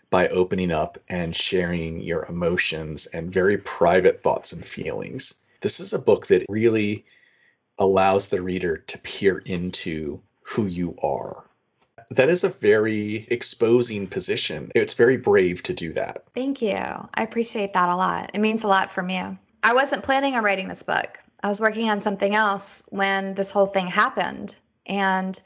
by 0.09 0.27
opening 0.29 0.71
up 0.71 0.97
and 1.09 1.35
sharing 1.35 1.99
your 1.99 2.25
emotions 2.25 3.05
and 3.07 3.31
very 3.31 3.57
private 3.57 4.21
thoughts 4.21 4.53
and 4.53 4.65
feelings. 4.65 5.39
This 5.61 5.79
is 5.79 5.93
a 5.93 5.99
book 5.99 6.27
that 6.27 6.45
really 6.49 7.05
allows 7.79 8.29
the 8.29 8.41
reader 8.41 8.77
to 8.77 8.97
peer 8.99 9.39
into 9.39 10.21
who 10.41 10.65
you 10.65 10.95
are 11.03 11.43
that 12.09 12.29
is 12.29 12.43
a 12.43 12.49
very 12.49 13.27
exposing 13.29 14.07
position. 14.07 14.71
It's 14.75 14.93
very 14.93 15.17
brave 15.17 15.63
to 15.63 15.73
do 15.73 15.91
that. 15.93 16.23
Thank 16.33 16.61
you. 16.61 16.75
I 16.75 17.23
appreciate 17.23 17.73
that 17.73 17.89
a 17.89 17.95
lot. 17.95 18.31
It 18.33 18.39
means 18.39 18.63
a 18.63 18.67
lot 18.67 18.91
from 18.91 19.09
you. 19.09 19.37
I 19.63 19.73
wasn't 19.73 20.03
planning 20.03 20.35
on 20.35 20.43
writing 20.43 20.67
this 20.67 20.83
book. 20.83 21.19
I 21.43 21.49
was 21.49 21.59
working 21.59 21.89
on 21.89 21.99
something 21.99 22.33
else 22.33 22.81
when 22.89 23.33
this 23.33 23.51
whole 23.51 23.67
thing 23.67 23.87
happened. 23.87 24.55
And 24.85 25.39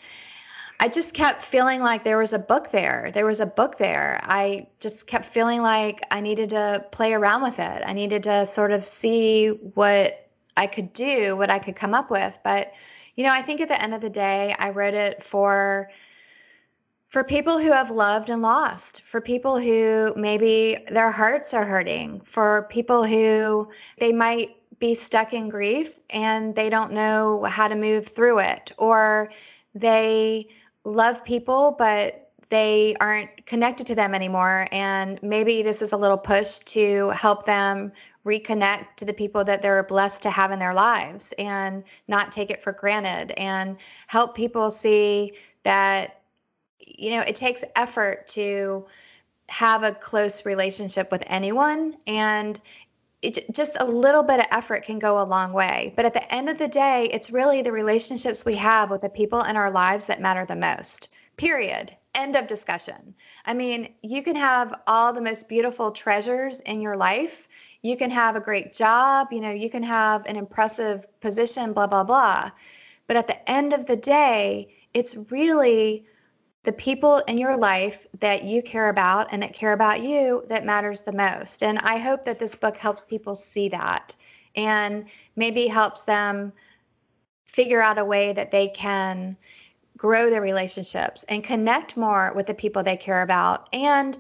I 0.82 0.88
just 0.88 1.14
kept 1.14 1.44
feeling 1.44 1.82
like 1.82 2.02
there 2.02 2.18
was 2.18 2.34
a 2.34 2.40
book 2.40 2.72
there. 2.72 3.12
There 3.14 3.28
was 3.28 3.40
a 3.40 3.46
book 3.46 3.78
there. 3.78 4.20
I 4.24 4.66
just 4.80 5.06
kept 5.06 5.26
feeling 5.26 5.62
like 5.62 6.02
I 6.10 6.22
needed 6.22 6.50
to 6.50 6.84
play 6.92 7.14
around 7.14 7.44
with 7.44 7.60
it. 7.60 7.84
I 7.86 7.94
needed 7.94 8.24
to 8.24 8.48
sort 8.48 8.72
of 8.72 8.84
see 8.84 9.50
what 9.76 10.28
I 10.58 10.66
could 10.66 10.92
do, 10.92 11.38
what 11.38 11.52
I 11.52 11.60
could 11.60 11.76
come 11.76 11.94
up 11.94 12.10
with. 12.10 12.36
But, 12.44 12.74
you 13.16 13.24
know, 13.24 13.32
I 13.32 13.44
think 13.44 13.62
at 13.62 13.68
the 13.68 13.80
end 13.80 13.94
of 13.94 14.02
the 14.02 14.10
day, 14.10 14.56
I 14.58 14.72
wrote 14.72 14.96
it 14.96 15.22
for 15.24 15.92
for 17.10 17.24
people 17.24 17.60
who 17.60 17.72
have 17.72 17.92
loved 17.92 18.30
and 18.30 18.42
lost, 18.42 19.02
for 19.02 19.22
people 19.22 19.60
who 19.60 20.14
maybe 20.16 20.78
their 20.88 21.12
hearts 21.12 21.54
are 21.54 21.66
hurting, 21.66 22.22
for 22.22 22.66
people 22.72 23.04
who 23.04 23.70
they 24.00 24.14
might 24.14 24.56
be 24.80 24.96
stuck 24.96 25.32
in 25.32 25.48
grief 25.48 26.00
and 26.10 26.56
they 26.56 26.72
don't 26.72 26.92
know 26.92 27.44
how 27.44 27.68
to 27.68 27.76
move 27.76 28.08
through 28.08 28.40
it, 28.40 28.72
or 28.80 29.30
they 29.76 30.48
love 30.84 31.24
people, 31.24 31.76
but 31.78 32.30
they 32.50 32.96
aren't 33.00 33.46
connected 33.46 33.88
to 33.88 33.96
them 33.96 34.14
anymore. 34.14 34.68
And 34.72 35.22
maybe 35.24 35.62
this 35.64 35.82
is 35.82 35.94
a 35.94 35.98
little 35.98 36.18
push 36.18 36.60
to 36.60 37.10
help 37.12 37.46
them 37.46 37.92
reconnect 38.26 38.98
to 38.98 39.06
the 39.06 39.14
people 39.14 39.44
that 39.44 39.62
they're 39.62 39.84
blessed 39.84 40.22
to 40.24 40.30
have 40.30 40.52
in 40.52 40.60
their 40.60 40.74
lives 40.74 41.34
and 41.40 41.84
not 42.08 42.32
take 42.32 42.52
it 42.52 42.62
for 42.62 42.72
granted 42.72 43.32
and 43.32 43.78
help 44.08 44.36
people 44.36 44.70
see 44.70 45.34
that 45.64 46.22
you 46.98 47.12
know, 47.12 47.22
it 47.22 47.36
takes 47.36 47.64
effort 47.76 48.28
to 48.28 48.86
have 49.50 49.84
a 49.84 49.94
close 49.94 50.46
relationship 50.46 51.12
with 51.12 51.24
anyone 51.28 51.96
and 52.08 52.62
it, 53.22 53.54
just 53.54 53.78
a 53.80 53.86
little 53.86 54.24
bit 54.24 54.40
of 54.40 54.48
effort 54.52 54.84
can 54.84 55.00
go 55.00 55.22
a 55.22 55.24
long 55.24 55.54
way. 55.54 55.94
But 55.96 56.06
at 56.06 56.14
the 56.14 56.34
end 56.34 56.50
of 56.50 56.58
the 56.58 56.68
day, 56.68 57.10
it's 57.12 57.32
really 57.32 57.62
the 57.62 57.72
relationships 57.72 58.46
we 58.46 58.56
have 58.56 58.90
with 58.90 59.02
the 59.02 59.10
people 59.10 59.42
in 59.44 59.56
our 59.56 59.72
lives 59.72 60.08
that 60.08 60.22
matter 60.22 60.46
the 60.46 60.56
most. 60.56 61.10
Period. 61.38 61.96
End 62.16 62.36
of 62.36 62.48
discussion. 62.48 63.16
I 63.46 63.54
mean, 63.54 63.94
you 64.02 64.22
can 64.22 64.36
have 64.36 64.82
all 64.88 65.14
the 65.14 65.22
most 65.22 65.48
beautiful 65.48 65.92
treasures 65.92 66.60
in 66.62 66.82
your 66.82 66.98
life. 66.98 67.48
You 67.84 67.96
can 67.96 68.12
have 68.12 68.36
a 68.36 68.42
great 68.42 68.74
job, 68.74 69.28
you 69.32 69.40
know, 69.40 69.52
you 69.52 69.70
can 69.70 69.84
have 69.84 70.26
an 70.26 70.36
impressive 70.36 71.08
position, 71.22 71.74
blah, 71.74 71.88
blah, 71.88 72.04
blah. 72.04 72.52
But 73.08 73.18
at 73.18 73.28
the 73.28 73.50
end 73.50 73.74
of 73.74 73.86
the 73.86 73.96
day, 73.96 74.76
it's 74.94 75.16
really 75.30 76.06
the 76.64 76.74
people 76.74 77.18
in 77.28 77.38
your 77.38 77.58
life 77.58 78.06
that 78.20 78.44
you 78.44 78.62
care 78.62 78.90
about 78.90 79.28
and 79.32 79.42
that 79.42 79.54
care 79.54 79.74
about 79.74 80.02
you 80.02 80.44
that 80.48 80.66
matters 80.66 81.02
the 81.02 81.14
most. 81.14 81.64
And 81.64 81.80
I 81.80 81.98
hope 81.98 82.24
that 82.24 82.40
this 82.40 82.56
book 82.56 82.78
helps 82.78 83.04
people 83.04 83.34
see 83.36 83.68
that 83.70 84.16
and 84.56 85.06
maybe 85.36 85.66
helps 85.68 86.04
them 86.04 86.54
figure 87.46 87.82
out 87.82 87.98
a 87.98 88.06
way 88.06 88.32
that 88.34 88.52
they 88.52 88.68
can 88.70 89.36
grow 89.98 90.30
their 90.30 90.42
relationships 90.42 91.24
and 91.30 91.44
connect 91.44 91.98
more 91.98 92.32
with 92.36 92.48
the 92.48 92.54
people 92.54 92.82
they 92.82 92.98
care 92.98 93.22
about 93.22 93.68
and 93.74 94.18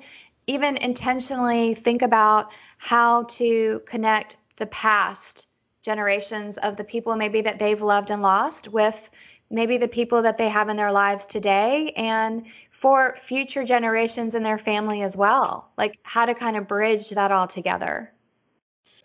even 0.47 0.77
intentionally 0.77 1.73
think 1.73 2.01
about 2.01 2.51
how 2.77 3.23
to 3.23 3.81
connect 3.85 4.37
the 4.57 4.65
past 4.67 5.47
generations 5.81 6.57
of 6.59 6.75
the 6.75 6.83
people 6.83 7.15
maybe 7.15 7.41
that 7.41 7.57
they've 7.57 7.81
loved 7.81 8.11
and 8.11 8.21
lost 8.21 8.67
with 8.67 9.09
maybe 9.51 9.77
the 9.77 9.87
people 9.87 10.21
that 10.21 10.37
they 10.37 10.49
have 10.49 10.69
in 10.69 10.77
their 10.77 10.91
lives 10.91 11.25
today 11.25 11.91
and 11.95 12.45
for 12.71 13.15
future 13.15 13.63
generations 13.63 14.33
in 14.33 14.43
their 14.43 14.57
family 14.57 15.01
as 15.01 15.15
well. 15.15 15.69
Like 15.77 15.99
how 16.03 16.25
to 16.25 16.33
kind 16.33 16.57
of 16.57 16.67
bridge 16.67 17.09
that 17.09 17.31
all 17.31 17.47
together. 17.47 18.11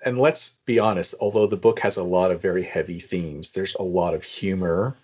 And 0.05 0.19
let's 0.19 0.59
be 0.67 0.79
honest 0.79 1.15
although 1.21 1.47
the 1.47 1.57
book 1.57 1.81
has 1.81 1.97
a 1.97 2.03
lot 2.03 2.31
of 2.31 2.41
very 2.41 2.63
heavy 2.63 3.01
themes 3.01 3.51
there's 3.51 3.75
a 3.77 3.83
lot 3.83 4.15
of 4.15 4.23
humor 4.23 4.97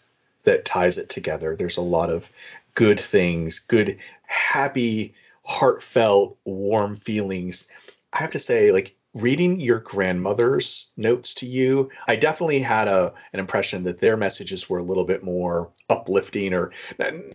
that 0.45 0.65
ties 0.65 0.99
it 0.99 1.09
together. 1.09 1.57
There's 1.57 1.77
a 1.77 1.83
lot 1.83 2.11
of 2.11 2.31
good 2.75 3.01
things 3.01 3.59
good 3.59 3.99
happy 4.27 5.15
heartfelt 5.45 6.37
warm 6.45 6.95
feelings. 6.97 7.69
I 8.13 8.19
have 8.19 8.31
to 8.31 8.39
say 8.39 8.71
like 8.71 8.95
reading 9.15 9.61
your 9.61 9.81
grandmother's 9.81 10.91
notes 10.97 11.35
to 11.35 11.47
you, 11.47 11.91
I 12.09 12.17
definitely 12.17 12.61
had 12.61 12.89
a 12.89 13.13
an 13.33 13.41
impression 13.41 13.85
that 13.85 14.01
their 14.01 14.17
messages 14.17 14.71
were 14.71 14.79
a 14.79 14.83
little 14.83 15.05
bit 15.05 15.23
more 15.23 15.71
uplifting 15.91 16.55
or 16.55 16.73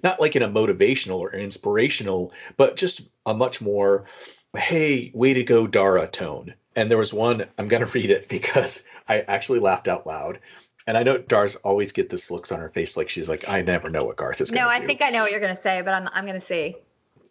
not 0.03 0.19
like 0.19 0.35
in 0.35 0.41
a 0.41 0.49
motivational 0.49 1.19
or 1.19 1.31
inspirational, 1.33 2.33
but 2.57 2.77
just 2.77 3.01
a 3.25 3.33
much 3.33 3.61
more 3.61 4.05
hey, 4.55 5.11
way 5.13 5.33
to 5.33 5.43
go 5.43 5.67
Dara 5.67 6.07
tone. 6.07 6.53
And 6.75 6.89
there 6.89 6.97
was 6.97 7.13
one, 7.13 7.45
I'm 7.57 7.67
going 7.67 7.85
to 7.85 7.91
read 7.91 8.09
it 8.09 8.27
because 8.29 8.83
I 9.07 9.21
actually 9.21 9.59
laughed 9.59 9.87
out 9.87 10.05
loud. 10.07 10.39
And 10.85 10.97
I 10.97 11.03
know 11.03 11.17
Dar's 11.17 11.57
always 11.57 11.91
get 11.91 12.09
this 12.09 12.31
looks 12.31 12.51
on 12.51 12.59
her 12.59 12.69
face 12.69 12.95
like 12.95 13.09
she's 13.09 13.27
like, 13.27 13.47
I 13.49 13.61
never 13.61 13.89
know 13.89 14.05
what 14.05 14.15
Garth 14.15 14.39
is 14.39 14.49
going 14.49 14.59
to 14.59 14.65
No, 14.65 14.69
I 14.69 14.79
do. 14.79 14.85
think 14.85 15.01
I 15.01 15.09
know 15.09 15.23
what 15.23 15.31
you're 15.31 15.41
going 15.41 15.55
to 15.55 15.61
say, 15.61 15.81
but 15.81 15.93
I'm, 15.93 16.07
I'm 16.13 16.25
going 16.25 16.39
to 16.39 16.45
see. 16.45 16.77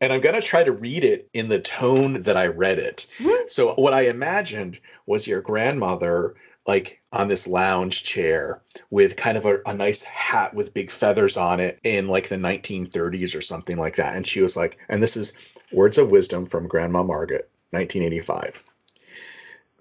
And 0.01 0.13
I'm 0.13 0.21
going 0.21 0.35
to 0.35 0.43
try 0.43 0.65
to 0.65 0.73
read 0.73 1.05
it 1.05 1.29
in 1.33 1.49
the 1.49 1.61
tone 1.61 2.23
that 2.23 2.37
I 2.37 2.47
read 2.47 2.79
it. 2.79 3.07
Mhm. 3.19 3.51
So 3.51 3.75
what 3.75 3.95
I 3.95 4.03
imagined 4.03 4.79
was 5.07 5.27
your 5.27 5.41
grandmother 5.41 6.35
like 6.67 7.01
on 7.13 7.29
this 7.29 7.47
lounge 7.47 8.03
chair 8.03 8.61
with 8.91 9.17
kind 9.17 9.39
of 9.39 9.47
a, 9.47 9.61
a 9.67 9.75
nice 9.75 10.03
hat 10.03 10.53
with 10.53 10.75
big 10.75 10.91
feathers 10.91 11.37
on 11.37 11.61
it 11.61 11.79
in 11.85 12.09
like 12.09 12.29
the 12.29 12.37
1930s 12.37 13.37
or 13.37 13.41
something 13.41 13.77
like 13.77 13.97
that. 13.97 14.17
And 14.17 14.27
she 14.27 14.41
was 14.41 14.57
like, 14.57 14.77
and 14.89 15.03
this 15.03 15.17
is 15.17 15.33
words 15.73 15.97
of 15.99 16.11
wisdom 16.11 16.45
from 16.47 16.67
Grandma 16.67 17.03
Margaret, 17.03 17.49
1985. 17.71 18.65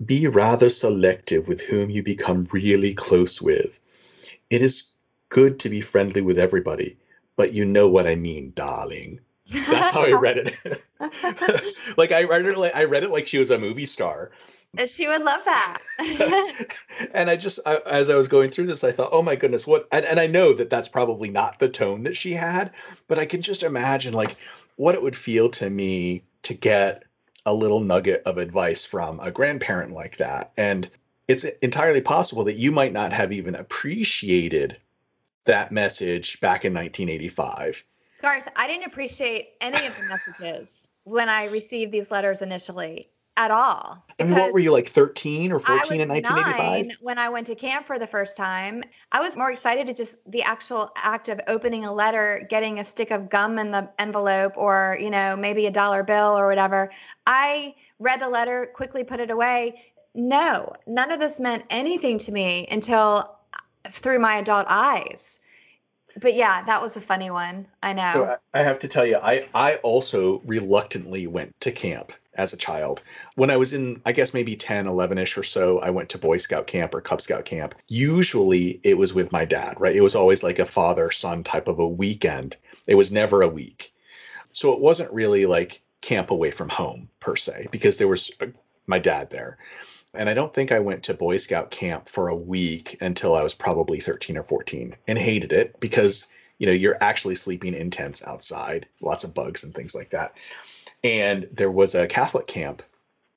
Be 0.06 0.28
rather 0.28 0.70
selective 0.70 1.48
with 1.48 1.62
whom 1.62 1.90
you 1.90 2.04
become 2.04 2.48
really 2.52 2.94
close 2.94 3.42
with. 3.42 3.80
It 4.50 4.62
is 4.62 4.92
good 5.30 5.60
to 5.62 5.70
be 5.70 5.82
friendly 5.82 6.22
with 6.22 6.38
everybody, 6.38 6.98
but 7.36 7.54
you 7.54 7.66
know 7.66 7.88
what 7.88 8.06
I 8.06 8.16
mean, 8.16 8.52
darling. 8.56 9.20
That's 9.52 9.92
how 9.92 10.02
I 10.02 10.12
read 10.20 10.38
it. 10.38 10.84
like 11.98 12.12
I 12.12 12.24
read 12.24 12.46
it 12.46 12.58
like 12.58 12.76
I 12.76 12.86
read 12.86 13.04
it 13.04 13.12
like 13.12 13.28
she 13.28 13.38
was 13.38 13.52
a 13.52 13.60
movie 13.60 13.86
star. 13.86 14.32
She 14.88 15.08
would 15.08 15.22
love 15.22 15.44
that. 15.46 15.78
and 17.14 17.30
I 17.30 17.38
just 17.38 17.60
I, 17.66 17.80
as 17.86 18.10
I 18.10 18.16
was 18.16 18.28
going 18.28 18.52
through 18.52 18.68
this, 18.68 18.84
I 18.84 18.92
thought, 18.92 19.10
oh 19.12 19.22
my 19.22 19.36
goodness, 19.36 19.66
what? 19.66 19.88
And, 19.92 20.06
and 20.06 20.20
I 20.20 20.28
know 20.28 20.54
that 20.54 20.70
that's 20.70 20.90
probably 20.90 21.30
not 21.30 21.60
the 21.60 21.70
tone 21.70 22.04
that 22.04 22.18
she 22.18 22.34
had, 22.34 22.72
but 23.08 23.18
I 23.18 23.26
can 23.26 23.42
just 23.42 23.64
imagine 23.64 24.14
like 24.14 24.36
what 24.76 24.96
it 24.96 25.02
would 25.02 25.16
feel 25.16 25.50
to 25.52 25.70
me 25.70 26.24
to 26.44 26.54
get 26.54 27.04
a 27.46 27.54
little 27.54 27.80
nugget 27.80 28.22
of 28.26 28.38
advice 28.38 28.84
from 28.84 29.20
a 29.22 29.32
grandparent 29.32 29.94
like 29.94 30.18
that. 30.18 30.52
And 30.58 30.90
it's 31.28 31.44
entirely 31.62 32.02
possible 32.02 32.44
that 32.44 32.58
you 32.58 32.72
might 32.72 32.94
not 32.94 33.14
have 33.14 33.32
even 33.32 33.56
appreciated 33.56 34.78
that 35.46 35.72
message 35.72 36.40
back 36.42 36.66
in 36.66 36.74
1985. 36.74 37.84
Garth, 38.26 38.50
I 38.56 38.66
didn't 38.66 38.88
appreciate 38.88 39.50
any 39.62 39.86
of 39.86 39.96
the 39.96 40.08
messages 40.08 40.90
when 41.04 41.30
I 41.30 41.46
received 41.46 41.92
these 41.92 42.10
letters 42.10 42.42
initially 42.42 43.12
at 43.38 43.52
all. 43.52 44.04
I 44.20 44.24
mean, 44.24 44.34
what 44.34 44.52
were 44.52 44.58
you 44.58 44.72
like 44.72 44.90
13 44.90 45.52
or 45.52 45.60
14 45.60 45.76
I 45.76 45.82
was 45.82 45.92
in 45.92 46.10
1985? 46.10 46.58
nine 46.58 46.98
when 47.02 47.20
I 47.20 47.30
went 47.30 47.46
to 47.46 47.54
camp 47.54 47.86
for 47.86 48.00
the 48.00 48.08
first 48.08 48.36
time. 48.36 48.82
I 49.12 49.20
was 49.20 49.38
more 49.38 49.52
excited 49.52 49.86
to 49.86 49.94
just 49.94 50.18
the 50.32 50.42
actual 50.42 50.92
act 50.96 51.30
of 51.30 51.40
opening 51.48 51.86
a 51.86 51.94
letter, 51.94 52.48
getting 52.50 52.80
a 52.80 52.84
stick 52.84 53.12
of 53.12 53.30
gum 53.30 53.60
in 53.60 53.70
the 53.70 53.92
envelope, 54.00 54.54
or 54.58 54.98
you 55.00 55.12
know 55.12 55.36
maybe 55.36 55.68
a 55.68 55.72
dollar 55.72 56.02
bill 56.02 56.36
or 56.36 56.48
whatever. 56.48 56.92
I 57.28 57.76
read 58.00 58.22
the 58.22 58.30
letter, 58.30 58.72
quickly 58.74 59.04
put 59.04 59.20
it 59.20 59.30
away. 59.30 59.84
No, 60.16 60.74
none 60.88 61.12
of 61.12 61.20
this 61.20 61.40
meant 61.40 61.64
anything 61.70 62.18
to 62.18 62.32
me 62.32 62.68
until 62.72 63.38
through 63.88 64.18
my 64.18 64.38
adult 64.38 64.66
eyes. 64.68 65.40
But 66.22 66.36
yeah, 66.36 66.64
that 66.64 66.82
was 66.82 66.96
a 66.96 67.02
funny 67.02 67.30
one. 67.30 67.68
I 67.84 67.94
know. 67.94 68.12
So 68.14 68.38
I 68.54 68.60
have 68.60 68.80
to 68.80 68.88
tell 68.88 69.06
you, 69.06 69.18
I 69.18 69.48
I 69.54 69.76
also 69.78 70.42
reluctantly 70.46 71.28
went 71.28 71.60
to 71.62 71.72
camp 71.72 72.14
as 72.36 72.54
a 72.54 72.58
child. 72.58 73.02
When 73.36 73.50
I 73.50 73.58
was 73.58 73.74
in, 73.74 74.02
I 74.06 74.12
guess 74.12 74.34
maybe 74.34 74.56
10, 74.56 74.88
11 74.88 75.18
ish 75.18 75.38
or 75.38 75.44
so, 75.44 75.80
I 75.80 75.90
went 75.90 76.10
to 76.10 76.18
Boy 76.18 76.38
Scout 76.38 76.68
camp 76.68 76.94
or 76.94 77.02
Cub 77.02 77.22
Scout 77.22 77.46
camp. 77.46 77.76
Usually 77.88 78.80
it 78.84 78.98
was 78.98 79.14
with 79.14 79.32
my 79.32 79.46
dad, 79.46 79.80
right? 79.80 79.96
It 79.96 80.02
was 80.02 80.16
always 80.16 80.44
like 80.44 80.60
a 80.60 80.66
father 80.66 81.12
son 81.12 81.44
type 81.44 81.68
of 81.68 81.80
a 81.80 81.88
weekend. 81.88 82.58
It 82.88 82.96
was 82.96 83.12
never 83.12 83.42
a 83.42 83.48
week. 83.48 83.94
So 84.54 84.74
it 84.74 84.80
wasn't 84.80 85.12
really 85.14 85.46
like 85.46 85.82
camp 86.02 86.32
away 86.32 86.52
from 86.52 86.70
home 86.70 87.10
per 87.20 87.36
se, 87.36 87.68
because 87.72 87.98
there 87.98 88.08
was 88.08 88.32
uh, 88.40 88.48
my 88.88 89.00
dad 89.00 89.30
there. 89.32 89.58
And 90.18 90.30
I 90.30 90.34
don't 90.34 90.54
think 90.54 90.72
I 90.72 90.80
went 90.80 91.04
to 91.04 91.14
Boy 91.14 91.38
Scout 91.38 91.72
camp 91.72 92.10
for 92.10 92.28
a 92.28 92.36
week 92.36 92.98
until 93.02 93.36
I 93.36 93.44
was 93.44 93.54
probably 93.54 94.00
13 94.00 94.38
or 94.38 94.44
14 94.44 94.96
and 95.08 95.18
hated 95.18 95.54
it 95.54 95.80
because, 95.80 96.28
you 96.58 96.66
know, 96.66 96.74
you're 96.74 97.02
actually 97.02 97.36
sleeping 97.36 97.74
in 97.74 97.90
tents 97.92 98.26
outside, 98.26 98.88
lots 99.02 99.24
of 99.24 99.34
bugs 99.34 99.64
and 99.64 99.74
things 99.74 99.96
like 99.96 100.10
that. 100.12 100.34
And 101.04 101.48
there 101.52 101.72
was 101.72 101.96
a 101.96 102.08
Catholic 102.08 102.48
camp 102.48 102.82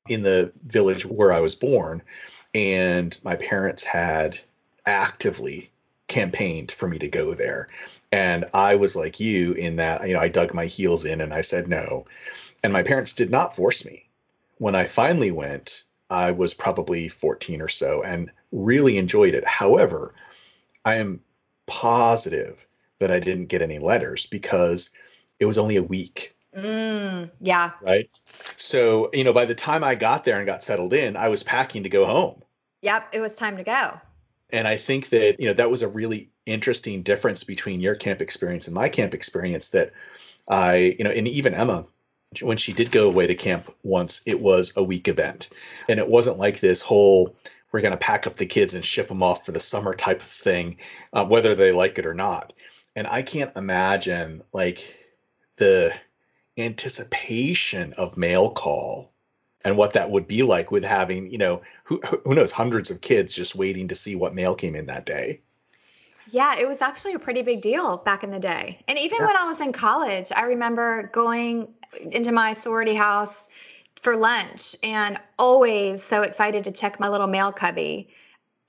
in 0.09 0.23
the 0.23 0.53
village 0.67 1.05
where 1.05 1.33
I 1.33 1.41
was 1.41 1.55
born. 1.55 2.03
And 2.55 3.19
my 3.23 3.37
parents 3.37 3.83
had 3.85 4.41
actively 4.87 5.71
campaigned 6.09 6.73
for 6.73 6.89
me 6.89 6.99
to 6.99 7.09
go 7.09 7.35
there. 7.35 7.69
And 8.11 8.47
I 8.55 8.75
was 8.75 8.97
like 8.97 9.21
you 9.21 9.53
in 9.53 9.77
that, 9.77 10.07
you 10.09 10.15
know, 10.15 10.21
I 10.21 10.29
dug 10.29 10.55
my 10.55 10.65
heels 10.65 11.05
in 11.05 11.21
and 11.21 11.35
I 11.35 11.43
said 11.43 11.69
no. 11.69 12.07
And 12.65 12.73
my 12.73 12.83
parents 12.83 13.13
did 13.13 13.31
not 13.31 13.55
force 13.55 13.85
me. 13.85 14.07
When 14.57 14.75
I 14.75 14.85
finally 14.85 15.31
went, 15.31 15.85
I 16.11 16.31
was 16.31 16.55
probably 16.55 17.09
14 17.09 17.61
or 17.61 17.69
so 17.69 18.03
and 18.03 18.31
really 18.53 18.99
enjoyed 18.99 19.35
it. 19.35 19.47
However, 19.47 20.15
I 20.85 20.95
am 20.97 21.21
positive 21.67 22.67
that 22.99 23.11
I 23.11 23.21
didn't 23.21 23.47
get 23.47 23.63
any 23.63 23.79
letters 23.79 24.27
because 24.27 24.91
it 25.39 25.45
was 25.45 25.59
only 25.59 25.77
a 25.77 25.83
week 25.83 26.35
Mm, 26.55 27.31
yeah. 27.41 27.73
right? 27.81 28.09
So, 28.57 29.11
you 29.13 29.25
know, 29.25 29.33
by 29.33 29.45
the 29.45 29.55
time 29.55 29.85
I 29.85 29.95
got 29.95 30.25
there 30.25 30.39
and 30.39 30.47
got 30.47 30.63
settled 30.63 30.93
in, 30.93 31.17
I 31.17 31.29
was 31.29 31.43
packing 31.43 31.83
to 31.83 31.89
go 31.89 32.07
home. 32.07 32.43
Yep. 32.83 33.09
It 33.13 33.21
was 33.21 33.35
time 33.35 33.57
to 33.57 33.63
go. 33.63 34.01
And 34.51 34.67
I 34.67 34.77
think 34.77 35.11
that, 35.11 35.39
you 35.39 35.47
know, 35.47 35.53
that 35.55 35.71
was 35.71 35.83
a 35.83 35.89
really 35.89 36.31
interesting 36.47 37.03
difference 37.03 37.45
between 37.45 37.81
your 37.81 37.95
camp 37.95 38.23
experience 38.23 38.67
and 38.67 38.75
my 38.75 38.89
camp 38.89 39.13
experience 39.13 39.69
that 39.71 39.93
I, 40.49 40.97
you 40.99 41.05
know, 41.05 41.11
and 41.11 41.29
even 41.29 41.55
Emma, 41.55 41.85
when 42.43 42.57
she 42.57 42.73
did 42.73 42.91
go 42.91 43.09
away 43.09 43.27
to 43.27 43.35
camp 43.35 43.75
once, 43.83 44.21
it 44.27 44.41
was 44.41 44.73
a 44.77 44.83
week 44.83 45.09
event. 45.09 45.51
And 45.89 45.99
it 45.99 46.09
wasn't 46.09 46.39
like 46.39 46.61
this 46.61 46.83
whole, 46.83 47.35
we're 47.73 47.81
going 47.81 47.93
to 47.93 47.99
pack 47.99 48.27
up 48.27 48.37
the 48.37 48.47
kids 48.47 48.75
and 48.75 48.85
ship 48.85 49.09
them 49.09 49.23
off 49.23 49.45
for 49.45 49.53
the 49.53 49.61
summer 49.61 49.95
type 49.95 50.21
of 50.21 50.29
thing, 50.29 50.77
uh, 51.13 51.25
whether 51.25 51.55
they 51.55 51.73
like 51.73 51.99
it 51.99 52.07
or 52.07 52.15
not. 52.15 52.53
And 52.97 53.07
I 53.07 53.23
can't 53.23 53.57
imagine 53.57 54.43
like 54.53 54.95
the 55.57 55.95
anticipation 56.59 57.93
of 57.95 58.17
mail 58.17 58.51
call 58.51 59.13
and 59.65 59.77
what 59.77 59.93
that 59.93 60.11
would 60.11 60.27
be 60.27 60.43
like 60.43 60.71
with 60.71 60.85
having, 60.85 61.31
you 61.31 61.39
know, 61.39 61.63
who 61.85 62.01
who 62.25 62.35
knows, 62.35 62.53
hundreds 62.53 62.91
of 62.91 63.01
kids 63.01 63.35
just 63.35 63.55
waiting 63.55 63.89
to 63.89 63.95
see 63.95 64.17
what 64.17 64.35
mail 64.35 64.55
came 64.55 64.75
in 64.75 64.87
that 64.87 65.07
day. 65.07 65.41
Yeah, 66.31 66.59
it 66.59 66.67
was 66.69 66.83
actually 66.83 67.15
a 67.15 67.19
pretty 67.19 67.43
big 67.43 67.63
deal 67.63 67.99
back 67.99 68.23
in 68.23 68.31
the 68.31 68.39
day. 68.39 68.81
And 68.89 68.99
even 68.99 69.17
Sure. 69.17 69.27
when 69.27 69.37
I 69.37 69.47
was 69.47 69.61
in 69.61 69.73
college, 69.73 70.31
I 70.35 70.43
remember 70.43 71.11
going 71.13 71.69
into 72.13 72.33
my 72.33 72.53
sorority 72.53 72.95
house 72.95 73.49
for 74.01 74.17
lunch 74.17 74.77
and 74.83 75.19
always 75.39 76.03
so 76.03 76.23
excited 76.23 76.65
to 76.65 76.73
check 76.73 77.01
my 77.01 77.09
little 77.09 77.27
mail 77.27 77.53
cubby. 77.53 78.09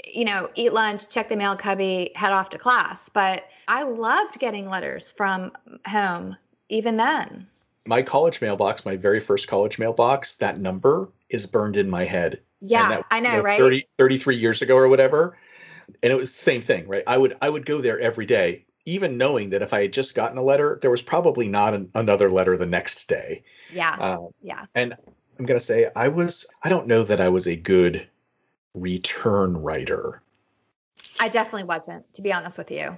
You 0.05 0.25
know, 0.25 0.49
eat 0.55 0.73
lunch, 0.73 1.09
check 1.09 1.29
the 1.29 1.35
mail 1.35 1.55
cubby, 1.55 2.11
head 2.15 2.31
off 2.31 2.49
to 2.51 2.57
class. 2.57 3.09
But 3.09 3.49
I 3.67 3.83
loved 3.83 4.39
getting 4.39 4.69
letters 4.69 5.11
from 5.11 5.51
home 5.85 6.37
even 6.69 6.97
then. 6.97 7.47
My 7.85 8.01
college 8.01 8.41
mailbox, 8.41 8.85
my 8.85 8.95
very 8.95 9.19
first 9.19 9.47
college 9.47 9.79
mailbox, 9.79 10.35
that 10.37 10.59
number 10.59 11.09
is 11.29 11.45
burned 11.45 11.75
in 11.75 11.89
my 11.89 12.05
head. 12.05 12.39
Yeah, 12.61 12.97
was, 12.97 13.05
I 13.11 13.17
you 13.17 13.23
know, 13.23 13.41
right? 13.41 13.57
30, 13.57 13.87
33 13.97 14.35
years 14.35 14.61
ago 14.61 14.75
or 14.75 14.87
whatever. 14.87 15.37
And 16.03 16.11
it 16.11 16.15
was 16.15 16.31
the 16.31 16.39
same 16.39 16.61
thing, 16.61 16.87
right? 16.87 17.03
I 17.07 17.17
would 17.17 17.37
I 17.41 17.49
would 17.49 17.65
go 17.65 17.81
there 17.81 17.99
every 17.99 18.25
day, 18.25 18.65
even 18.85 19.17
knowing 19.17 19.49
that 19.51 19.61
if 19.61 19.73
I 19.73 19.83
had 19.83 19.93
just 19.93 20.15
gotten 20.15 20.37
a 20.37 20.43
letter, 20.43 20.79
there 20.81 20.91
was 20.91 21.01
probably 21.01 21.47
not 21.47 21.73
an, 21.73 21.89
another 21.95 22.29
letter 22.29 22.57
the 22.57 22.65
next 22.65 23.07
day. 23.07 23.43
Yeah, 23.73 23.95
Uh, 23.99 24.27
yeah. 24.41 24.65
and 24.75 24.95
I'm 25.37 25.45
gonna 25.45 25.59
say 25.59 25.89
I 25.95 26.07
was 26.07 26.45
I 26.63 26.69
don't 26.69 26.87
know 26.87 27.03
that 27.03 27.21
I 27.21 27.29
was 27.29 27.47
a 27.47 27.55
good 27.55 28.07
return 28.73 29.57
writer. 29.57 30.21
I 31.19 31.27
definitely 31.29 31.65
wasn't, 31.65 32.11
to 32.13 32.21
be 32.21 32.31
honest 32.31 32.57
with 32.57 32.71
you. 32.71 32.97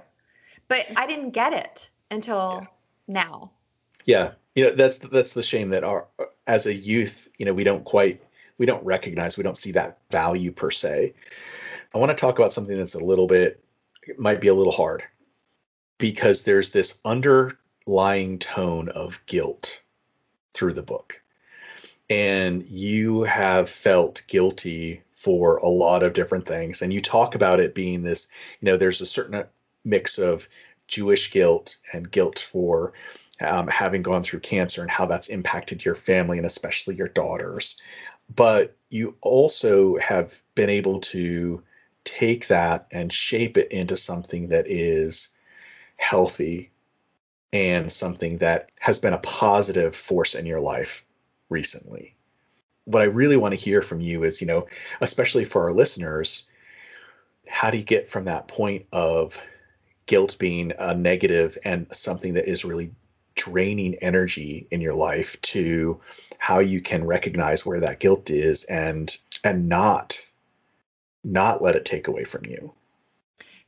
But 0.68 0.86
I 0.96 1.06
didn't 1.06 1.30
get 1.30 1.52
it 1.52 1.90
until 2.10 2.66
now. 3.08 3.50
Yeah, 4.06 4.32
you 4.54 4.64
know 4.64 4.70
that's 4.74 4.98
that's 4.98 5.34
the 5.34 5.42
shame 5.42 5.70
that 5.70 5.84
our 5.84 6.06
as 6.46 6.66
a 6.66 6.74
youth, 6.74 7.28
you 7.38 7.46
know, 7.46 7.54
we 7.54 7.64
don't 7.64 7.84
quite 7.84 8.22
we 8.58 8.66
don't 8.66 8.84
recognize 8.84 9.36
we 9.36 9.42
don't 9.42 9.56
see 9.56 9.72
that 9.72 9.98
value 10.10 10.52
per 10.52 10.70
se. 10.70 11.14
I 11.94 11.98
want 11.98 12.10
to 12.10 12.16
talk 12.16 12.38
about 12.38 12.52
something 12.52 12.76
that's 12.76 12.94
a 12.94 13.04
little 13.04 13.26
bit 13.26 13.62
it 14.04 14.18
might 14.18 14.40
be 14.40 14.48
a 14.48 14.54
little 14.54 14.72
hard 14.72 15.04
because 15.98 16.42
there's 16.42 16.72
this 16.72 17.00
underlying 17.04 18.38
tone 18.38 18.88
of 18.90 19.20
guilt 19.26 19.80
through 20.54 20.74
the 20.74 20.82
book. 20.82 21.22
And 22.10 22.64
you 22.64 23.22
have 23.22 23.70
felt 23.70 24.22
guilty 24.26 25.02
for 25.14 25.58
a 25.58 25.68
lot 25.68 26.02
of 26.02 26.14
different 26.14 26.46
things 26.46 26.82
and 26.82 26.92
you 26.92 27.00
talk 27.00 27.34
about 27.34 27.60
it 27.60 27.74
being 27.74 28.02
this, 28.02 28.26
you 28.60 28.66
know, 28.66 28.76
there's 28.76 29.00
a 29.00 29.06
certain 29.06 29.44
mix 29.84 30.18
of 30.18 30.48
Jewish 30.88 31.30
guilt 31.30 31.76
and 31.92 32.10
guilt 32.10 32.40
for 32.40 32.92
um, 33.40 33.68
having 33.68 34.02
gone 34.02 34.24
through 34.24 34.40
cancer 34.40 34.82
and 34.82 34.90
how 34.90 35.06
that's 35.06 35.28
impacted 35.28 35.84
your 35.84 35.94
family 35.94 36.38
and 36.38 36.46
especially 36.46 36.96
your 36.96 37.08
daughters. 37.08 37.80
but 38.34 38.76
you 38.90 39.16
also 39.22 39.96
have 39.98 40.42
been 40.54 40.68
able 40.68 41.00
to 41.00 41.62
take 42.04 42.48
that 42.48 42.86
and 42.90 43.12
shape 43.12 43.56
it 43.56 43.70
into 43.70 43.96
something 43.96 44.48
that 44.48 44.66
is 44.68 45.34
healthy 45.96 46.70
and 47.52 47.92
something 47.92 48.38
that 48.38 48.70
has 48.80 48.98
been 48.98 49.12
a 49.12 49.18
positive 49.18 49.94
force 49.94 50.34
in 50.34 50.46
your 50.46 50.60
life 50.60 51.04
recently. 51.48 52.14
What 52.84 53.02
I 53.02 53.06
really 53.06 53.36
want 53.36 53.54
to 53.54 53.60
hear 53.60 53.82
from 53.82 54.00
you 54.00 54.24
is, 54.24 54.40
you 54.40 54.46
know, 54.46 54.66
especially 55.00 55.44
for 55.44 55.62
our 55.62 55.72
listeners, 55.72 56.44
how 57.46 57.70
do 57.70 57.78
you 57.78 57.84
get 57.84 58.08
from 58.08 58.24
that 58.24 58.48
point 58.48 58.86
of 58.92 59.40
guilt 60.06 60.36
being 60.38 60.72
a 60.78 60.94
negative 60.94 61.56
and 61.64 61.86
something 61.92 62.34
that 62.34 62.48
is 62.48 62.64
really 62.64 62.90
draining 63.34 63.94
energy 63.96 64.66
in 64.70 64.80
your 64.80 64.94
life 64.94 65.40
to 65.42 66.00
how 66.38 66.58
you 66.58 66.80
can 66.80 67.04
recognize 67.04 67.64
where 67.64 67.80
that 67.80 68.00
guilt 68.00 68.30
is 68.30 68.64
and 68.64 69.16
and 69.44 69.68
not 69.68 70.18
not 71.24 71.62
let 71.62 71.76
it 71.76 71.84
take 71.84 72.08
away 72.08 72.24
from 72.24 72.44
you? 72.44 72.72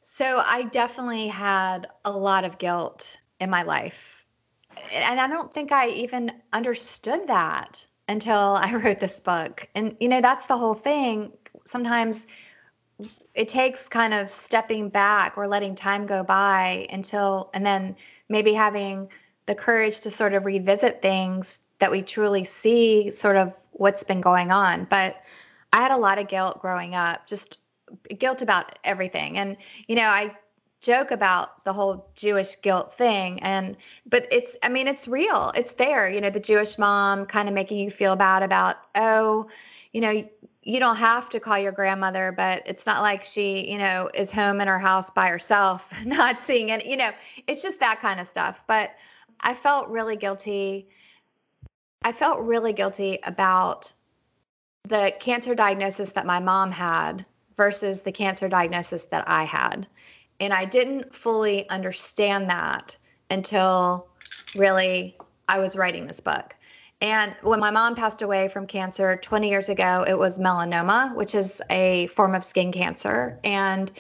So 0.01 0.43
i 0.47 0.62
definitely 0.64 1.29
had 1.29 1.87
a 2.05 2.12
lot 2.12 2.45
of 2.45 2.59
guilt 2.59 3.19
in 3.40 3.51
my 3.51 3.62
life. 3.62 4.25
And 4.93 5.21
i 5.21 5.27
don't 5.27 5.53
think 5.53 5.73
i 5.73 5.88
even 5.88 6.31
understood 6.53 7.27
that 7.27 7.87
until 8.09 8.59
i 8.62 8.75
wrote 8.85 9.01
this 9.01 9.21
book. 9.21 9.69
And 9.75 9.97
you 10.01 10.09
know 10.09 10.21
that's 10.21 10.47
the 10.47 10.57
whole 10.57 10.75
thing. 10.75 11.33
Sometimes 11.64 12.27
it 13.35 13.49
takes 13.49 13.88
kind 13.88 14.14
of 14.14 14.29
stepping 14.29 14.88
back 14.88 15.37
or 15.37 15.49
letting 15.49 15.75
time 15.75 16.07
go 16.07 16.23
by 16.23 16.87
until 16.90 17.51
and 17.53 17.67
then 17.67 17.97
maybe 18.29 18.53
having 18.53 19.11
the 19.47 19.55
courage 19.55 20.01
to 20.01 20.11
sort 20.11 20.35
of 20.35 20.45
revisit 20.45 21.03
things 21.03 21.61
that 21.81 21.90
we 21.90 22.03
truly 22.03 22.45
see 22.45 23.11
sort 23.11 23.37
of 23.37 23.59
what's 23.73 24.05
been 24.05 24.21
going 24.21 24.51
on. 24.51 24.87
But 24.88 25.17
i 25.75 25.83
had 25.83 25.91
a 25.91 25.97
lot 25.97 26.19
of 26.19 26.29
guilt 26.29 26.61
growing 26.61 26.95
up 26.95 27.27
just 27.27 27.59
guilt 28.19 28.41
about 28.41 28.79
everything 28.85 29.37
and 29.39 29.57
you 29.89 29.95
know 29.95 30.09
i 30.09 30.35
joke 30.81 31.11
about 31.11 31.65
the 31.65 31.73
whole 31.73 32.11
jewish 32.15 32.57
guilt 32.63 32.93
thing 32.95 33.43
and 33.43 33.77
but 34.07 34.27
it's 34.31 34.57
i 34.63 34.69
mean 34.69 34.89
it's 34.89 35.07
real 35.07 35.53
it's 35.55 35.73
there 35.73 36.09
you 36.09 36.21
know 36.21 36.31
the 36.31 36.41
jewish 36.41 36.79
mom 36.79 37.27
kind 37.27 37.49
of 37.49 37.55
making 37.55 37.79
you 37.79 37.91
feel 37.91 38.17
bad 38.17 38.43
about 38.43 38.77
oh 38.95 39.47
you 39.93 40.01
know 40.01 40.25
you 40.65 40.81
don't 40.81 40.97
have 40.97 41.29
to 41.31 41.41
call 41.41 41.59
your 41.59 41.73
grandmother, 41.73 42.33
but 42.33 42.63
it's 42.67 42.87
not 42.87 43.03
like 43.03 43.23
she, 43.23 43.71
you 43.71 43.79
know, 43.79 44.11
is 44.15 44.33
home 44.33 44.61
in 44.61 44.69
her 44.69 44.79
house 44.79 45.11
by 45.11 45.29
herself, 45.29 46.05
not 46.07 46.41
seeing 46.41 46.71
it. 46.71 46.87
You 46.87 46.97
know, 46.97 47.11
it's 47.47 47.63
just 47.63 47.81
that 47.81 48.01
kind 48.01 48.19
of 48.19 48.27
stuff. 48.27 48.65
But 48.67 48.95
I 49.41 49.55
felt 49.55 49.89
really 49.89 50.17
guilty. 50.17 50.89
I 52.03 52.13
felt 52.13 52.41
really 52.41 52.73
guilty 52.73 53.19
about 53.25 53.93
the 54.87 55.14
cancer 55.18 55.55
diagnosis 55.55 56.12
that 56.12 56.27
my 56.27 56.40
mom 56.40 56.70
had 56.70 57.25
versus 57.57 58.03
the 58.03 58.12
cancer 58.12 58.49
diagnosis 58.49 59.07
that 59.07 59.29
I 59.29 59.44
had. 59.44 59.87
And 60.40 60.53
I 60.53 60.64
didn't 60.64 61.14
fully 61.14 61.68
understand 61.70 62.51
that 62.51 62.97
until 63.31 64.09
really 64.55 65.16
I 65.49 65.59
was 65.59 65.77
writing 65.77 66.07
this 66.07 66.20
book. 66.20 66.55
And 67.01 67.35
when 67.42 67.61
my 67.61 67.70
mom 67.70 67.94
passed 67.94 68.23
away 68.23 68.49
from 68.49 68.66
cancer 68.66 69.16
20 69.16 69.49
years 69.49 69.68
ago, 69.68 70.05
it 70.09 70.18
was 70.18 70.38
melanoma, 70.38 71.14
which 71.14 71.35
is 71.35 71.61
a 71.70 72.07
form 72.09 72.35
of 72.35 72.44
skin 72.44 72.73
cancer. 72.73 73.38
And 73.44 73.92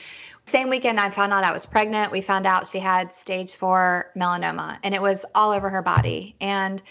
same 0.46 0.70
weekend 0.70 1.00
I 1.00 1.10
found 1.10 1.32
out 1.32 1.44
I 1.44 1.52
was 1.52 1.66
pregnant, 1.66 2.12
we 2.12 2.20
found 2.20 2.46
out 2.46 2.68
she 2.68 2.78
had 2.78 3.12
stage 3.12 3.54
four 3.54 4.10
melanoma 4.16 4.78
and 4.82 4.94
it 4.94 5.02
was 5.02 5.24
all 5.34 5.52
over 5.52 5.70
her 5.70 5.82
body. 5.82 6.36
And 6.40 6.82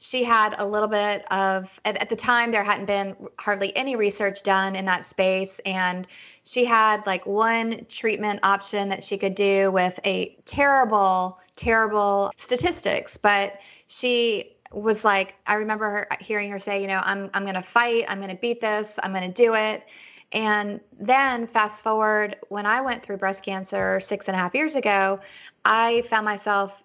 she 0.00 0.24
had 0.24 0.54
a 0.58 0.66
little 0.66 0.88
bit 0.88 1.24
of 1.30 1.78
at, 1.84 2.00
at, 2.00 2.08
the 2.08 2.16
time 2.16 2.50
there 2.50 2.64
hadn't 2.64 2.86
been 2.86 3.14
hardly 3.38 3.76
any 3.76 3.96
research 3.96 4.42
done 4.42 4.74
in 4.74 4.86
that 4.86 5.04
space 5.04 5.60
and 5.66 6.06
she 6.42 6.64
had 6.64 7.06
like 7.06 7.24
one 7.26 7.84
treatment 7.88 8.40
option 8.42 8.88
that 8.88 9.04
she 9.04 9.18
could 9.18 9.34
do 9.34 9.70
with 9.70 10.00
a 10.06 10.36
terrible 10.46 11.38
terrible 11.54 12.32
statistics 12.38 13.18
but 13.18 13.60
she 13.86 14.56
was 14.72 15.04
like 15.04 15.34
I 15.46 15.54
remember 15.54 15.90
her 15.90 16.08
hearing 16.20 16.50
her 16.50 16.58
say, 16.58 16.80
you 16.80 16.86
know, 16.86 17.00
I'm 17.02 17.30
I'm 17.34 17.42
going 17.42 17.54
to 17.54 17.62
fight, 17.62 18.04
I'm 18.08 18.18
going 18.18 18.30
to 18.30 18.40
beat 18.40 18.60
this, 18.60 18.98
I'm 19.02 19.12
going 19.12 19.30
to 19.30 19.42
do 19.42 19.54
it. 19.54 19.88
And 20.32 20.80
then 20.98 21.46
fast 21.46 21.82
forward 21.82 22.36
when 22.50 22.64
I 22.64 22.80
went 22.80 23.02
through 23.02 23.16
breast 23.16 23.44
cancer 23.44 23.98
six 23.98 24.28
and 24.28 24.36
a 24.36 24.38
half 24.38 24.54
years 24.54 24.76
ago, 24.76 25.18
I 25.64 26.02
found 26.02 26.24
myself, 26.24 26.84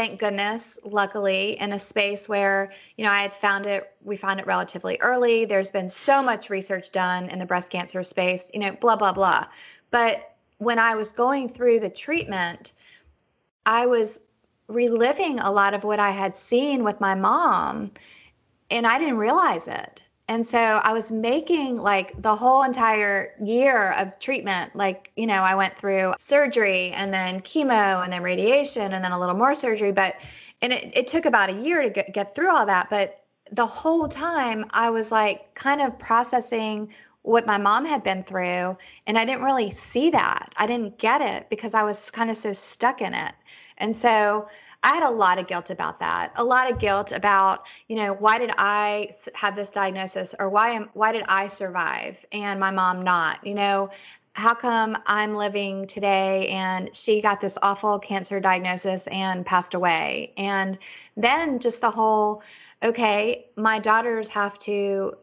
thank 0.00 0.18
goodness, 0.18 0.78
luckily, 0.82 1.60
in 1.60 1.74
a 1.74 1.78
space 1.78 2.26
where, 2.26 2.72
you 2.96 3.04
know, 3.04 3.10
I 3.10 3.20
had 3.20 3.34
found 3.34 3.66
it, 3.66 3.92
we 4.02 4.16
found 4.16 4.40
it 4.40 4.46
relatively 4.46 4.96
early. 5.02 5.44
There's 5.44 5.70
been 5.70 5.90
so 5.90 6.22
much 6.22 6.48
research 6.48 6.90
done 6.90 7.28
in 7.28 7.38
the 7.38 7.44
breast 7.44 7.70
cancer 7.70 8.02
space, 8.02 8.50
you 8.54 8.60
know, 8.60 8.72
blah, 8.80 8.96
blah, 8.96 9.12
blah. 9.12 9.44
But 9.90 10.36
when 10.56 10.78
I 10.78 10.94
was 10.94 11.12
going 11.12 11.50
through 11.50 11.80
the 11.80 11.90
treatment, 11.90 12.72
I 13.66 13.84
was 13.84 14.22
reliving 14.68 15.38
a 15.40 15.52
lot 15.52 15.74
of 15.74 15.84
what 15.84 16.00
I 16.00 16.12
had 16.12 16.34
seen 16.34 16.82
with 16.82 16.98
my 16.98 17.14
mom, 17.14 17.90
and 18.70 18.86
I 18.86 18.98
didn't 18.98 19.18
realize 19.18 19.68
it. 19.68 20.00
And 20.30 20.46
so 20.46 20.60
I 20.84 20.92
was 20.92 21.10
making 21.10 21.74
like 21.74 22.22
the 22.22 22.36
whole 22.36 22.62
entire 22.62 23.34
year 23.42 23.90
of 23.94 24.16
treatment. 24.20 24.76
Like, 24.76 25.10
you 25.16 25.26
know, 25.26 25.42
I 25.42 25.56
went 25.56 25.76
through 25.76 26.14
surgery 26.20 26.92
and 26.92 27.12
then 27.12 27.40
chemo 27.40 28.04
and 28.04 28.12
then 28.12 28.22
radiation 28.22 28.92
and 28.92 29.02
then 29.02 29.10
a 29.10 29.18
little 29.18 29.34
more 29.34 29.56
surgery. 29.56 29.90
But, 29.90 30.14
and 30.62 30.72
it, 30.72 30.96
it 30.96 31.06
took 31.08 31.24
about 31.24 31.50
a 31.50 31.54
year 31.54 31.82
to 31.82 31.90
get, 31.90 32.14
get 32.14 32.36
through 32.36 32.48
all 32.48 32.64
that. 32.64 32.88
But 32.90 33.24
the 33.50 33.66
whole 33.66 34.06
time 34.06 34.66
I 34.70 34.88
was 34.88 35.10
like 35.10 35.52
kind 35.56 35.80
of 35.80 35.98
processing 35.98 36.92
what 37.22 37.44
my 37.44 37.58
mom 37.58 37.84
had 37.84 38.04
been 38.04 38.22
through. 38.22 38.76
And 39.08 39.18
I 39.18 39.24
didn't 39.24 39.42
really 39.42 39.72
see 39.72 40.10
that. 40.10 40.54
I 40.56 40.66
didn't 40.68 40.96
get 40.98 41.20
it 41.20 41.50
because 41.50 41.74
I 41.74 41.82
was 41.82 42.08
kind 42.08 42.30
of 42.30 42.36
so 42.36 42.52
stuck 42.52 43.02
in 43.02 43.14
it. 43.14 43.34
And 43.78 43.96
so 43.96 44.46
I 44.82 44.94
had 44.94 45.02
a 45.02 45.10
lot 45.10 45.38
of 45.38 45.46
guilt 45.46 45.70
about 45.70 46.00
that. 46.00 46.32
A 46.36 46.44
lot 46.44 46.70
of 46.70 46.78
guilt 46.78 47.12
about, 47.12 47.66
you 47.88 47.96
know, 47.96 48.14
why 48.14 48.38
did 48.38 48.50
I 48.56 49.10
have 49.34 49.54
this 49.54 49.70
diagnosis 49.70 50.34
or 50.38 50.48
why 50.48 50.70
am 50.70 50.90
why 50.94 51.12
did 51.12 51.24
I 51.28 51.48
survive 51.48 52.24
and 52.32 52.58
my 52.58 52.70
mom 52.70 53.02
not? 53.04 53.46
You 53.46 53.54
know, 53.54 53.90
how 54.34 54.54
come 54.54 54.96
I'm 55.06 55.34
living 55.34 55.86
today 55.86 56.48
and 56.48 56.94
she 56.94 57.20
got 57.20 57.40
this 57.40 57.58
awful 57.62 57.98
cancer 57.98 58.40
diagnosis 58.40 59.06
and 59.08 59.44
passed 59.44 59.74
away? 59.74 60.32
And 60.38 60.78
then 61.16 61.58
just 61.58 61.82
the 61.82 61.90
whole 61.90 62.42
okay, 62.82 63.46
my 63.56 63.78
daughters 63.78 64.30
have 64.30 64.58
to 64.60 65.14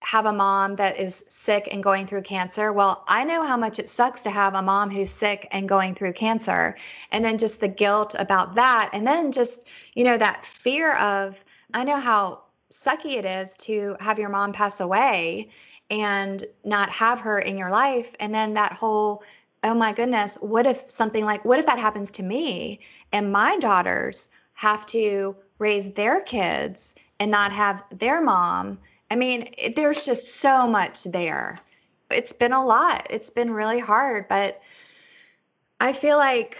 have 0.00 0.26
a 0.26 0.32
mom 0.32 0.76
that 0.76 0.98
is 0.98 1.24
sick 1.28 1.68
and 1.72 1.82
going 1.82 2.06
through 2.06 2.22
cancer. 2.22 2.72
Well, 2.72 3.04
I 3.08 3.24
know 3.24 3.42
how 3.42 3.56
much 3.56 3.78
it 3.78 3.88
sucks 3.88 4.20
to 4.22 4.30
have 4.30 4.54
a 4.54 4.62
mom 4.62 4.90
who's 4.90 5.10
sick 5.10 5.48
and 5.50 5.68
going 5.68 5.94
through 5.94 6.12
cancer. 6.12 6.76
And 7.10 7.24
then 7.24 7.36
just 7.36 7.60
the 7.60 7.68
guilt 7.68 8.14
about 8.18 8.54
that. 8.54 8.90
And 8.92 9.06
then 9.06 9.32
just, 9.32 9.64
you 9.94 10.04
know, 10.04 10.16
that 10.16 10.44
fear 10.44 10.94
of, 10.96 11.44
I 11.74 11.84
know 11.84 11.98
how 11.98 12.42
sucky 12.70 13.16
it 13.16 13.24
is 13.24 13.56
to 13.56 13.96
have 14.00 14.18
your 14.18 14.28
mom 14.28 14.52
pass 14.52 14.80
away 14.80 15.48
and 15.90 16.44
not 16.64 16.90
have 16.90 17.20
her 17.20 17.40
in 17.40 17.58
your 17.58 17.70
life. 17.70 18.14
And 18.20 18.32
then 18.34 18.54
that 18.54 18.72
whole, 18.72 19.22
oh 19.64 19.74
my 19.74 19.92
goodness, 19.92 20.36
what 20.40 20.66
if 20.66 20.88
something 20.90 21.24
like, 21.24 21.44
what 21.44 21.58
if 21.58 21.66
that 21.66 21.78
happens 21.78 22.10
to 22.12 22.22
me 22.22 22.80
and 23.12 23.32
my 23.32 23.56
daughters 23.56 24.28
have 24.54 24.86
to 24.86 25.34
raise 25.58 25.92
their 25.92 26.20
kids 26.22 26.94
and 27.18 27.30
not 27.30 27.52
have 27.52 27.82
their 27.90 28.20
mom? 28.22 28.78
I 29.10 29.16
mean, 29.16 29.50
there's 29.74 30.04
just 30.04 30.36
so 30.36 30.66
much 30.66 31.04
there. 31.04 31.60
It's 32.10 32.32
been 32.32 32.52
a 32.52 32.64
lot. 32.64 33.06
It's 33.10 33.30
been 33.30 33.52
really 33.52 33.78
hard, 33.78 34.28
but 34.28 34.60
I 35.80 35.92
feel 35.92 36.16
like 36.16 36.58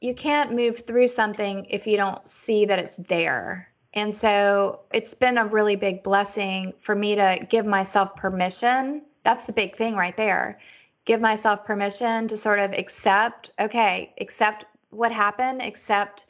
you 0.00 0.14
can't 0.14 0.52
move 0.52 0.80
through 0.80 1.08
something 1.08 1.66
if 1.70 1.86
you 1.86 1.96
don't 1.96 2.26
see 2.26 2.64
that 2.66 2.78
it's 2.78 2.96
there. 2.96 3.68
And 3.94 4.14
so 4.14 4.80
it's 4.92 5.14
been 5.14 5.38
a 5.38 5.46
really 5.46 5.76
big 5.76 6.02
blessing 6.02 6.72
for 6.78 6.94
me 6.94 7.14
to 7.14 7.46
give 7.50 7.66
myself 7.66 8.16
permission. 8.16 9.02
That's 9.22 9.44
the 9.44 9.52
big 9.52 9.76
thing 9.76 9.96
right 9.96 10.16
there. 10.16 10.58
Give 11.04 11.20
myself 11.20 11.64
permission 11.64 12.26
to 12.28 12.36
sort 12.36 12.58
of 12.58 12.72
accept, 12.72 13.50
okay, 13.60 14.14
accept 14.20 14.64
what 14.90 15.12
happened, 15.12 15.62
accept 15.62 16.26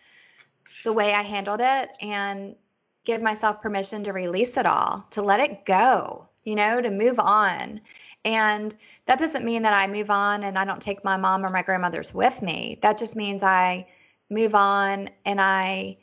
the 0.84 0.92
way 0.92 1.12
I 1.12 1.22
handled 1.22 1.60
it, 1.62 1.90
and 2.00 2.56
give 3.04 3.22
myself 3.22 3.60
permission 3.60 4.04
to 4.04 4.12
release 4.12 4.56
it 4.56 4.66
all, 4.66 5.06
to 5.10 5.22
let 5.22 5.40
it 5.40 5.64
go, 5.64 6.26
you 6.44 6.54
know, 6.54 6.80
to 6.80 6.90
move 6.90 7.18
on. 7.18 7.80
And 8.24 8.74
that 9.06 9.18
doesn't 9.18 9.44
mean 9.44 9.62
that 9.62 9.72
I 9.72 9.90
move 9.90 10.10
on 10.10 10.44
and 10.44 10.58
I 10.58 10.64
don't 10.64 10.80
take 10.80 11.04
my 11.04 11.16
mom 11.16 11.44
or 11.44 11.50
my 11.50 11.62
grandmother's 11.62 12.14
with 12.14 12.42
me. 12.42 12.78
That 12.82 12.98
just 12.98 13.16
means 13.16 13.42
I 13.42 13.86
move 14.30 14.54
on 14.54 15.10
and 15.24 15.40
I 15.40 15.98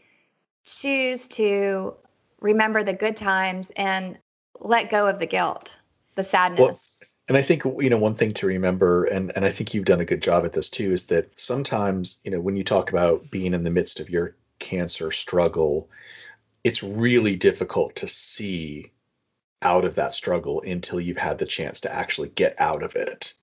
choose 0.65 1.27
to 1.29 1.95
remember 2.41 2.83
the 2.83 2.93
good 2.93 3.15
times 3.15 3.71
and 3.71 4.19
let 4.59 4.89
go 4.89 5.07
of 5.07 5.19
the 5.19 5.25
guilt, 5.25 5.77
the 6.15 6.23
sadness. 6.23 6.59
Well, 6.59 7.09
and 7.29 7.37
I 7.37 7.41
think 7.43 7.63
you 7.63 7.89
know 7.89 7.97
one 7.97 8.15
thing 8.15 8.33
to 8.33 8.47
remember, 8.47 9.05
and 9.05 9.31
and 9.35 9.45
I 9.45 9.51
think 9.51 9.73
you've 9.73 9.85
done 9.85 10.01
a 10.01 10.05
good 10.05 10.21
job 10.21 10.45
at 10.45 10.53
this 10.53 10.69
too, 10.69 10.91
is 10.91 11.05
that 11.05 11.39
sometimes 11.39 12.19
you 12.23 12.31
know 12.31 12.41
when 12.41 12.55
you 12.55 12.63
talk 12.63 12.89
about 12.89 13.29
being 13.29 13.53
in 13.53 13.63
the 13.63 13.69
midst 13.69 13.99
of 13.99 14.09
your 14.09 14.35
cancer 14.57 15.11
struggle, 15.11 15.89
it's 16.63 16.83
really 16.83 17.35
difficult 17.35 17.95
to 17.97 18.07
see 18.07 18.91
out 19.61 19.85
of 19.85 19.95
that 19.95 20.13
struggle 20.13 20.61
until 20.61 20.99
you've 20.99 21.17
had 21.17 21.37
the 21.37 21.45
chance 21.45 21.81
to 21.81 21.93
actually 21.93 22.29
get 22.29 22.55
out 22.59 22.83
of 22.83 22.95
it. 22.95 23.33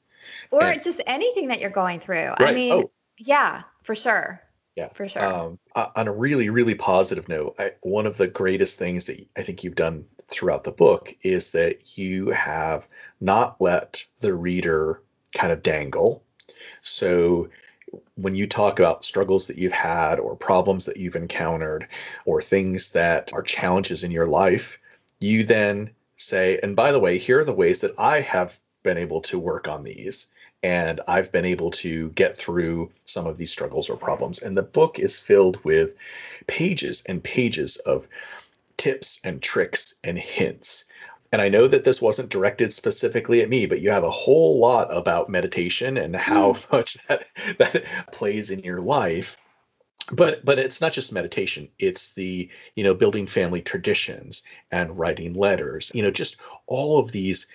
Or 0.50 0.62
And- 0.62 0.82
just 0.82 1.00
anything 1.06 1.48
that 1.48 1.60
you're 1.60 1.70
going 1.70 2.00
through. 2.00 2.32
I 2.38 2.52
mean, 2.52 2.72
Oh. 2.72 2.90
yeah, 3.18 3.62
for 3.82 3.94
sure. 3.94 4.42
Yeah, 4.76 4.88
For 4.92 5.08
sure. 5.08 5.24
Um, 5.24 5.58
uh, 5.74 5.88
on 5.96 6.06
a 6.06 6.12
really, 6.12 6.50
really 6.50 6.74
positive 6.74 7.28
note, 7.30 7.54
I, 7.58 7.72
one 7.80 8.04
of 8.06 8.18
the 8.18 8.26
greatest 8.28 8.78
things 8.78 9.06
that 9.06 9.26
I 9.34 9.42
think 9.42 9.64
you've 9.64 9.74
done 9.74 10.04
throughout 10.28 10.64
the 10.64 10.72
book 10.72 11.14
is 11.22 11.52
that 11.52 11.96
you 11.96 12.28
have 12.28 12.86
not 13.20 13.58
let 13.58 14.04
the 14.20 14.34
reader 14.34 15.02
kind 15.34 15.50
of 15.50 15.62
dangle. 15.62 16.22
So 16.82 17.48
when 18.16 18.34
you 18.34 18.46
talk 18.46 18.78
about 18.78 19.04
struggles 19.04 19.46
that 19.46 19.58
you've 19.58 19.72
had 19.72 20.18
or 20.18 20.36
problems 20.36 20.84
that 20.86 20.96
you've 20.96 21.16
encountered 21.16 21.86
or 22.24 22.40
things 22.40 22.92
that 22.92 23.32
are 23.32 23.42
challenges 23.42 24.04
in 24.04 24.10
your 24.10 24.26
life, 24.26 24.78
you 25.20 25.44
then 25.44 25.90
say, 26.16 26.58
and 26.62 26.76
by 26.76 26.92
the 26.92 27.00
way, 27.00 27.18
here 27.18 27.40
are 27.40 27.44
the 27.44 27.52
ways 27.52 27.80
that 27.80 27.94
I 27.98 28.20
have 28.20 28.58
been 28.82 28.98
able 28.98 29.20
to 29.22 29.38
work 29.38 29.68
on 29.68 29.84
these 29.84 30.28
and 30.62 31.00
I've 31.06 31.30
been 31.30 31.44
able 31.44 31.70
to 31.72 32.10
get 32.10 32.36
through 32.36 32.90
some 33.04 33.26
of 33.26 33.36
these 33.36 33.50
struggles 33.50 33.88
or 33.88 33.96
problems. 33.96 34.40
And 34.40 34.56
the 34.56 34.62
book 34.62 34.98
is 34.98 35.20
filled 35.20 35.62
with 35.64 35.94
pages 36.46 37.02
and 37.06 37.22
pages 37.22 37.76
of 37.78 38.08
tips 38.76 39.20
and 39.22 39.42
tricks 39.42 39.94
and 40.02 40.18
hints. 40.18 40.86
And 41.36 41.42
I 41.42 41.50
know 41.50 41.68
that 41.68 41.84
this 41.84 42.00
wasn't 42.00 42.30
directed 42.30 42.72
specifically 42.72 43.42
at 43.42 43.50
me, 43.50 43.66
but 43.66 43.82
you 43.82 43.90
have 43.90 44.04
a 44.04 44.10
whole 44.10 44.58
lot 44.58 44.88
about 44.90 45.28
meditation 45.28 45.98
and 45.98 46.16
how 46.16 46.54
hmm. 46.54 46.60
much 46.76 46.96
that 47.08 47.26
that 47.58 47.84
plays 48.10 48.50
in 48.50 48.60
your 48.60 48.80
life. 48.80 49.36
But 50.10 50.46
but 50.46 50.58
it's 50.58 50.80
not 50.80 50.94
just 50.94 51.12
meditation. 51.12 51.68
It's 51.78 52.14
the, 52.14 52.48
you 52.74 52.82
know, 52.82 52.94
building 52.94 53.26
family 53.26 53.60
traditions 53.60 54.44
and 54.70 54.98
writing 54.98 55.34
letters. 55.34 55.92
You 55.94 56.00
know, 56.00 56.10
just 56.10 56.38
all 56.68 56.98
of 56.98 57.12
these 57.12 57.46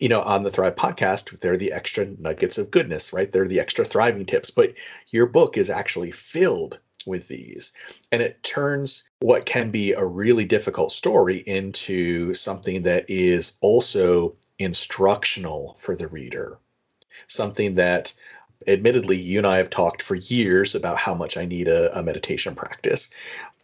you 0.00 0.08
know, 0.08 0.22
on 0.22 0.42
the 0.42 0.50
Thrive 0.50 0.74
podcast, 0.74 1.38
they're 1.38 1.56
the 1.56 1.72
extra 1.72 2.06
nuggets 2.18 2.58
of 2.58 2.72
goodness, 2.72 3.12
right? 3.12 3.30
They're 3.30 3.46
the 3.46 3.60
extra 3.60 3.84
thriving 3.84 4.26
tips. 4.26 4.50
But 4.50 4.74
your 5.10 5.26
book 5.26 5.56
is 5.56 5.70
actually 5.70 6.10
filled 6.10 6.80
with 7.06 7.28
these. 7.28 7.72
And 8.12 8.22
it 8.22 8.42
turns 8.42 9.08
what 9.20 9.46
can 9.46 9.70
be 9.70 9.92
a 9.92 10.04
really 10.04 10.44
difficult 10.44 10.92
story 10.92 11.38
into 11.38 12.34
something 12.34 12.82
that 12.82 13.04
is 13.08 13.56
also 13.60 14.34
instructional 14.58 15.76
for 15.78 15.96
the 15.96 16.08
reader. 16.08 16.58
Something 17.26 17.74
that, 17.76 18.12
admittedly, 18.66 19.16
you 19.16 19.38
and 19.38 19.46
I 19.46 19.56
have 19.56 19.70
talked 19.70 20.02
for 20.02 20.14
years 20.14 20.74
about 20.74 20.98
how 20.98 21.14
much 21.14 21.36
I 21.36 21.46
need 21.46 21.68
a, 21.68 21.96
a 21.98 22.02
meditation 22.02 22.54
practice. 22.54 23.10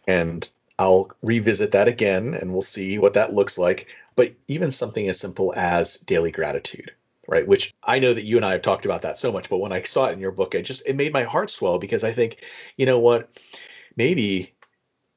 And 0.07 0.49
I'll 0.79 1.09
revisit 1.21 1.71
that 1.71 1.87
again 1.87 2.35
and 2.35 2.51
we'll 2.51 2.61
see 2.61 2.97
what 2.99 3.13
that 3.13 3.33
looks 3.33 3.57
like. 3.57 3.95
But 4.15 4.33
even 4.47 4.71
something 4.71 5.07
as 5.07 5.19
simple 5.19 5.53
as 5.55 5.95
daily 5.95 6.31
gratitude, 6.31 6.91
right? 7.27 7.47
Which 7.47 7.73
I 7.83 7.99
know 7.99 8.13
that 8.13 8.23
you 8.23 8.37
and 8.37 8.45
I 8.45 8.53
have 8.53 8.61
talked 8.61 8.85
about 8.85 9.01
that 9.03 9.17
so 9.17 9.31
much, 9.31 9.49
but 9.49 9.57
when 9.57 9.73
I 9.73 9.83
saw 9.83 10.05
it 10.05 10.13
in 10.13 10.19
your 10.19 10.31
book, 10.31 10.55
it 10.55 10.63
just 10.63 10.87
it 10.87 10.95
made 10.95 11.13
my 11.13 11.23
heart 11.23 11.49
swell 11.49 11.77
because 11.77 12.03
I 12.03 12.11
think, 12.11 12.43
you 12.77 12.85
know 12.85 12.99
what, 12.99 13.29
maybe 13.95 14.53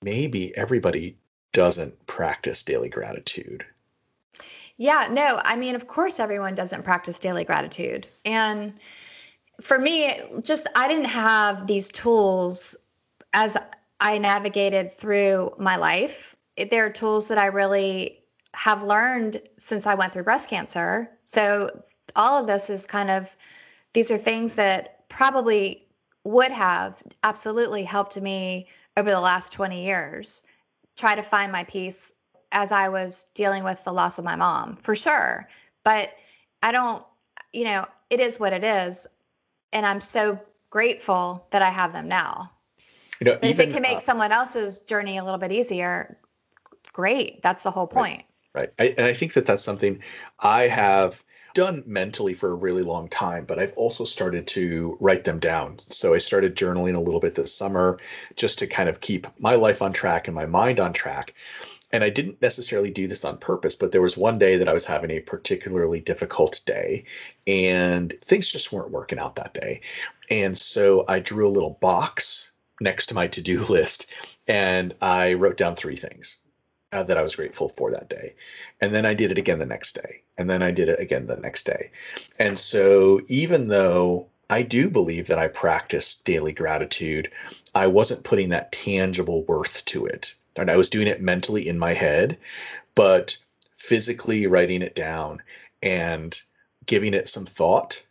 maybe 0.03 0.57
everybody 0.57 1.17
doesn't 1.53 2.07
practice 2.07 2.63
daily 2.63 2.89
gratitude. 2.89 3.65
Yeah, 4.77 5.09
no, 5.11 5.41
I 5.45 5.57
mean, 5.57 5.75
of 5.75 5.87
course, 5.87 6.19
everyone 6.19 6.55
doesn't 6.55 6.85
practice 6.85 7.19
daily 7.19 7.45
gratitude. 7.45 8.07
And 8.25 8.73
for 9.61 9.79
me, 9.79 10.15
just 10.43 10.67
I 10.75 10.89
didn't 10.89 11.05
have 11.07 11.67
these 11.67 11.89
tools 11.89 12.77
as 13.35 13.57
I 14.01 14.19
navigated 14.19 14.91
through 14.93 15.53
my 15.59 15.77
life. 15.77 16.35
There 16.71 16.87
are 16.87 16.91
tools 16.91 17.29
that 17.29 17.39
I 17.39 17.47
really 17.47 18.21
have 18.55 18.83
learned 18.83 19.41
since 19.59 19.87
I 19.87 19.95
went 19.95 20.13
through 20.13 20.25
breast 20.25 20.49
cancer. 20.49 21.11
So 21.25 21.83
all 22.17 22.41
of 22.41 22.47
this 22.47 22.71
is 22.71 22.87
kind 22.87 23.11
of, 23.11 23.37
these 23.93 24.11
are 24.11 24.19
things 24.19 24.55
that 24.55 25.09
probably 25.09 25.87
would 26.25 26.51
have 26.51 27.03
absolutely 27.25 27.83
helped 27.83 28.21
me 28.21 28.67
over 28.97 29.11
the 29.11 29.21
last 29.21 29.53
20 29.53 29.85
years 29.85 30.43
try 30.97 31.15
to 31.15 31.23
find 31.23 31.51
my 31.51 31.65
peace 31.65 32.13
as 32.53 32.73
I 32.73 32.89
was 32.89 33.27
dealing 33.35 33.65
with 33.65 33.83
the 33.85 33.93
loss 33.93 34.19
of 34.19 34.25
my 34.25 34.37
mom, 34.37 34.77
for 34.77 34.95
sure. 34.95 35.49
But 35.85 36.13
I 36.63 36.73
don't, 36.73 37.05
you 37.53 37.65
know, 37.65 37.87
it 38.11 38.21
is 38.21 38.39
what 38.39 38.53
it 38.53 38.65
is. 38.65 39.07
And 39.73 39.87
I'm 39.87 40.01
so 40.01 40.39
grateful 40.69 41.47
that 41.51 41.63
I 41.63 41.71
have 41.71 41.93
them 41.93 42.09
now. 42.09 42.51
You 43.21 43.27
know, 43.27 43.39
But 43.41 43.51
if 43.51 43.61
it 43.61 43.71
can 43.71 43.83
make 43.83 43.99
uh, 43.99 44.01
someone 44.01 44.33
else's 44.33 44.81
journey 44.81 45.19
a 45.19 45.25
little 45.25 45.39
bit 45.39 45.53
easier, 45.53 46.19
great. 46.93 47.43
That's 47.43 47.63
the 47.63 47.71
whole 47.71 47.87
point. 47.87 48.25
Right. 48.55 48.73
I, 48.79 48.95
and 48.99 49.07
I 49.07 49.13
think 49.13 49.35
that 49.35 49.47
that's 49.47 49.63
something 49.63 50.01
I 50.41 50.63
have 50.63 51.25
done 51.55 51.83
mentally 51.87 52.35
for 52.35 52.51
a 52.51 52.55
really 52.55 52.83
long 52.83 53.09
time, 53.09 53.45
but 53.45 53.59
I've 53.59 53.73
also 53.75 54.05
started 54.05 54.47
to 54.49 54.97
write 55.01 55.25
them 55.25 55.39
down. 55.39 55.79
So 55.79 56.15
I 56.15 56.19
started 56.19 56.57
journaling 56.57 56.95
a 56.95 57.01
little 57.01 57.21
bit 57.21 57.35
this 57.35 57.55
summer 57.55 57.99
just 58.37 58.59
to 58.61 58.67
kind 58.67 58.89
of 58.89 59.01
keep 59.01 59.27
my 59.39 59.55
life 59.55 59.83
on 59.83 59.93
track 59.93 60.29
and 60.29 60.35
my 60.35 60.47
mind 60.47 60.81
on 60.81 60.93
track. 60.93 61.35
And 61.93 62.05
I 62.05 62.11
didn't 62.11 62.41
necessarily 62.41 62.91
do 62.91 63.09
this 63.09 63.25
on 63.25 63.39
purpose, 63.39 63.75
but 63.75 63.91
there 63.91 64.03
was 64.03 64.17
one 64.17 64.39
day 64.39 64.57
that 64.57 64.69
I 64.69 64.73
was 64.73 64.85
having 64.85 65.11
a 65.11 65.21
particularly 65.21 66.01
difficult 66.01 66.61
day 66.65 67.05
and 67.47 68.15
things 68.25 68.51
just 68.51 68.73
weren't 68.73 68.93
working 68.93 69.19
out 69.19 69.35
that 69.37 69.55
day. 69.55 69.81
And 70.31 70.57
so 70.57 71.05
I 71.09 71.19
drew 71.19 71.49
a 71.49 71.51
little 71.51 71.79
box 71.81 72.53
next 72.81 73.07
to 73.07 73.15
my 73.15 73.27
to 73.29 73.43
do 73.43 73.65
list 73.69 74.07
and 74.47 74.95
I 75.01 75.35
wrote 75.35 75.57
down 75.57 75.75
three 75.75 75.97
things 75.97 76.39
Uh, 76.93 77.05
that 77.05 77.17
I 77.17 77.23
was 77.23 77.37
grateful 77.37 77.69
for 77.69 77.93
that 77.93 78.09
day. 78.09 78.35
And 78.81 78.93
then 78.93 79.07
I 79.07 79.15
did 79.15 79.31
it 79.31 79.39
again 79.39 79.61
the 79.61 79.65
next 79.65 79.95
day. 79.95 80.23
And 80.37 80.51
then 80.51 80.61
I 80.61 80.73
did 80.73 80.89
it 80.89 80.99
again 80.99 81.29
the 81.29 81.37
next 81.37 81.63
day. 81.63 81.93
And 82.41 82.59
so 82.59 83.21
even 83.29 83.69
though 83.69 84.27
I 84.51 84.63
do 84.63 84.91
believe 84.91 85.29
that 85.29 85.39
I 85.39 85.47
practice 85.47 86.17
daily 86.17 86.53
gratitude, 86.53 87.31
I 87.77 87.87
wasn't 87.87 88.25
putting 88.25 88.49
that 88.49 88.73
tangible 88.73 89.45
worth 89.45 89.85
to 89.85 90.05
it. 90.05 90.35
And 90.57 90.69
I 90.69 90.77
was 90.77 90.91
doing 90.91 91.07
it 91.07 91.23
mentally 91.23 91.69
in 91.69 91.79
my 91.79 91.93
head, 91.93 92.37
but 92.97 93.39
physically 93.77 94.49
writing 94.49 94.83
it 94.83 94.97
down 94.97 95.41
and 95.85 96.43
giving 96.87 97.15
it 97.15 97.29
some 97.29 97.47
thought 97.47 98.05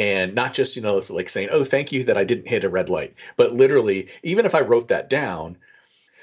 and 0.00 0.34
not 0.34 0.52
just 0.52 0.76
you 0.76 0.82
know 0.82 1.00
like 1.10 1.28
saying 1.28 1.48
oh 1.50 1.64
thank 1.64 1.90
you 1.90 2.04
that 2.04 2.16
i 2.16 2.24
didn't 2.24 2.48
hit 2.48 2.64
a 2.64 2.68
red 2.68 2.88
light 2.88 3.14
but 3.36 3.54
literally 3.54 4.08
even 4.22 4.46
if 4.46 4.54
i 4.54 4.60
wrote 4.60 4.88
that 4.88 5.10
down 5.10 5.56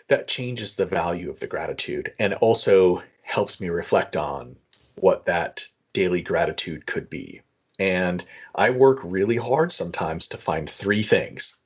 that 0.07 0.27
changes 0.27 0.75
the 0.75 0.85
value 0.85 1.29
of 1.29 1.39
the 1.39 1.47
gratitude 1.47 2.13
and 2.19 2.33
also 2.35 3.01
helps 3.23 3.59
me 3.59 3.69
reflect 3.69 4.15
on 4.17 4.55
what 4.95 5.25
that 5.25 5.67
daily 5.93 6.21
gratitude 6.21 6.85
could 6.85 7.09
be. 7.09 7.41
And 7.79 8.25
i 8.55 8.69
work 8.69 8.99
really 9.03 9.37
hard 9.37 9.71
sometimes 9.71 10.27
to 10.29 10.37
find 10.37 10.69
three 10.69 11.03
things 11.03 11.57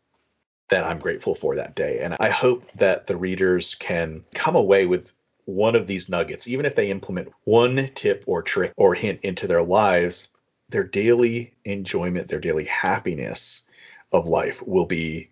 that 0.69 0.83
i'm 0.83 0.99
grateful 0.99 1.35
for 1.35 1.55
that 1.55 1.75
day. 1.75 1.99
And 1.99 2.15
i 2.19 2.29
hope 2.29 2.63
that 2.75 3.07
the 3.07 3.17
readers 3.17 3.75
can 3.75 4.23
come 4.33 4.55
away 4.55 4.85
with 4.87 5.11
one 5.45 5.75
of 5.75 5.87
these 5.87 6.09
nuggets. 6.09 6.47
Even 6.47 6.65
if 6.65 6.75
they 6.75 6.89
implement 6.91 7.31
one 7.45 7.89
tip 7.95 8.23
or 8.27 8.41
trick 8.43 8.73
or 8.77 8.95
hint 8.95 9.19
into 9.23 9.47
their 9.47 9.63
lives 9.63 10.29
their 10.69 10.83
daily 10.83 11.53
enjoyment, 11.65 12.29
their 12.29 12.39
daily 12.39 12.65
happiness 12.65 13.67
of 14.11 14.27
life 14.27 14.61
will 14.65 14.85
be 14.85 15.29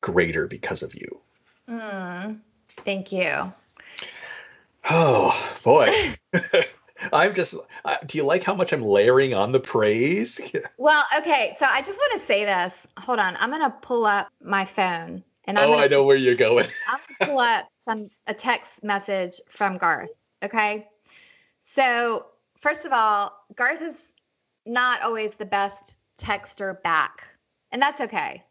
greater 0.00 0.46
because 0.46 0.82
of 0.82 0.94
you. 0.94 1.20
Mm, 1.68 2.40
thank 2.78 3.12
you. 3.12 3.52
Oh 4.90 5.56
boy. 5.62 5.88
I'm 7.12 7.34
just, 7.34 7.54
uh, 7.84 7.96
do 8.06 8.16
you 8.18 8.24
like 8.24 8.42
how 8.42 8.54
much 8.54 8.72
I'm 8.72 8.82
layering 8.82 9.34
on 9.34 9.52
the 9.52 9.60
praise? 9.60 10.40
Well, 10.78 11.04
okay. 11.18 11.54
So 11.58 11.66
I 11.66 11.80
just 11.80 11.98
want 11.98 12.12
to 12.20 12.26
say 12.26 12.44
this. 12.44 12.86
Hold 12.98 13.18
on. 13.18 13.36
I'm 13.38 13.50
going 13.50 13.62
to 13.62 13.74
pull 13.82 14.04
up 14.04 14.28
my 14.42 14.64
phone 14.64 15.22
and 15.44 15.58
I'm 15.58 15.68
oh, 15.68 15.72
gonna, 15.72 15.84
I 15.84 15.88
know 15.88 16.04
where 16.04 16.16
you're 16.16 16.34
going. 16.34 16.66
I'm 16.88 16.98
to 16.98 17.26
pull 17.26 17.38
up 17.38 17.68
some 17.78 18.08
a 18.26 18.34
text 18.34 18.82
message 18.84 19.40
from 19.48 19.78
Garth. 19.78 20.10
Okay. 20.42 20.88
So, 21.62 22.26
first 22.60 22.84
of 22.84 22.92
all, 22.92 23.44
Garth 23.54 23.82
is 23.82 24.12
not 24.66 25.02
always 25.02 25.34
the 25.36 25.46
best 25.46 25.94
texter 26.18 26.82
back, 26.82 27.26
and 27.72 27.80
that's 27.80 28.00
okay. 28.02 28.42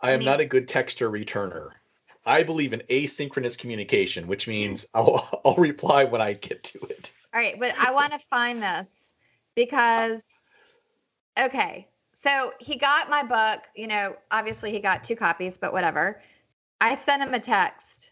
I 0.00 0.12
am 0.12 0.20
mean- 0.20 0.26
not 0.26 0.40
a 0.40 0.44
good 0.44 0.68
texter 0.68 1.10
returner. 1.10 1.70
I 2.28 2.42
believe 2.42 2.74
in 2.74 2.80
asynchronous 2.90 3.58
communication, 3.58 4.26
which 4.26 4.46
means 4.46 4.86
I'll, 4.94 5.40
I'll 5.44 5.56
reply 5.56 6.04
when 6.04 6.20
I 6.20 6.34
get 6.34 6.62
to 6.64 6.78
it. 6.86 7.12
All 7.34 7.40
right, 7.40 7.58
but 7.58 7.74
I 7.78 7.90
want 7.90 8.12
to 8.12 8.18
find 8.18 8.62
this 8.62 9.14
because 9.56 10.24
okay. 11.40 11.88
So 12.14 12.52
he 12.58 12.76
got 12.76 13.08
my 13.08 13.22
book, 13.22 13.64
you 13.76 13.86
know, 13.86 14.16
obviously 14.30 14.72
he 14.72 14.80
got 14.80 15.04
two 15.04 15.14
copies, 15.14 15.56
but 15.56 15.72
whatever. 15.72 16.20
I 16.80 16.96
sent 16.96 17.22
him 17.22 17.32
a 17.32 17.40
text. 17.40 18.10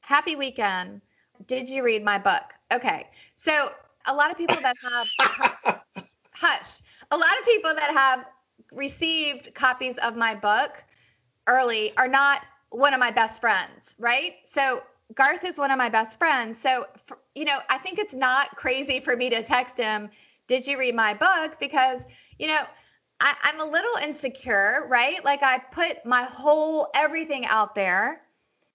Happy 0.00 0.36
weekend. 0.36 1.00
Did 1.46 1.68
you 1.68 1.84
read 1.84 2.04
my 2.04 2.18
book? 2.18 2.54
Okay. 2.72 3.08
So 3.34 3.72
a 4.06 4.14
lot 4.14 4.30
of 4.30 4.38
people 4.38 4.56
that 4.62 4.76
have 4.82 5.08
hush. 6.32 6.80
A 7.10 7.16
lot 7.16 7.38
of 7.40 7.44
people 7.44 7.74
that 7.74 7.90
have 7.90 8.26
received 8.72 9.52
copies 9.54 9.98
of 9.98 10.16
my 10.16 10.34
book 10.34 10.84
early 11.48 11.96
are 11.96 12.08
not 12.08 12.42
one 12.70 12.94
of 12.94 13.00
my 13.00 13.10
best 13.10 13.40
friends, 13.40 13.94
right? 13.98 14.34
So 14.44 14.82
Garth 15.14 15.44
is 15.44 15.58
one 15.58 15.70
of 15.70 15.78
my 15.78 15.88
best 15.88 16.18
friends. 16.18 16.58
So, 16.58 16.86
f- 16.94 17.18
you 17.34 17.44
know, 17.44 17.58
I 17.68 17.78
think 17.78 17.98
it's 17.98 18.14
not 18.14 18.56
crazy 18.56 19.00
for 19.00 19.16
me 19.16 19.30
to 19.30 19.42
text 19.42 19.78
him, 19.78 20.10
Did 20.48 20.66
you 20.66 20.78
read 20.78 20.94
my 20.94 21.14
book? 21.14 21.58
Because, 21.60 22.06
you 22.38 22.46
know, 22.48 22.60
I, 23.20 23.34
I'm 23.42 23.60
a 23.60 23.64
little 23.64 23.96
insecure, 24.02 24.86
right? 24.88 25.24
Like 25.24 25.42
I 25.42 25.58
put 25.58 26.04
my 26.04 26.22
whole 26.24 26.88
everything 26.94 27.46
out 27.46 27.74
there. 27.74 28.22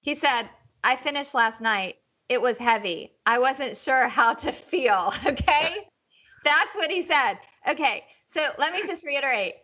He 0.02 0.16
said, 0.16 0.50
I 0.84 0.96
finished 0.96 1.34
last 1.34 1.62
night. 1.62 1.98
It 2.30 2.42
was 2.42 2.58
heavy. 2.58 3.14
I 3.26 3.40
wasn't 3.40 3.78
sure 3.78 4.08
how 4.08 4.34
to 4.36 4.52
feel. 4.52 5.14
Okay. 5.26 5.88
That's 6.44 6.76
what 6.76 6.92
he 6.92 7.02
said. 7.02 7.40
Okay. 7.68 8.06
So 8.28 8.42
let 8.58 8.74
me 8.74 8.84
just 8.84 9.06
reiterate 9.06 9.56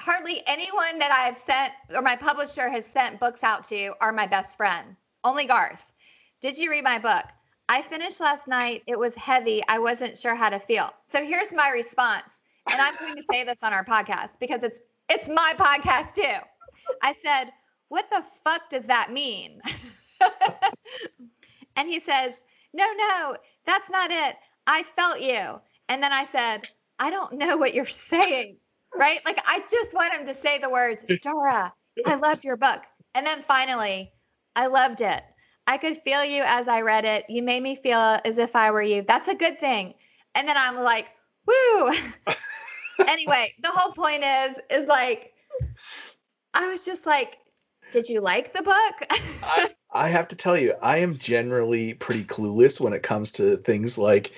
hardly 0.00 0.42
anyone 0.46 0.98
that 0.98 1.12
I've 1.12 1.36
sent 1.36 1.72
or 1.94 2.00
my 2.00 2.16
publisher 2.16 2.70
has 2.70 2.86
sent 2.86 3.20
books 3.20 3.44
out 3.44 3.64
to 3.64 3.92
are 4.00 4.12
my 4.12 4.26
best 4.26 4.56
friend. 4.56 4.96
Only 5.24 5.44
Garth. 5.44 5.92
Did 6.40 6.56
you 6.56 6.70
read 6.70 6.84
my 6.84 6.98
book? 6.98 7.24
I 7.68 7.82
finished 7.82 8.18
last 8.18 8.48
night. 8.48 8.82
It 8.86 8.98
was 8.98 9.14
heavy. 9.14 9.62
I 9.68 9.78
wasn't 9.78 10.16
sure 10.16 10.34
how 10.34 10.48
to 10.48 10.58
feel. 10.58 10.90
So 11.06 11.22
here's 11.22 11.52
my 11.52 11.68
response. 11.68 12.40
And 12.70 12.80
I'm 12.80 12.96
going 12.98 13.16
to 13.16 13.22
say 13.30 13.44
this 13.44 13.62
on 13.62 13.72
our 13.72 13.84
podcast 13.84 14.38
because 14.40 14.62
it's 14.62 14.80
it's 15.10 15.28
my 15.28 15.52
podcast 15.58 16.14
too. 16.14 16.38
I 17.02 17.12
said, 17.12 17.52
"What 17.88 18.10
the 18.10 18.24
fuck 18.42 18.70
does 18.70 18.86
that 18.86 19.12
mean?" 19.12 19.60
and 21.76 21.88
he 21.88 22.00
says, 22.00 22.44
"No, 22.72 22.86
no, 22.96 23.36
that's 23.66 23.90
not 23.90 24.10
it. 24.10 24.36
I 24.66 24.82
felt 24.82 25.20
you." 25.20 25.60
And 25.88 26.02
then 26.02 26.12
I 26.12 26.24
said, 26.24 26.68
"I 26.98 27.10
don't 27.10 27.34
know 27.34 27.56
what 27.56 27.74
you're 27.74 27.86
saying." 28.12 28.56
Right? 28.96 29.20
Like 29.24 29.40
I 29.46 29.60
just 29.70 29.94
want 29.94 30.12
him 30.12 30.26
to 30.26 30.34
say 30.34 30.58
the 30.58 30.70
words, 30.70 31.04
Dara, 31.22 31.72
I 32.06 32.14
love 32.16 32.44
your 32.44 32.56
book. 32.56 32.82
And 33.14 33.26
then 33.26 33.42
finally, 33.42 34.12
I 34.56 34.66
loved 34.66 35.00
it. 35.00 35.22
I 35.66 35.78
could 35.78 35.98
feel 35.98 36.24
you 36.24 36.42
as 36.44 36.68
I 36.68 36.80
read 36.80 37.04
it. 37.04 37.24
You 37.28 37.42
made 37.42 37.62
me 37.62 37.76
feel 37.76 38.18
as 38.24 38.38
if 38.38 38.56
I 38.56 38.70
were 38.70 38.82
you. 38.82 39.04
That's 39.06 39.28
a 39.28 39.34
good 39.34 39.58
thing. 39.58 39.94
And 40.34 40.48
then 40.48 40.56
I'm 40.56 40.76
like, 40.76 41.08
woo. 41.46 41.92
anyway, 43.06 43.52
the 43.62 43.68
whole 43.68 43.92
point 43.92 44.24
is, 44.24 44.58
is 44.70 44.86
like, 44.86 45.32
I 46.54 46.68
was 46.68 46.84
just 46.84 47.06
like, 47.06 47.38
did 47.92 48.08
you 48.08 48.20
like 48.20 48.52
the 48.52 48.62
book? 48.62 49.06
I, 49.42 49.68
I 49.92 50.08
have 50.08 50.28
to 50.28 50.36
tell 50.36 50.56
you, 50.56 50.74
I 50.82 50.98
am 50.98 51.14
generally 51.14 51.94
pretty 51.94 52.24
clueless 52.24 52.80
when 52.80 52.92
it 52.92 53.02
comes 53.02 53.32
to 53.32 53.56
things 53.58 53.98
like 53.98 54.32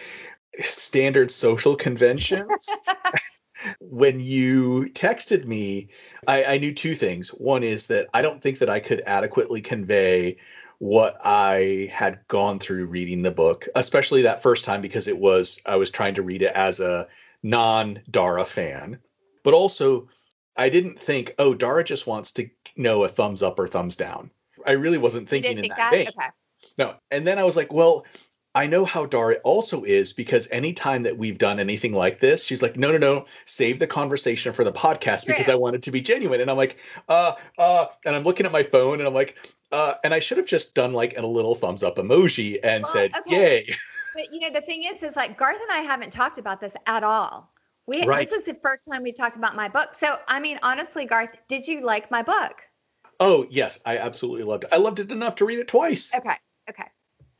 standard 0.60 1.30
social 1.30 1.76
conventions 1.76 2.68
when 3.80 4.20
you 4.20 4.90
texted 4.94 5.44
me, 5.44 5.88
I, 6.26 6.44
I, 6.44 6.58
knew 6.58 6.72
two 6.72 6.94
things. 6.94 7.30
One 7.30 7.62
is 7.62 7.86
that 7.88 8.08
I 8.14 8.22
don't 8.22 8.42
think 8.42 8.58
that 8.58 8.70
I 8.70 8.80
could 8.80 9.02
adequately 9.06 9.60
convey 9.60 10.36
what 10.78 11.16
I 11.24 11.90
had 11.92 12.20
gone 12.28 12.58
through 12.58 12.86
reading 12.86 13.22
the 13.22 13.30
book, 13.30 13.68
especially 13.74 14.22
that 14.22 14.42
first 14.42 14.64
time 14.64 14.80
because 14.80 15.06
it 15.06 15.18
was 15.18 15.60
I 15.66 15.76
was 15.76 15.90
trying 15.90 16.14
to 16.14 16.22
read 16.22 16.42
it 16.42 16.52
as 16.54 16.80
a 16.80 17.06
non 17.42 18.00
Dara 18.10 18.44
fan. 18.44 18.98
But 19.44 19.54
also, 19.54 20.08
I 20.56 20.68
didn't 20.68 20.98
think, 20.98 21.34
oh, 21.38 21.54
Dara 21.54 21.84
just 21.84 22.06
wants 22.06 22.32
to 22.32 22.48
know 22.76 23.04
a 23.04 23.08
thumbs 23.08 23.42
up 23.42 23.58
or 23.58 23.68
thumbs 23.68 23.96
down. 23.96 24.30
I 24.66 24.72
really 24.72 24.98
wasn't 24.98 25.28
thinking 25.28 25.58
in 25.58 25.62
think 25.62 25.76
that, 25.76 25.90
that 25.90 25.92
vein. 25.92 26.08
Okay. 26.08 26.28
No, 26.78 26.94
and 27.10 27.26
then 27.26 27.38
I 27.38 27.44
was 27.44 27.56
like, 27.56 27.72
well, 27.72 28.04
I 28.54 28.66
know 28.66 28.84
how 28.84 29.06
Dara 29.06 29.36
also 29.44 29.82
is 29.82 30.12
because 30.12 30.46
anytime 30.50 31.02
that 31.02 31.16
we've 31.16 31.38
done 31.38 31.58
anything 31.58 31.94
like 31.94 32.20
this, 32.20 32.44
she's 32.44 32.60
like, 32.60 32.76
no, 32.76 32.92
no, 32.92 32.98
no, 32.98 33.26
save 33.46 33.78
the 33.78 33.86
conversation 33.86 34.52
for 34.52 34.62
the 34.62 34.72
podcast 34.72 35.26
because 35.26 35.48
I 35.48 35.54
want 35.54 35.74
it 35.74 35.82
to 35.84 35.90
be 35.90 36.02
genuine. 36.02 36.40
And 36.40 36.50
I'm 36.50 36.58
like, 36.58 36.76
uh, 37.08 37.32
uh, 37.56 37.86
and 38.04 38.14
I'm 38.14 38.24
looking 38.24 38.44
at 38.44 38.52
my 38.52 38.62
phone 38.62 38.98
and 38.98 39.08
I'm 39.08 39.14
like, 39.14 39.36
uh, 39.72 39.94
and 40.04 40.12
I 40.12 40.18
should 40.18 40.36
have 40.36 40.46
just 40.46 40.74
done 40.74 40.92
like 40.92 41.16
a 41.16 41.26
little 41.26 41.54
thumbs 41.54 41.82
up 41.82 41.96
emoji 41.96 42.58
and 42.62 42.84
well, 42.84 42.92
said, 42.92 43.12
okay. 43.20 43.64
yay. 43.64 43.74
But 44.14 44.30
you 44.30 44.40
know, 44.40 44.50
the 44.50 44.60
thing 44.60 44.84
is, 44.84 45.02
is 45.02 45.16
like 45.16 45.38
Garth 45.38 45.56
and 45.56 45.70
I 45.70 45.78
haven't 45.78 46.12
talked 46.12 46.36
about 46.36 46.60
this 46.60 46.76
at 46.86 47.02
all. 47.02 47.50
We, 47.86 48.04
right. 48.04 48.28
this 48.28 48.38
is 48.38 48.44
the 48.44 48.56
first 48.62 48.86
time 48.86 49.02
we 49.02 49.12
talked 49.12 49.36
about 49.36 49.56
my 49.56 49.68
book. 49.68 49.94
So, 49.94 50.18
I 50.28 50.38
mean, 50.38 50.58
honestly, 50.62 51.06
Garth, 51.06 51.30
did 51.48 51.66
you 51.66 51.80
like 51.80 52.10
my 52.10 52.22
book? 52.22 52.60
Oh, 53.18 53.46
yes, 53.50 53.80
I 53.86 53.96
absolutely 53.96 54.44
loved 54.44 54.64
it. 54.64 54.70
I 54.72 54.76
loved 54.76 55.00
it 55.00 55.10
enough 55.10 55.36
to 55.36 55.46
read 55.46 55.58
it 55.58 55.68
twice. 55.68 56.14
Okay. 56.14 56.34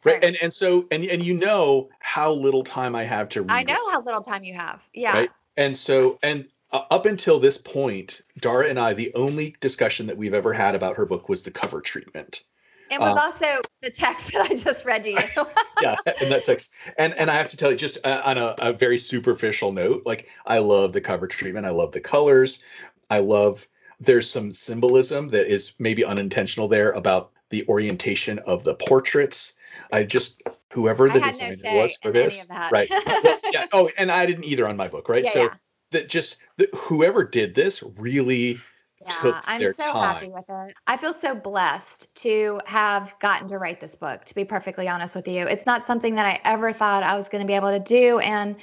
Right. 0.05 0.23
And 0.23 0.37
and 0.43 0.53
so 0.53 0.87
and 0.91 1.05
and 1.05 1.23
you 1.23 1.35
know 1.35 1.89
how 2.01 2.33
little 2.33 2.65
time 2.65 2.95
I 2.95 3.05
have 3.05 3.29
to 3.31 3.43
read. 3.43 3.53
I 3.53 3.63
know 3.63 3.89
it, 3.89 3.93
how 3.93 4.03
little 4.03 4.21
time 4.21 4.45
you 4.45 4.55
have. 4.55 4.81
Yeah. 4.95 5.13
Right. 5.13 5.31
And 5.57 5.77
so 5.77 6.19
and 6.23 6.47
uh, 6.73 6.83
up 6.91 7.07
until 7.07 7.39
this 7.39 7.59
point, 7.59 8.23
Dara 8.41 8.67
and 8.67 8.79
I, 8.79 8.95
the 8.95 9.13
only 9.15 9.55
discussion 9.61 10.07
that 10.07 10.17
we've 10.17 10.35
ever 10.35 10.53
had 10.53 10.75
about 10.75 10.97
her 10.97 11.07
book 11.07 11.29
was 11.29 11.43
the 11.43 11.51
cover 11.51 11.81
treatment. 11.81 12.43
It 12.91 13.01
was 13.01 13.17
uh, 13.17 13.21
also 13.21 13.63
the 13.81 13.91
text 13.91 14.33
that 14.33 14.51
I 14.51 14.55
just 14.55 14.85
read 14.85 15.05
to 15.05 15.11
you. 15.11 15.19
yeah, 15.83 15.97
and 16.21 16.33
that 16.33 16.45
text, 16.45 16.73
and 16.99 17.15
and 17.15 17.31
I 17.31 17.35
have 17.35 17.49
to 17.49 17.57
tell 17.57 17.71
you, 17.71 17.77
just 17.77 18.05
uh, 18.05 18.23
on 18.25 18.39
a, 18.39 18.55
a 18.59 18.73
very 18.73 18.99
superficial 18.99 19.73
note, 19.73 20.03
like 20.05 20.29
I 20.47 20.59
love 20.59 20.93
the 20.93 21.01
cover 21.01 21.27
treatment. 21.29 21.67
I 21.67 21.71
love 21.71 21.93
the 21.93 22.01
colors. 22.01 22.63
I 23.11 23.21
love. 23.21 23.69
There's 24.01 24.29
some 24.29 24.51
symbolism 24.51 25.29
that 25.29 25.47
is 25.47 25.75
maybe 25.79 26.05
unintentional 26.05 26.67
there 26.67 26.91
about 26.91 27.31
the 27.51 27.65
orientation 27.69 28.41
of 28.41 28.65
the 28.65 28.75
portraits 28.75 29.59
I 29.93 30.05
just 30.05 30.43
whoever 30.73 31.09
the 31.09 31.21
designer 31.21 31.57
no 31.63 31.77
was 31.79 31.97
for 32.03 32.13
this, 32.13 32.49
right? 32.71 32.91
well, 32.91 33.39
yeah. 33.53 33.67
Oh, 33.73 33.91
and 33.99 34.11
I 34.11 34.27
didn't 34.27 34.45
either 34.45 34.67
on 34.67 34.77
my 34.77 34.89
book, 34.89 35.09
right? 35.09 35.25
Yeah, 35.25 35.31
so 35.31 35.43
yeah. 35.43 35.55
that 35.93 36.09
just 36.09 36.39
the, 36.57 36.69
whoever 36.75 37.25
did 37.25 37.55
this 37.55 37.83
really 37.99 38.59
yeah, 39.05 39.41
I'm 39.45 39.61
so 39.73 39.93
time. 39.93 40.15
happy 40.15 40.29
with 40.29 40.45
it. 40.49 40.75
I 40.87 40.97
feel 40.97 41.13
so 41.13 41.35
blessed 41.35 42.15
to 42.17 42.61
have 42.67 43.15
gotten 43.19 43.49
to 43.49 43.59
write 43.59 43.81
this 43.81 43.97
book, 43.97 44.25
to 44.27 44.35
be 44.35 44.45
perfectly 44.45 44.89
honest 44.89 45.15
with 45.15 45.27
you. 45.27 45.47
It's 45.47 45.67
not 45.67 45.87
something 45.87 46.15
that 46.15 46.27
I 46.27 46.41
ever 46.45 46.73
thought 46.73 47.03
I 47.03 47.17
was 47.17 47.29
going 47.29 47.41
to 47.41 47.47
be 47.47 47.55
able 47.55 47.71
to 47.71 47.81
do. 47.81 48.21
And 48.21 48.57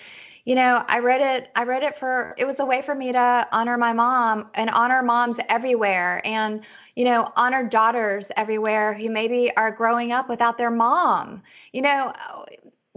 you 0.49 0.55
know, 0.55 0.83
I 0.87 0.97
read 0.97 1.21
it, 1.21 1.51
I 1.55 1.63
read 1.63 1.83
it 1.83 1.95
for, 1.95 2.33
it 2.35 2.45
was 2.45 2.59
a 2.59 2.65
way 2.65 2.81
for 2.81 2.95
me 2.95 3.11
to 3.11 3.47
honor 3.51 3.77
my 3.77 3.93
mom 3.93 4.49
and 4.55 4.71
honor 4.71 5.03
moms 5.03 5.39
everywhere 5.47 6.23
and, 6.25 6.65
you 6.95 7.05
know, 7.05 7.31
honor 7.35 7.63
daughters 7.63 8.31
everywhere 8.35 8.95
who 8.95 9.11
maybe 9.11 9.55
are 9.57 9.69
growing 9.69 10.11
up 10.11 10.27
without 10.27 10.57
their 10.57 10.71
mom. 10.71 11.43
You 11.71 11.83
know, 11.83 12.13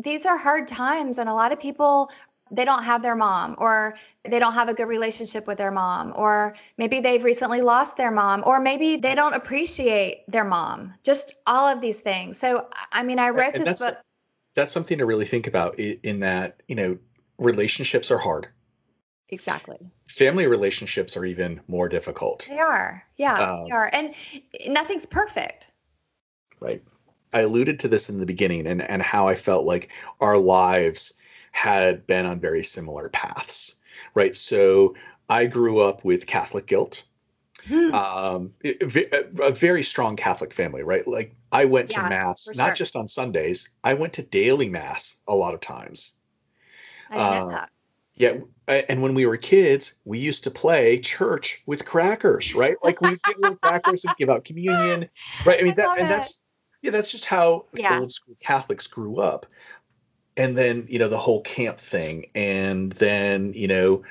these 0.03 0.25
are 0.25 0.39
hard 0.39 0.67
times 0.67 1.19
and 1.19 1.29
a 1.29 1.35
lot 1.35 1.53
of 1.53 1.61
people 1.61 2.11
they 2.51 2.65
don't 2.65 2.85
have 2.85 3.03
their 3.03 3.17
mom 3.17 3.55
or 3.59 3.97
they 4.25 4.39
don't 4.39 4.55
have 4.55 4.71
a 4.71 4.75
good 4.75 4.89
relationship 4.89 5.47
with 5.47 5.59
their 5.59 5.71
mom 5.71 6.15
or 6.17 6.57
maybe 6.79 7.01
they've 7.01 7.23
recently 7.23 7.61
lost 7.61 7.99
their 7.99 8.11
mom 8.11 8.43
or 8.47 8.61
maybe 8.61 8.97
they 8.97 9.15
don't 9.15 9.35
appreciate 9.35 10.25
their 10.27 10.45
mom 10.45 10.93
just 11.03 11.35
all 11.47 11.67
of 11.67 11.81
these 11.81 12.01
things 12.01 12.39
so 12.39 12.67
i 12.93 13.03
mean 13.03 13.19
i 13.19 13.31
wrote 13.31 13.55
and 13.55 13.67
this 13.67 13.81
book 13.81 13.97
that's 14.55 14.71
something 14.71 14.99
to 14.99 15.07
really 15.07 15.25
think 15.25 15.47
about 15.47 15.79
in 15.79 16.21
that 16.21 16.63
you 16.69 16.75
know 16.75 16.99
relationships 17.43 18.11
are 18.11 18.18
hard. 18.18 18.49
Exactly. 19.28 19.78
Family 20.09 20.47
relationships 20.47 21.16
are 21.16 21.24
even 21.24 21.61
more 21.66 21.88
difficult. 21.88 22.47
They 22.49 22.59
are. 22.59 23.03
Yeah, 23.16 23.40
uh, 23.40 23.64
they 23.64 23.70
are. 23.70 23.90
And 23.93 24.14
nothing's 24.68 25.07
perfect. 25.07 25.70
Right. 26.61 26.82
I 27.32 27.40
alluded 27.40 27.80
to 27.80 27.88
this 27.88 28.11
in 28.11 28.20
the 28.20 28.26
beginning 28.26 28.66
and, 28.66 28.82
and 28.82 29.03
how 29.03 29.26
I 29.26 29.34
felt 29.34 29.64
like 29.64 29.90
our 30.20 30.36
lives 30.36 31.14
had 31.53 32.07
been 32.07 32.26
on 32.26 32.40
very 32.40 32.62
similar 32.62 33.09
paths. 33.09 33.76
Right. 34.14 34.36
So 34.36 34.95
I 35.30 35.47
grew 35.47 35.78
up 35.78 36.05
with 36.05 36.26
Catholic 36.26 36.66
guilt. 36.66 37.05
Hmm. 37.66 37.95
Um, 37.95 38.55
a 39.40 39.53
very 39.53 39.82
strong 39.82 40.16
Catholic 40.16 40.53
family, 40.53 40.82
right? 40.82 41.07
Like 41.07 41.34
I 41.53 41.64
went 41.64 41.93
yeah, 41.93 42.03
to 42.03 42.09
mass, 42.09 42.49
not 42.57 42.76
sure. 42.76 42.84
just 42.84 42.97
on 42.97 43.07
Sundays. 43.07 43.68
I 43.84 43.95
went 43.95 44.12
to 44.14 44.22
daily 44.22 44.68
mass 44.68 45.18
a 45.28 45.36
lot 45.36 45.55
of 45.55 45.61
times. 45.61 46.16
I 47.13 47.39
uh, 47.39 47.49
that. 47.49 47.71
Yeah, 48.15 48.39
and 48.69 49.03
when 49.03 49.15
we 49.15 49.27
were 49.27 49.37
kids, 49.37 49.95
we 50.05 50.19
used 50.19 50.45
to 50.45 50.51
play 50.51 50.99
church 50.99 51.63
with 51.67 51.85
crackers, 51.85 52.55
right? 52.55 52.77
Like 52.83 53.01
we 53.01 53.11
give 53.11 53.39
little 53.39 53.57
crackers 53.57 54.05
and 54.05 54.15
give 54.17 54.31
out 54.31 54.45
communion, 54.45 55.09
right? 55.47 55.59
I 55.61 55.63
mean, 55.63 55.73
I 55.73 55.77
that, 55.77 55.99
and 55.99 56.11
that's 56.11 56.43
yeah, 56.83 56.91
that's 56.91 57.11
just 57.11 57.25
how 57.25 57.67
yeah. 57.73 57.99
old 57.99 58.13
school 58.13 58.37
Catholics 58.41 58.87
grew 58.87 59.19
up. 59.19 59.47
And 60.37 60.57
then 60.57 60.85
you 60.89 60.99
know 60.99 61.09
the 61.09 61.19
whole 61.19 61.43
camp 61.43 61.79
thing, 61.79 62.27
and 62.35 62.93
then 62.93 63.53
you 63.55 63.69
know 63.69 64.03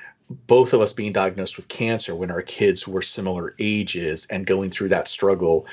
both 0.46 0.72
of 0.72 0.80
us 0.80 0.92
being 0.92 1.12
diagnosed 1.12 1.56
with 1.56 1.68
cancer 1.68 2.14
when 2.14 2.30
our 2.30 2.42
kids 2.42 2.88
were 2.88 3.02
similar 3.02 3.54
ages 3.58 4.26
and 4.30 4.46
going 4.46 4.70
through 4.70 4.88
that 4.88 5.08
struggle, 5.08 5.66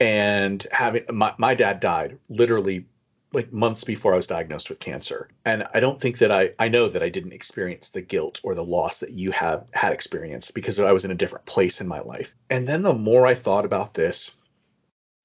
and 0.00 0.66
having 0.72 1.04
my 1.10 1.34
my 1.38 1.54
dad 1.54 1.80
died 1.80 2.18
literally 2.28 2.86
like 3.32 3.52
months 3.52 3.84
before 3.84 4.12
I 4.12 4.16
was 4.16 4.26
diagnosed 4.26 4.68
with 4.68 4.80
cancer. 4.80 5.28
And 5.44 5.64
I 5.72 5.80
don't 5.80 6.00
think 6.00 6.18
that 6.18 6.32
I 6.32 6.52
I 6.58 6.68
know 6.68 6.88
that 6.88 7.02
I 7.02 7.08
didn't 7.08 7.32
experience 7.32 7.90
the 7.90 8.02
guilt 8.02 8.40
or 8.42 8.54
the 8.54 8.64
loss 8.64 8.98
that 8.98 9.12
you 9.12 9.30
have 9.30 9.66
had 9.72 9.92
experienced 9.92 10.54
because 10.54 10.78
I 10.80 10.92
was 10.92 11.04
in 11.04 11.10
a 11.10 11.16
different 11.16 11.46
place 11.46 11.80
in 11.80 11.88
my 11.88 12.00
life. 12.00 12.34
And 12.50 12.68
then 12.68 12.82
the 12.82 12.94
more 12.94 13.26
I 13.26 13.34
thought 13.34 13.64
about 13.64 13.94
this, 13.94 14.36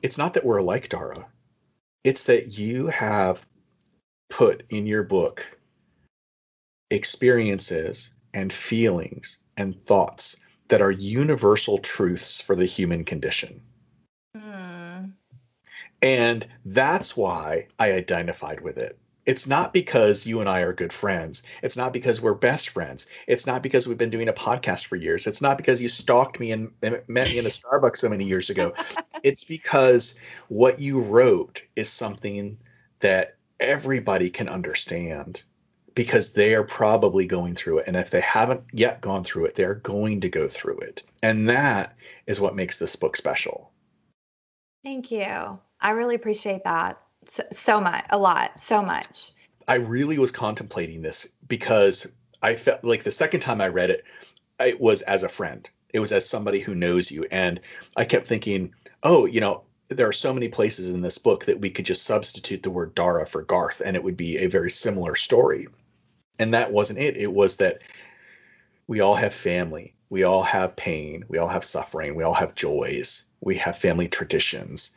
it's 0.01 0.17
not 0.17 0.33
that 0.33 0.45
we're 0.45 0.61
like 0.61 0.89
Dara. 0.89 1.27
It's 2.03 2.25
that 2.25 2.57
you 2.57 2.87
have 2.87 3.45
put 4.29 4.63
in 4.69 4.85
your 4.85 5.03
book 5.03 5.57
experiences 6.91 8.11
and 8.33 8.53
feelings 8.53 9.39
and 9.57 9.83
thoughts 9.85 10.37
that 10.67 10.81
are 10.81 10.91
universal 10.91 11.79
truths 11.79 12.39
for 12.39 12.55
the 12.55 12.65
human 12.65 13.03
condition. 13.03 13.61
And 16.01 16.45
that's 16.65 17.17
why 17.17 17.67
I 17.79 17.91
identified 17.93 18.61
with 18.61 18.77
it 18.77 18.97
It's 19.25 19.47
not 19.47 19.73
because 19.73 20.25
you 20.25 20.39
and 20.39 20.47
I 20.47 20.61
are 20.61 20.73
good 20.73 20.93
friends. 20.93 21.41
It's 21.63 21.77
not 21.77 21.93
because 21.93 22.21
we're 22.21 22.35
best 22.35 22.69
friends. 22.69 23.07
It's 23.27 23.47
not 23.47 23.63
because 23.63 23.87
we've 23.87 23.97
been 23.97 24.11
doing 24.11 24.29
a 24.29 24.33
podcast 24.33 24.85
for 24.85 24.97
years. 24.97 25.25
It's 25.25 25.41
not 25.41 25.57
because 25.57 25.81
you 25.81 25.89
stalked 25.89 26.39
me 26.39 26.51
and 26.51 26.71
met 26.81 27.09
me 27.09 27.37
in 27.39 27.45
a 27.45 27.49
Starbucks 27.49 27.97
so 27.97 28.09
many 28.09 28.23
years 28.23 28.51
ago. 28.51 28.73
it's 29.23 29.43
because 29.43 30.19
what 30.49 30.79
you 30.79 31.01
wrote 31.01 31.65
is 31.75 31.89
something 31.89 32.57
that 32.99 33.37
everybody 33.59 34.29
can 34.29 34.47
understand 34.47 35.43
because 35.95 36.33
they 36.33 36.53
are 36.53 36.63
probably 36.63 37.25
going 37.25 37.55
through 37.55 37.79
it. 37.79 37.87
And 37.87 37.95
if 37.95 38.09
they 38.09 38.21
haven't 38.21 38.61
yet 38.73 39.01
gone 39.01 39.23
through 39.23 39.45
it, 39.45 39.55
they're 39.55 39.75
going 39.75 40.21
to 40.21 40.29
go 40.29 40.47
through 40.47 40.79
it. 40.79 41.03
And 41.23 41.49
that 41.49 41.95
is 42.27 42.39
what 42.39 42.55
makes 42.55 42.77
this 42.77 42.95
book 42.95 43.15
special. 43.15 43.71
Thank 44.83 45.09
you. 45.09 45.59
I 45.81 45.91
really 45.91 46.15
appreciate 46.15 46.63
that 46.63 47.01
so, 47.27 47.43
so 47.51 47.81
much, 47.81 48.05
a 48.09 48.17
lot, 48.17 48.59
so 48.59 48.81
much. 48.81 49.31
I 49.67 49.75
really 49.75 50.17
was 50.17 50.31
contemplating 50.31 51.01
this 51.01 51.27
because 51.47 52.07
I 52.41 52.55
felt 52.55 52.83
like 52.83 53.03
the 53.03 53.11
second 53.11 53.39
time 53.39 53.61
I 53.61 53.67
read 53.67 53.89
it, 53.89 54.03
it 54.59 54.79
was 54.79 55.01
as 55.03 55.23
a 55.23 55.29
friend. 55.29 55.69
It 55.93 55.99
was 55.99 56.11
as 56.11 56.27
somebody 56.27 56.59
who 56.59 56.75
knows 56.75 57.09
you. 57.09 57.25
And 57.31 57.59
I 57.97 58.05
kept 58.05 58.27
thinking, 58.27 58.73
oh, 59.03 59.25
you 59.25 59.39
know, 59.39 59.63
there 59.89 60.07
are 60.07 60.13
so 60.13 60.33
many 60.33 60.47
places 60.47 60.93
in 60.93 61.01
this 61.01 61.17
book 61.17 61.45
that 61.45 61.59
we 61.59 61.69
could 61.69 61.85
just 61.85 62.03
substitute 62.03 62.63
the 62.63 62.71
word 62.71 62.95
Dara 62.95 63.25
for 63.25 63.43
Garth 63.43 63.81
and 63.83 63.95
it 63.95 64.03
would 64.03 64.17
be 64.17 64.37
a 64.37 64.47
very 64.47 64.69
similar 64.69 65.15
story. 65.15 65.67
And 66.39 66.53
that 66.53 66.71
wasn't 66.71 66.99
it. 66.99 67.17
It 67.17 67.33
was 67.33 67.57
that 67.57 67.79
we 68.87 68.99
all 68.99 69.15
have 69.15 69.33
family. 69.33 69.93
We 70.09 70.23
all 70.23 70.43
have 70.43 70.75
pain. 70.75 71.23
We 71.27 71.37
all 71.37 71.47
have 71.47 71.63
suffering. 71.63 72.15
We 72.15 72.23
all 72.23 72.33
have 72.33 72.55
joys. 72.55 73.23
We 73.41 73.55
have 73.55 73.77
family 73.77 74.07
traditions 74.07 74.95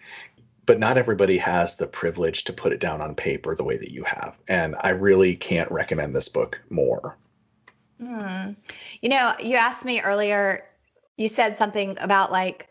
but 0.69 0.79
not 0.79 0.97
everybody 0.97 1.37
has 1.37 1.77
the 1.77 1.87
privilege 1.87 2.45
to 2.45 2.53
put 2.53 2.73
it 2.73 2.79
down 2.79 3.01
on 3.01 3.15
paper 3.15 3.57
the 3.57 3.65
way 3.65 3.77
that 3.77 3.91
you 3.91 4.05
have 4.05 4.39
and 4.49 4.77
i 4.83 4.91
really 4.91 5.35
can't 5.35 5.71
recommend 5.73 6.15
this 6.15 6.29
book 6.29 6.63
more 6.71 7.17
hmm. 8.01 8.53
you 9.03 9.09
know 9.09 9.33
you 9.43 9.57
asked 9.57 9.85
me 9.85 10.01
earlier 10.01 10.65
you 11.17 11.29
said 11.29 11.57
something 11.57 11.99
about 12.01 12.31
like 12.31 12.71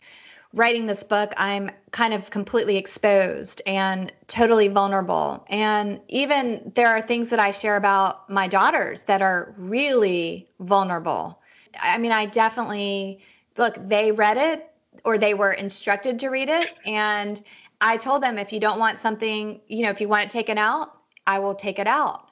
writing 0.54 0.86
this 0.86 1.04
book, 1.04 1.34
I'm 1.38 1.70
kind 1.91 2.14
of 2.14 2.30
completely 2.30 2.78
exposed 2.78 3.62
and 3.68 4.12
totally 4.28 4.68
vulnerable. 4.70 5.45
And 5.50 6.00
even 6.08 6.72
there 6.76 6.88
are 6.88 7.02
things 7.02 7.30
that 7.30 7.39
I 7.39 7.52
share 7.52 7.76
about 7.76 8.30
my 8.30 8.48
daughters 8.48 9.04
that 9.04 9.22
are 9.22 9.54
really 9.58 10.48
vulnerable. 10.60 11.41
I 11.82 11.98
mean, 11.98 12.12
I 12.12 12.26
definitely 12.26 13.20
look, 13.58 13.76
they 13.76 14.12
read 14.12 14.38
it 14.38 14.72
or 15.04 15.18
they 15.18 15.34
were 15.34 15.52
instructed 15.52 16.18
to 16.20 16.30
read 16.30 16.50
it. 16.50 16.76
And 16.86 17.43
I 17.80 17.98
told 17.98 18.24
them 18.24 18.38
if 18.38 18.52
you 18.52 18.60
don't 18.60 18.80
want 18.80 19.00
something, 19.00 19.62
you 19.68 19.84
know, 19.84 19.90
if 19.90 20.02
you 20.02 20.08
want 20.08 20.26
it 20.26 20.30
taken 20.32 20.58
out, 20.58 20.98
I 21.26 21.40
will 21.40 21.56
take 21.56 21.80
it 21.80 21.88
out. 21.88 22.28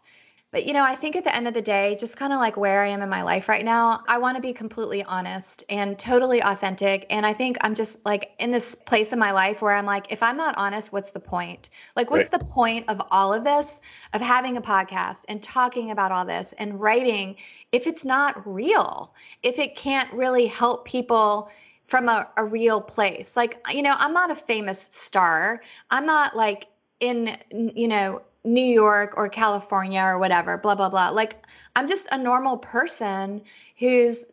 But, 0.55 0.65
you 0.65 0.71
know, 0.71 0.85
I 0.85 0.95
think 0.95 1.17
at 1.17 1.25
the 1.25 1.35
end 1.35 1.49
of 1.49 1.53
the 1.53 1.61
day, 1.61 1.97
just 1.99 2.15
kind 2.15 2.31
of 2.31 2.39
like 2.39 2.55
where 2.55 2.81
I 2.81 2.87
am 2.87 3.01
in 3.01 3.09
my 3.09 3.23
life 3.23 3.49
right 3.49 3.65
now, 3.65 4.05
I 4.07 4.19
want 4.19 4.37
to 4.37 4.41
be 4.41 4.53
completely 4.53 5.03
honest 5.03 5.65
and 5.69 5.99
totally 5.99 6.41
authentic. 6.41 7.05
And 7.09 7.25
I 7.25 7.33
think 7.33 7.57
I'm 7.59 7.75
just 7.75 8.05
like 8.05 8.31
in 8.39 8.51
this 8.51 8.73
place 8.73 9.11
in 9.11 9.19
my 9.19 9.31
life 9.31 9.61
where 9.61 9.75
I'm 9.75 9.85
like, 9.85 10.13
if 10.13 10.23
I'm 10.23 10.37
not 10.37 10.55
honest, 10.55 10.93
what's 10.93 11.11
the 11.11 11.19
point? 11.19 11.71
Like, 11.97 12.09
what's 12.09 12.31
right. 12.31 12.39
the 12.39 12.45
point 12.45 12.85
of 12.87 13.01
all 13.11 13.33
of 13.33 13.43
this, 13.43 13.81
of 14.13 14.21
having 14.21 14.55
a 14.55 14.61
podcast 14.61 15.25
and 15.27 15.43
talking 15.43 15.91
about 15.91 16.13
all 16.13 16.23
this 16.23 16.53
and 16.53 16.79
writing 16.79 17.35
if 17.73 17.85
it's 17.85 18.05
not 18.05 18.41
real, 18.47 19.13
if 19.43 19.59
it 19.59 19.75
can't 19.75 20.09
really 20.13 20.47
help 20.47 20.85
people? 20.85 21.51
From 21.87 22.09
a, 22.09 22.27
a 22.37 22.45
real 22.45 22.81
place. 22.81 23.35
Like, 23.35 23.65
you 23.71 23.81
know, 23.81 23.95
I'm 23.97 24.13
not 24.13 24.31
a 24.31 24.35
famous 24.35 24.87
star. 24.91 25.61
I'm 25.91 26.05
not 26.05 26.35
like 26.35 26.67
in, 26.99 27.35
you 27.51 27.87
know, 27.87 28.21
New 28.43 28.65
York 28.65 29.13
or 29.17 29.27
California 29.29 30.01
or 30.01 30.17
whatever, 30.17 30.57
blah, 30.57 30.75
blah, 30.75 30.89
blah. 30.89 31.09
Like, 31.09 31.45
I'm 31.75 31.87
just 31.87 32.07
a 32.11 32.17
normal 32.17 32.57
person 32.57 33.41
who's 33.77 34.25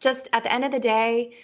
just 0.00 0.28
at 0.32 0.42
the 0.42 0.52
end 0.52 0.64
of 0.64 0.72
the 0.72 0.78
day 0.78 1.34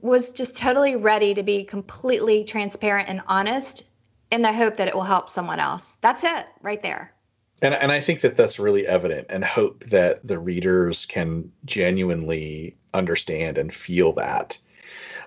was 0.00 0.32
just 0.32 0.56
totally 0.56 0.96
ready 0.96 1.32
to 1.32 1.42
be 1.42 1.64
completely 1.64 2.44
transparent 2.44 3.08
and 3.08 3.22
honest 3.28 3.84
in 4.32 4.42
the 4.42 4.52
hope 4.52 4.76
that 4.76 4.88
it 4.88 4.94
will 4.94 5.02
help 5.02 5.30
someone 5.30 5.60
else. 5.60 5.96
That's 6.00 6.24
it 6.24 6.46
right 6.62 6.82
there. 6.82 7.14
And, 7.62 7.74
and 7.74 7.92
I 7.92 8.00
think 8.00 8.22
that 8.22 8.36
that's 8.36 8.58
really 8.58 8.86
evident 8.86 9.28
and 9.30 9.44
hope 9.44 9.84
that 9.84 10.26
the 10.26 10.38
readers 10.38 11.06
can 11.06 11.52
genuinely 11.64 12.76
understand 12.94 13.58
and 13.58 13.72
feel 13.72 14.12
that. 14.14 14.58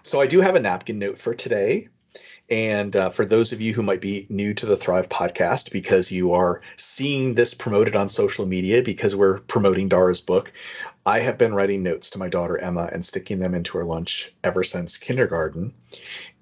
So 0.04 0.22
I 0.22 0.28
do 0.28 0.42
have 0.42 0.56
a 0.56 0.60
napkin 0.60 1.00
note 1.00 1.18
for 1.18 1.34
today. 1.34 1.90
And 2.50 2.96
uh, 2.96 3.10
for 3.10 3.26
those 3.26 3.52
of 3.52 3.60
you 3.60 3.74
who 3.74 3.82
might 3.82 4.02
be 4.02 4.28
new 4.30 4.54
to 4.54 4.68
the 4.68 4.78
Thrive 4.78 5.10
podcast 5.10 5.72
because 5.72 6.12
you 6.12 6.32
are 6.32 6.62
seeing 6.76 7.34
this 7.34 7.56
promoted 7.56 7.96
on 7.96 8.08
social 8.08 8.46
media 8.46 8.84
because 8.84 9.16
we're 9.16 9.40
promoting 9.40 9.90
Dara's 9.90 10.22
book, 10.22 10.54
I 11.08 11.20
have 11.20 11.40
been 11.40 11.56
writing 11.56 11.82
notes 11.82 12.10
to 12.12 12.20
my 12.20 12.30
daughter 12.30 12.60
Emma 12.60 12.88
and 12.92 13.04
sticking 13.04 13.40
them 13.40 13.56
into 13.56 13.78
her 13.80 13.84
lunch 13.84 14.32
ever 14.44 14.64
since 14.64 14.96
kindergarten. 14.96 15.74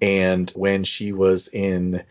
And 0.02 0.50
when 0.50 0.84
she 0.84 1.12
was 1.12 1.48
in 1.48 2.04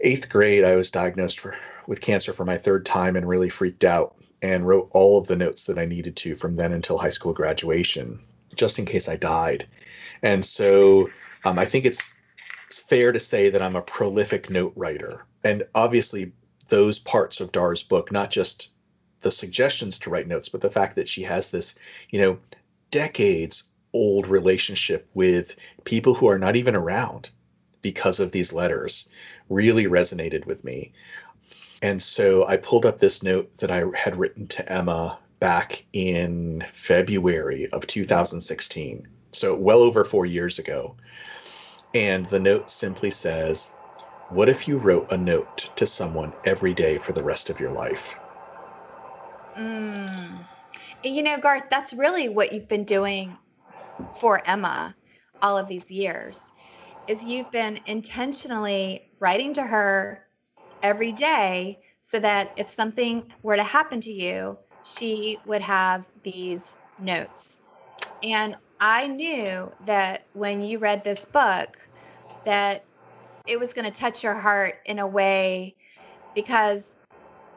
eighth 0.00 0.28
grade, 0.30 0.62
I 0.62 0.76
was 0.76 0.90
diagnosed 0.90 1.40
for, 1.40 1.56
with 1.88 2.00
cancer 2.00 2.32
for 2.32 2.44
my 2.44 2.56
third 2.56 2.86
time 2.86 3.16
and 3.16 3.28
really 3.28 3.48
freaked 3.48 3.82
out 3.82 4.14
and 4.42 4.66
wrote 4.66 4.88
all 4.92 5.18
of 5.18 5.26
the 5.26 5.36
notes 5.36 5.64
that 5.64 5.78
I 5.78 5.84
needed 5.84 6.14
to 6.16 6.36
from 6.36 6.54
then 6.54 6.72
until 6.72 6.98
high 6.98 7.08
school 7.08 7.32
graduation, 7.32 8.20
just 8.58 8.78
in 8.78 8.84
case 8.84 9.08
I 9.08 9.16
died. 9.16 9.66
And 10.22 10.44
so 10.44 11.08
um, 11.44 11.58
I 11.58 11.64
think 11.64 11.86
it's 11.86 12.12
it's 12.66 12.78
fair 12.78 13.12
to 13.12 13.20
say 13.20 13.48
that 13.48 13.62
I'm 13.62 13.76
a 13.76 13.82
prolific 13.82 14.50
note 14.50 14.74
writer. 14.76 15.24
And 15.42 15.62
obviously, 15.74 16.32
those 16.68 16.98
parts 16.98 17.40
of 17.40 17.52
Dar's 17.52 17.82
book, 17.82 18.12
not 18.12 18.30
just 18.30 18.70
the 19.22 19.30
suggestions 19.30 19.98
to 20.00 20.10
write 20.10 20.28
notes, 20.28 20.50
but 20.50 20.60
the 20.60 20.70
fact 20.70 20.94
that 20.96 21.08
she 21.08 21.22
has 21.22 21.50
this, 21.50 21.78
you 22.10 22.20
know, 22.20 22.38
decades 22.90 23.72
old 23.94 24.26
relationship 24.26 25.08
with 25.14 25.56
people 25.84 26.14
who 26.14 26.28
are 26.28 26.38
not 26.38 26.56
even 26.56 26.76
around 26.76 27.30
because 27.80 28.20
of 28.20 28.32
these 28.32 28.52
letters 28.52 29.08
really 29.48 29.86
resonated 29.86 30.44
with 30.44 30.62
me. 30.62 30.92
And 31.80 32.02
so 32.02 32.46
I 32.46 32.56
pulled 32.58 32.84
up 32.84 32.98
this 32.98 33.22
note 33.22 33.56
that 33.58 33.70
I 33.70 33.84
had 33.94 34.16
written 34.16 34.46
to 34.48 34.72
Emma 34.72 35.18
back 35.40 35.84
in 35.92 36.64
February 36.72 37.68
of 37.72 37.86
2016. 37.86 39.06
So 39.32 39.54
well 39.54 39.80
over 39.80 40.04
four 40.04 40.26
years 40.26 40.58
ago. 40.58 40.96
And 41.94 42.26
the 42.26 42.40
note 42.40 42.70
simply 42.70 43.10
says, 43.10 43.72
What 44.30 44.48
if 44.48 44.68
you 44.68 44.78
wrote 44.78 45.10
a 45.12 45.16
note 45.16 45.70
to 45.76 45.86
someone 45.86 46.32
every 46.44 46.74
day 46.74 46.98
for 46.98 47.12
the 47.12 47.22
rest 47.22 47.50
of 47.50 47.60
your 47.60 47.70
life? 47.70 48.14
Mm. 49.56 50.44
You 51.02 51.22
know, 51.22 51.38
Garth, 51.38 51.64
that's 51.70 51.92
really 51.92 52.28
what 52.28 52.52
you've 52.52 52.68
been 52.68 52.84
doing 52.84 53.36
for 54.16 54.42
Emma 54.46 54.94
all 55.42 55.56
of 55.56 55.68
these 55.68 55.90
years 55.90 56.52
is 57.06 57.24
you've 57.24 57.50
been 57.50 57.80
intentionally 57.86 59.10
writing 59.18 59.54
to 59.54 59.62
her 59.62 60.26
every 60.82 61.12
day 61.12 61.78
so 62.02 62.18
that 62.18 62.52
if 62.56 62.68
something 62.68 63.32
were 63.42 63.56
to 63.56 63.62
happen 63.62 64.00
to 64.00 64.12
you, 64.12 64.58
she 64.96 65.38
would 65.46 65.62
have 65.62 66.08
these 66.22 66.74
notes. 67.00 67.60
And 68.22 68.56
I 68.80 69.08
knew 69.08 69.70
that 69.86 70.26
when 70.34 70.62
you 70.62 70.78
read 70.78 71.04
this 71.04 71.24
book, 71.24 71.78
that 72.44 72.84
it 73.46 73.58
was 73.58 73.72
going 73.72 73.84
to 73.84 73.90
touch 73.90 74.22
your 74.22 74.34
heart 74.34 74.80
in 74.86 74.98
a 74.98 75.06
way 75.06 75.74
because, 76.34 76.98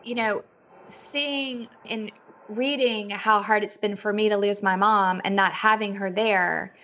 you 0.03 0.15
know, 0.15 0.43
seeing 0.87 1.67
and 1.89 2.11
reading 2.49 3.09
how 3.09 3.41
hard 3.41 3.63
it's 3.63 3.77
been 3.77 3.95
for 3.95 4.11
me 4.11 4.29
to 4.29 4.37
lose 4.37 4.61
my 4.61 4.75
mom 4.75 5.21
and 5.23 5.35
not 5.35 5.51
having 5.53 5.95
her 5.95 6.11
there 6.11 6.75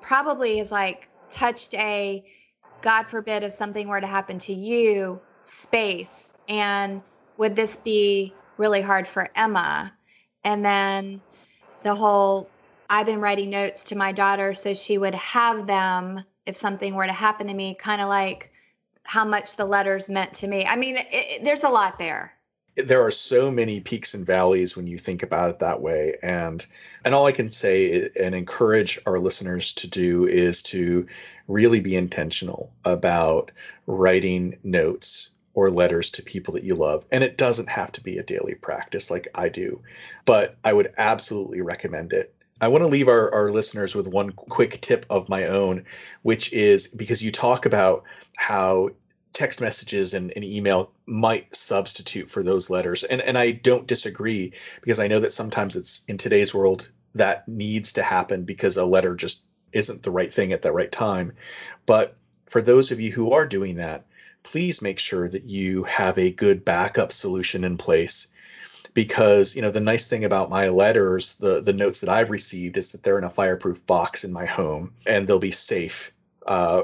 probably 0.00 0.58
is 0.58 0.72
like 0.72 1.08
touched 1.30 1.74
a 1.74 2.24
God 2.80 3.04
forbid 3.04 3.42
if 3.42 3.52
something 3.52 3.88
were 3.88 4.00
to 4.00 4.06
happen 4.06 4.38
to 4.40 4.54
you 4.54 5.20
space. 5.42 6.32
And 6.48 7.02
would 7.36 7.56
this 7.56 7.76
be 7.76 8.34
really 8.58 8.82
hard 8.82 9.06
for 9.06 9.28
Emma? 9.34 9.92
And 10.44 10.64
then 10.64 11.20
the 11.82 11.94
whole 11.94 12.48
I've 12.90 13.06
been 13.06 13.20
writing 13.20 13.50
notes 13.50 13.84
to 13.84 13.96
my 13.96 14.12
daughter 14.12 14.54
so 14.54 14.74
she 14.74 14.98
would 14.98 15.14
have 15.14 15.66
them 15.66 16.24
if 16.46 16.56
something 16.56 16.94
were 16.94 17.06
to 17.06 17.12
happen 17.12 17.46
to 17.46 17.54
me, 17.54 17.74
kind 17.74 18.00
of 18.00 18.08
like 18.08 18.50
how 19.02 19.24
much 19.24 19.56
the 19.56 19.64
letters 19.64 20.08
meant 20.08 20.32
to 20.34 20.46
me. 20.46 20.64
I 20.64 20.76
mean, 20.76 20.96
it, 20.96 21.06
it, 21.10 21.44
there's 21.44 21.64
a 21.64 21.68
lot 21.68 21.98
there. 21.98 22.32
There 22.76 23.04
are 23.04 23.10
so 23.10 23.50
many 23.50 23.80
peaks 23.80 24.14
and 24.14 24.24
valleys 24.24 24.76
when 24.76 24.86
you 24.86 24.98
think 24.98 25.22
about 25.22 25.50
it 25.50 25.58
that 25.58 25.82
way, 25.82 26.16
and 26.22 26.64
and 27.04 27.14
all 27.14 27.26
I 27.26 27.32
can 27.32 27.50
say 27.50 28.08
and 28.20 28.34
encourage 28.34 29.00
our 29.04 29.18
listeners 29.18 29.72
to 29.74 29.88
do 29.88 30.26
is 30.26 30.62
to 30.64 31.06
really 31.48 31.80
be 31.80 31.96
intentional 31.96 32.72
about 32.84 33.50
writing 33.86 34.56
notes 34.62 35.30
or 35.58 35.72
letters 35.72 36.08
to 36.08 36.22
people 36.22 36.54
that 36.54 36.62
you 36.62 36.76
love. 36.76 37.04
And 37.10 37.24
it 37.24 37.36
doesn't 37.36 37.68
have 37.68 37.90
to 37.90 38.00
be 38.00 38.16
a 38.16 38.22
daily 38.22 38.54
practice 38.54 39.10
like 39.10 39.26
I 39.34 39.48
do, 39.48 39.82
but 40.24 40.56
I 40.64 40.72
would 40.72 40.92
absolutely 40.98 41.62
recommend 41.62 42.12
it. 42.12 42.32
I 42.60 42.68
want 42.68 42.82
to 42.82 42.88
leave 42.88 43.08
our, 43.08 43.34
our 43.34 43.50
listeners 43.50 43.92
with 43.92 44.06
one 44.06 44.30
quick 44.30 44.80
tip 44.82 45.04
of 45.10 45.28
my 45.28 45.46
own, 45.46 45.84
which 46.22 46.52
is 46.52 46.86
because 46.86 47.22
you 47.22 47.32
talk 47.32 47.66
about 47.66 48.04
how 48.36 48.90
text 49.32 49.60
messages 49.60 50.14
and, 50.14 50.32
and 50.36 50.44
email 50.44 50.92
might 51.06 51.52
substitute 51.52 52.30
for 52.30 52.44
those 52.44 52.70
letters. 52.70 53.02
And 53.02 53.20
and 53.22 53.36
I 53.36 53.50
don't 53.50 53.88
disagree 53.88 54.52
because 54.80 55.00
I 55.00 55.08
know 55.08 55.18
that 55.18 55.32
sometimes 55.32 55.74
it's 55.74 56.04
in 56.06 56.18
today's 56.18 56.54
world 56.54 56.88
that 57.14 57.48
needs 57.48 57.92
to 57.94 58.04
happen 58.04 58.44
because 58.44 58.76
a 58.76 58.84
letter 58.84 59.16
just 59.16 59.42
isn't 59.72 60.04
the 60.04 60.12
right 60.12 60.32
thing 60.32 60.52
at 60.52 60.62
the 60.62 60.70
right 60.70 60.92
time. 60.92 61.32
But 61.84 62.16
for 62.46 62.62
those 62.62 62.92
of 62.92 63.00
you 63.00 63.10
who 63.10 63.32
are 63.32 63.46
doing 63.46 63.74
that, 63.76 64.04
please 64.50 64.80
make 64.80 64.98
sure 64.98 65.28
that 65.28 65.44
you 65.44 65.82
have 65.84 66.16
a 66.16 66.30
good 66.30 66.64
backup 66.64 67.12
solution 67.12 67.64
in 67.64 67.76
place. 67.76 68.28
Because 68.94 69.54
you 69.54 69.60
know 69.60 69.70
the 69.70 69.78
nice 69.80 70.08
thing 70.08 70.24
about 70.24 70.48
my 70.48 70.68
letters 70.68 71.36
the 71.36 71.60
the 71.60 71.74
notes 71.74 72.00
that 72.00 72.08
i've 72.08 72.30
received 72.30 72.76
is 72.76 72.90
that 72.90 73.02
they're 73.02 73.18
in 73.18 73.24
a 73.24 73.30
fireproof 73.30 73.86
box 73.86 74.24
in 74.24 74.32
my 74.32 74.46
home 74.46 74.92
and 75.06 75.28
they'll 75.28 75.38
be 75.38 75.52
safe 75.52 76.10
uh, 76.46 76.82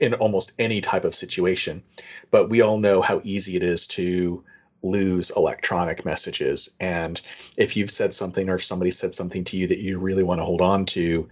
in 0.00 0.14
almost 0.14 0.52
any 0.58 0.80
type 0.80 1.04
of 1.04 1.14
situation. 1.14 1.82
But 2.30 2.48
we 2.48 2.62
all 2.62 2.78
know 2.78 3.02
how 3.02 3.20
easy 3.22 3.56
it 3.56 3.62
is 3.62 3.86
to 3.88 4.42
lose 4.82 5.30
electronic 5.36 6.04
messages. 6.06 6.70
And 6.80 7.20
if 7.58 7.76
you've 7.76 7.90
said 7.90 8.14
something 8.14 8.48
or 8.48 8.54
if 8.54 8.64
somebody 8.64 8.90
said 8.90 9.14
something 9.14 9.44
to 9.44 9.56
you 9.58 9.66
that 9.68 9.78
you 9.78 9.98
really 9.98 10.24
want 10.24 10.40
to 10.40 10.46
hold 10.46 10.62
on 10.62 10.86
to 10.86 11.28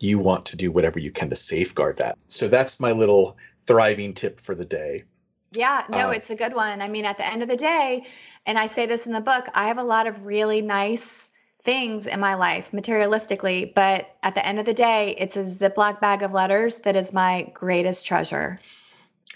you 0.00 0.18
want 0.18 0.44
to 0.46 0.56
do 0.56 0.72
whatever 0.72 0.98
you 0.98 1.12
can 1.12 1.30
to 1.30 1.36
safeguard 1.36 1.96
that. 1.98 2.18
So 2.26 2.48
that's 2.48 2.80
my 2.80 2.90
little 2.90 3.36
thriving 3.64 4.12
tip 4.12 4.40
for 4.40 4.54
the 4.54 4.64
day 4.64 5.04
yeah, 5.52 5.84
no, 5.88 6.08
uh, 6.08 6.10
it's 6.10 6.30
a 6.30 6.36
good 6.36 6.54
one. 6.54 6.80
I 6.80 6.88
mean, 6.88 7.04
at 7.04 7.18
the 7.18 7.26
end 7.26 7.42
of 7.42 7.48
the 7.48 7.56
day, 7.56 8.04
and 8.46 8.58
I 8.58 8.66
say 8.68 8.86
this 8.86 9.06
in 9.06 9.12
the 9.12 9.20
book, 9.20 9.48
I 9.54 9.66
have 9.66 9.78
a 9.78 9.82
lot 9.82 10.06
of 10.06 10.24
really 10.24 10.62
nice 10.62 11.30
things 11.62 12.06
in 12.06 12.20
my 12.20 12.34
life 12.34 12.70
materialistically, 12.72 13.74
but 13.74 14.16
at 14.22 14.34
the 14.34 14.46
end 14.46 14.58
of 14.58 14.66
the 14.66 14.74
day, 14.74 15.14
it's 15.18 15.36
a 15.36 15.42
Ziploc 15.42 16.00
bag 16.00 16.22
of 16.22 16.32
letters 16.32 16.78
that 16.80 16.96
is 16.96 17.12
my 17.12 17.50
greatest 17.52 18.06
treasure. 18.06 18.60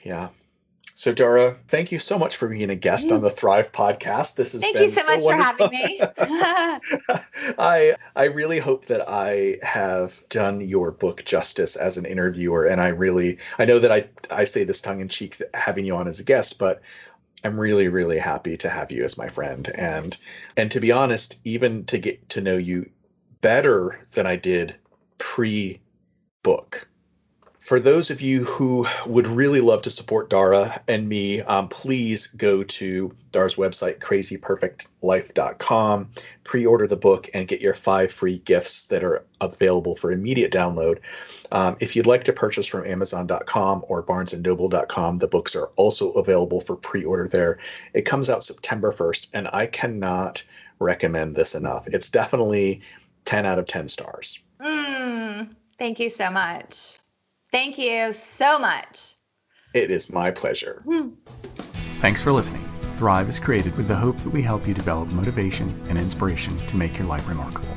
Yeah. 0.03 0.29
So, 0.97 1.13
Dara, 1.13 1.57
thank 1.67 1.91
you 1.91 1.99
so 1.99 2.17
much 2.17 2.37
for 2.37 2.47
being 2.47 2.71
a 2.71 2.77
guest 2.77 3.11
on 3.11 3.21
the 3.21 3.31
Thrive 3.31 3.73
podcast. 3.73 4.37
This 4.37 4.53
has 4.53 4.61
thank 4.61 4.75
been 4.75 4.85
you 4.85 4.91
so, 4.91 5.01
so 5.01 5.17
much 5.17 5.25
wonderful. 5.25 5.69
for 5.69 5.75
having 5.75 5.89
me. 5.89 6.01
I 7.59 7.97
I 8.15 8.25
really 8.27 8.61
hope 8.61 8.87
that 8.87 9.03
I 9.09 9.59
have 9.63 10.23
done 10.29 10.61
your 10.61 10.93
book 10.93 11.25
justice 11.25 11.75
as 11.75 11.97
an 11.97 12.07
interviewer, 12.07 12.67
and 12.67 12.81
I 12.81 12.89
really 12.89 13.39
I 13.59 13.65
know 13.65 13.81
that 13.81 13.91
I 13.91 14.09
I 14.31 14.45
say 14.45 14.63
this 14.63 14.81
tongue 14.81 15.01
in 15.01 15.09
cheek 15.09 15.43
having 15.53 15.85
you 15.85 15.97
on 15.97 16.07
as 16.07 16.21
a 16.21 16.25
guest, 16.25 16.61
but 16.61 16.81
I'm 17.43 17.59
really 17.59 17.89
really 17.89 18.19
happy 18.19 18.57
to 18.59 18.69
have 18.69 18.93
you 18.93 19.05
as 19.05 19.19
my 19.19 19.29
friend, 19.29 19.73
and 19.75 20.17
and 20.57 20.71
to 20.71 20.79
be 20.79 20.93
honest, 20.93 21.39
even 21.45 21.85
to 21.87 21.99
get 21.99 22.29
to 22.29 22.41
know 22.41 22.57
you 22.57 22.89
better 23.41 24.07
than 24.13 24.29
I 24.29 24.37
did 24.37 24.77
pre 25.19 25.81
book 26.45 26.87
for 27.65 27.81
those 27.81 28.11
of 28.11 28.21
you 28.21 28.45
who 28.45 28.87
would 29.07 29.27
really 29.27 29.63
love 29.63 29.81
to 29.81 29.89
support 29.89 30.29
Dara 30.29 30.83
and 30.87 31.09
me, 31.09 31.41
um, 31.43 31.69
please 31.69 32.27
go 32.27 32.63
to 32.63 33.11
Dara's 33.33 33.55
website, 33.55 34.01
crazyperfectlife.com, 34.01 36.11
pre 36.45 36.67
order 36.67 36.87
the 36.87 36.97
book, 36.97 37.31
and 37.33 37.49
get 37.49 37.63
your 37.63 37.73
five 37.73 38.13
free 38.13 38.41
gifts 38.41 38.89
that 38.89 39.03
are 39.03 39.25
available 39.41 39.97
for 39.97 40.13
immediate 40.13 40.53
download. 40.53 40.99
Um, 41.53 41.79
if 41.81 41.97
you'd 41.97 42.07
like 42.07 42.25
to 42.25 42.35
purchase 42.35 42.67
from 42.67 42.87
Amazon.com 42.87 43.83
or 43.89 44.03
BarnesandNoble.com, 44.03 45.21
the 45.21 45.29
books 45.29 45.57
are 45.57 45.71
also 45.79 46.11
available 46.13 46.61
for 46.61 46.77
pre 46.77 47.03
order 47.03 47.29
there. 47.29 47.59
It 47.95 48.03
comes 48.03 48.29
out 48.29 48.45
September 48.45 48.93
1st, 48.93 49.29
and 49.33 49.49
I 49.55 49.69
cannot 49.69 50.43
recommend 50.81 51.35
this 51.35 51.55
enough. 51.55 51.87
It's 51.87 52.11
definitely 52.11 52.83
10 53.25 53.47
out 53.47 53.59
of 53.59 53.65
10 53.65 53.89
stars. 53.89 54.39
Mm, 54.61 55.49
thank 55.79 55.99
you 55.99 56.11
so 56.11 56.31
much. 56.31 56.99
Thank 57.55 57.79
you 57.79 58.13
so 58.13 58.59
much. 58.59 59.15
It 59.75 59.93
is 59.93 60.13
my 60.13 60.33
pleasure. 60.33 60.83
Hmm. 60.85 61.11
Thanks 62.01 62.21
for 62.21 62.33
listening. 62.33 62.69
Thrive 62.97 63.29
is 63.29 63.39
created 63.39 63.77
with 63.77 63.87
the 63.87 63.95
hope 63.95 64.19
that 64.19 64.31
we 64.31 64.43
help 64.43 64.67
you 64.67 64.75
develop 64.75 65.13
motivation 65.13 65.69
and 65.89 65.97
inspiration 65.97 66.59
to 66.67 66.77
make 66.77 66.99
your 66.99 67.07
life 67.07 67.29
remarkable. 67.29 67.77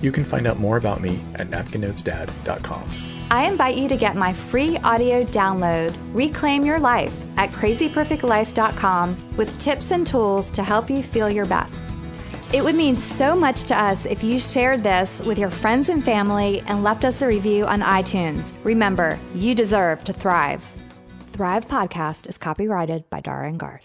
You 0.00 0.10
can 0.10 0.24
find 0.24 0.46
out 0.46 0.58
more 0.58 0.78
about 0.78 1.02
me 1.02 1.20
at 1.34 1.50
napkinnotesdad.com. 1.50 2.84
I 3.30 3.46
invite 3.46 3.76
you 3.76 3.88
to 3.88 3.96
get 3.98 4.16
my 4.16 4.32
free 4.32 4.78
audio 4.78 5.22
download, 5.22 5.94
Reclaim 6.14 6.64
Your 6.64 6.80
Life, 6.80 7.14
at 7.36 7.50
crazyperfectlife.com 7.50 9.36
with 9.36 9.58
tips 9.58 9.90
and 9.90 10.06
tools 10.06 10.50
to 10.52 10.62
help 10.62 10.88
you 10.88 11.02
feel 11.02 11.28
your 11.28 11.44
best. 11.44 11.84
It 12.54 12.62
would 12.62 12.76
mean 12.76 12.96
so 12.98 13.34
much 13.34 13.64
to 13.64 13.76
us 13.76 14.06
if 14.06 14.22
you 14.22 14.38
shared 14.38 14.84
this 14.84 15.20
with 15.20 15.40
your 15.40 15.50
friends 15.50 15.88
and 15.88 16.04
family 16.04 16.60
and 16.68 16.84
left 16.84 17.04
us 17.04 17.20
a 17.20 17.26
review 17.26 17.66
on 17.66 17.80
iTunes. 17.80 18.52
Remember, 18.62 19.18
you 19.34 19.56
deserve 19.56 20.04
to 20.04 20.12
thrive. 20.12 20.64
Thrive 21.32 21.66
Podcast 21.66 22.28
is 22.28 22.38
copyrighted 22.38 23.10
by 23.10 23.18
Dara 23.18 23.50
Garth. 23.54 23.72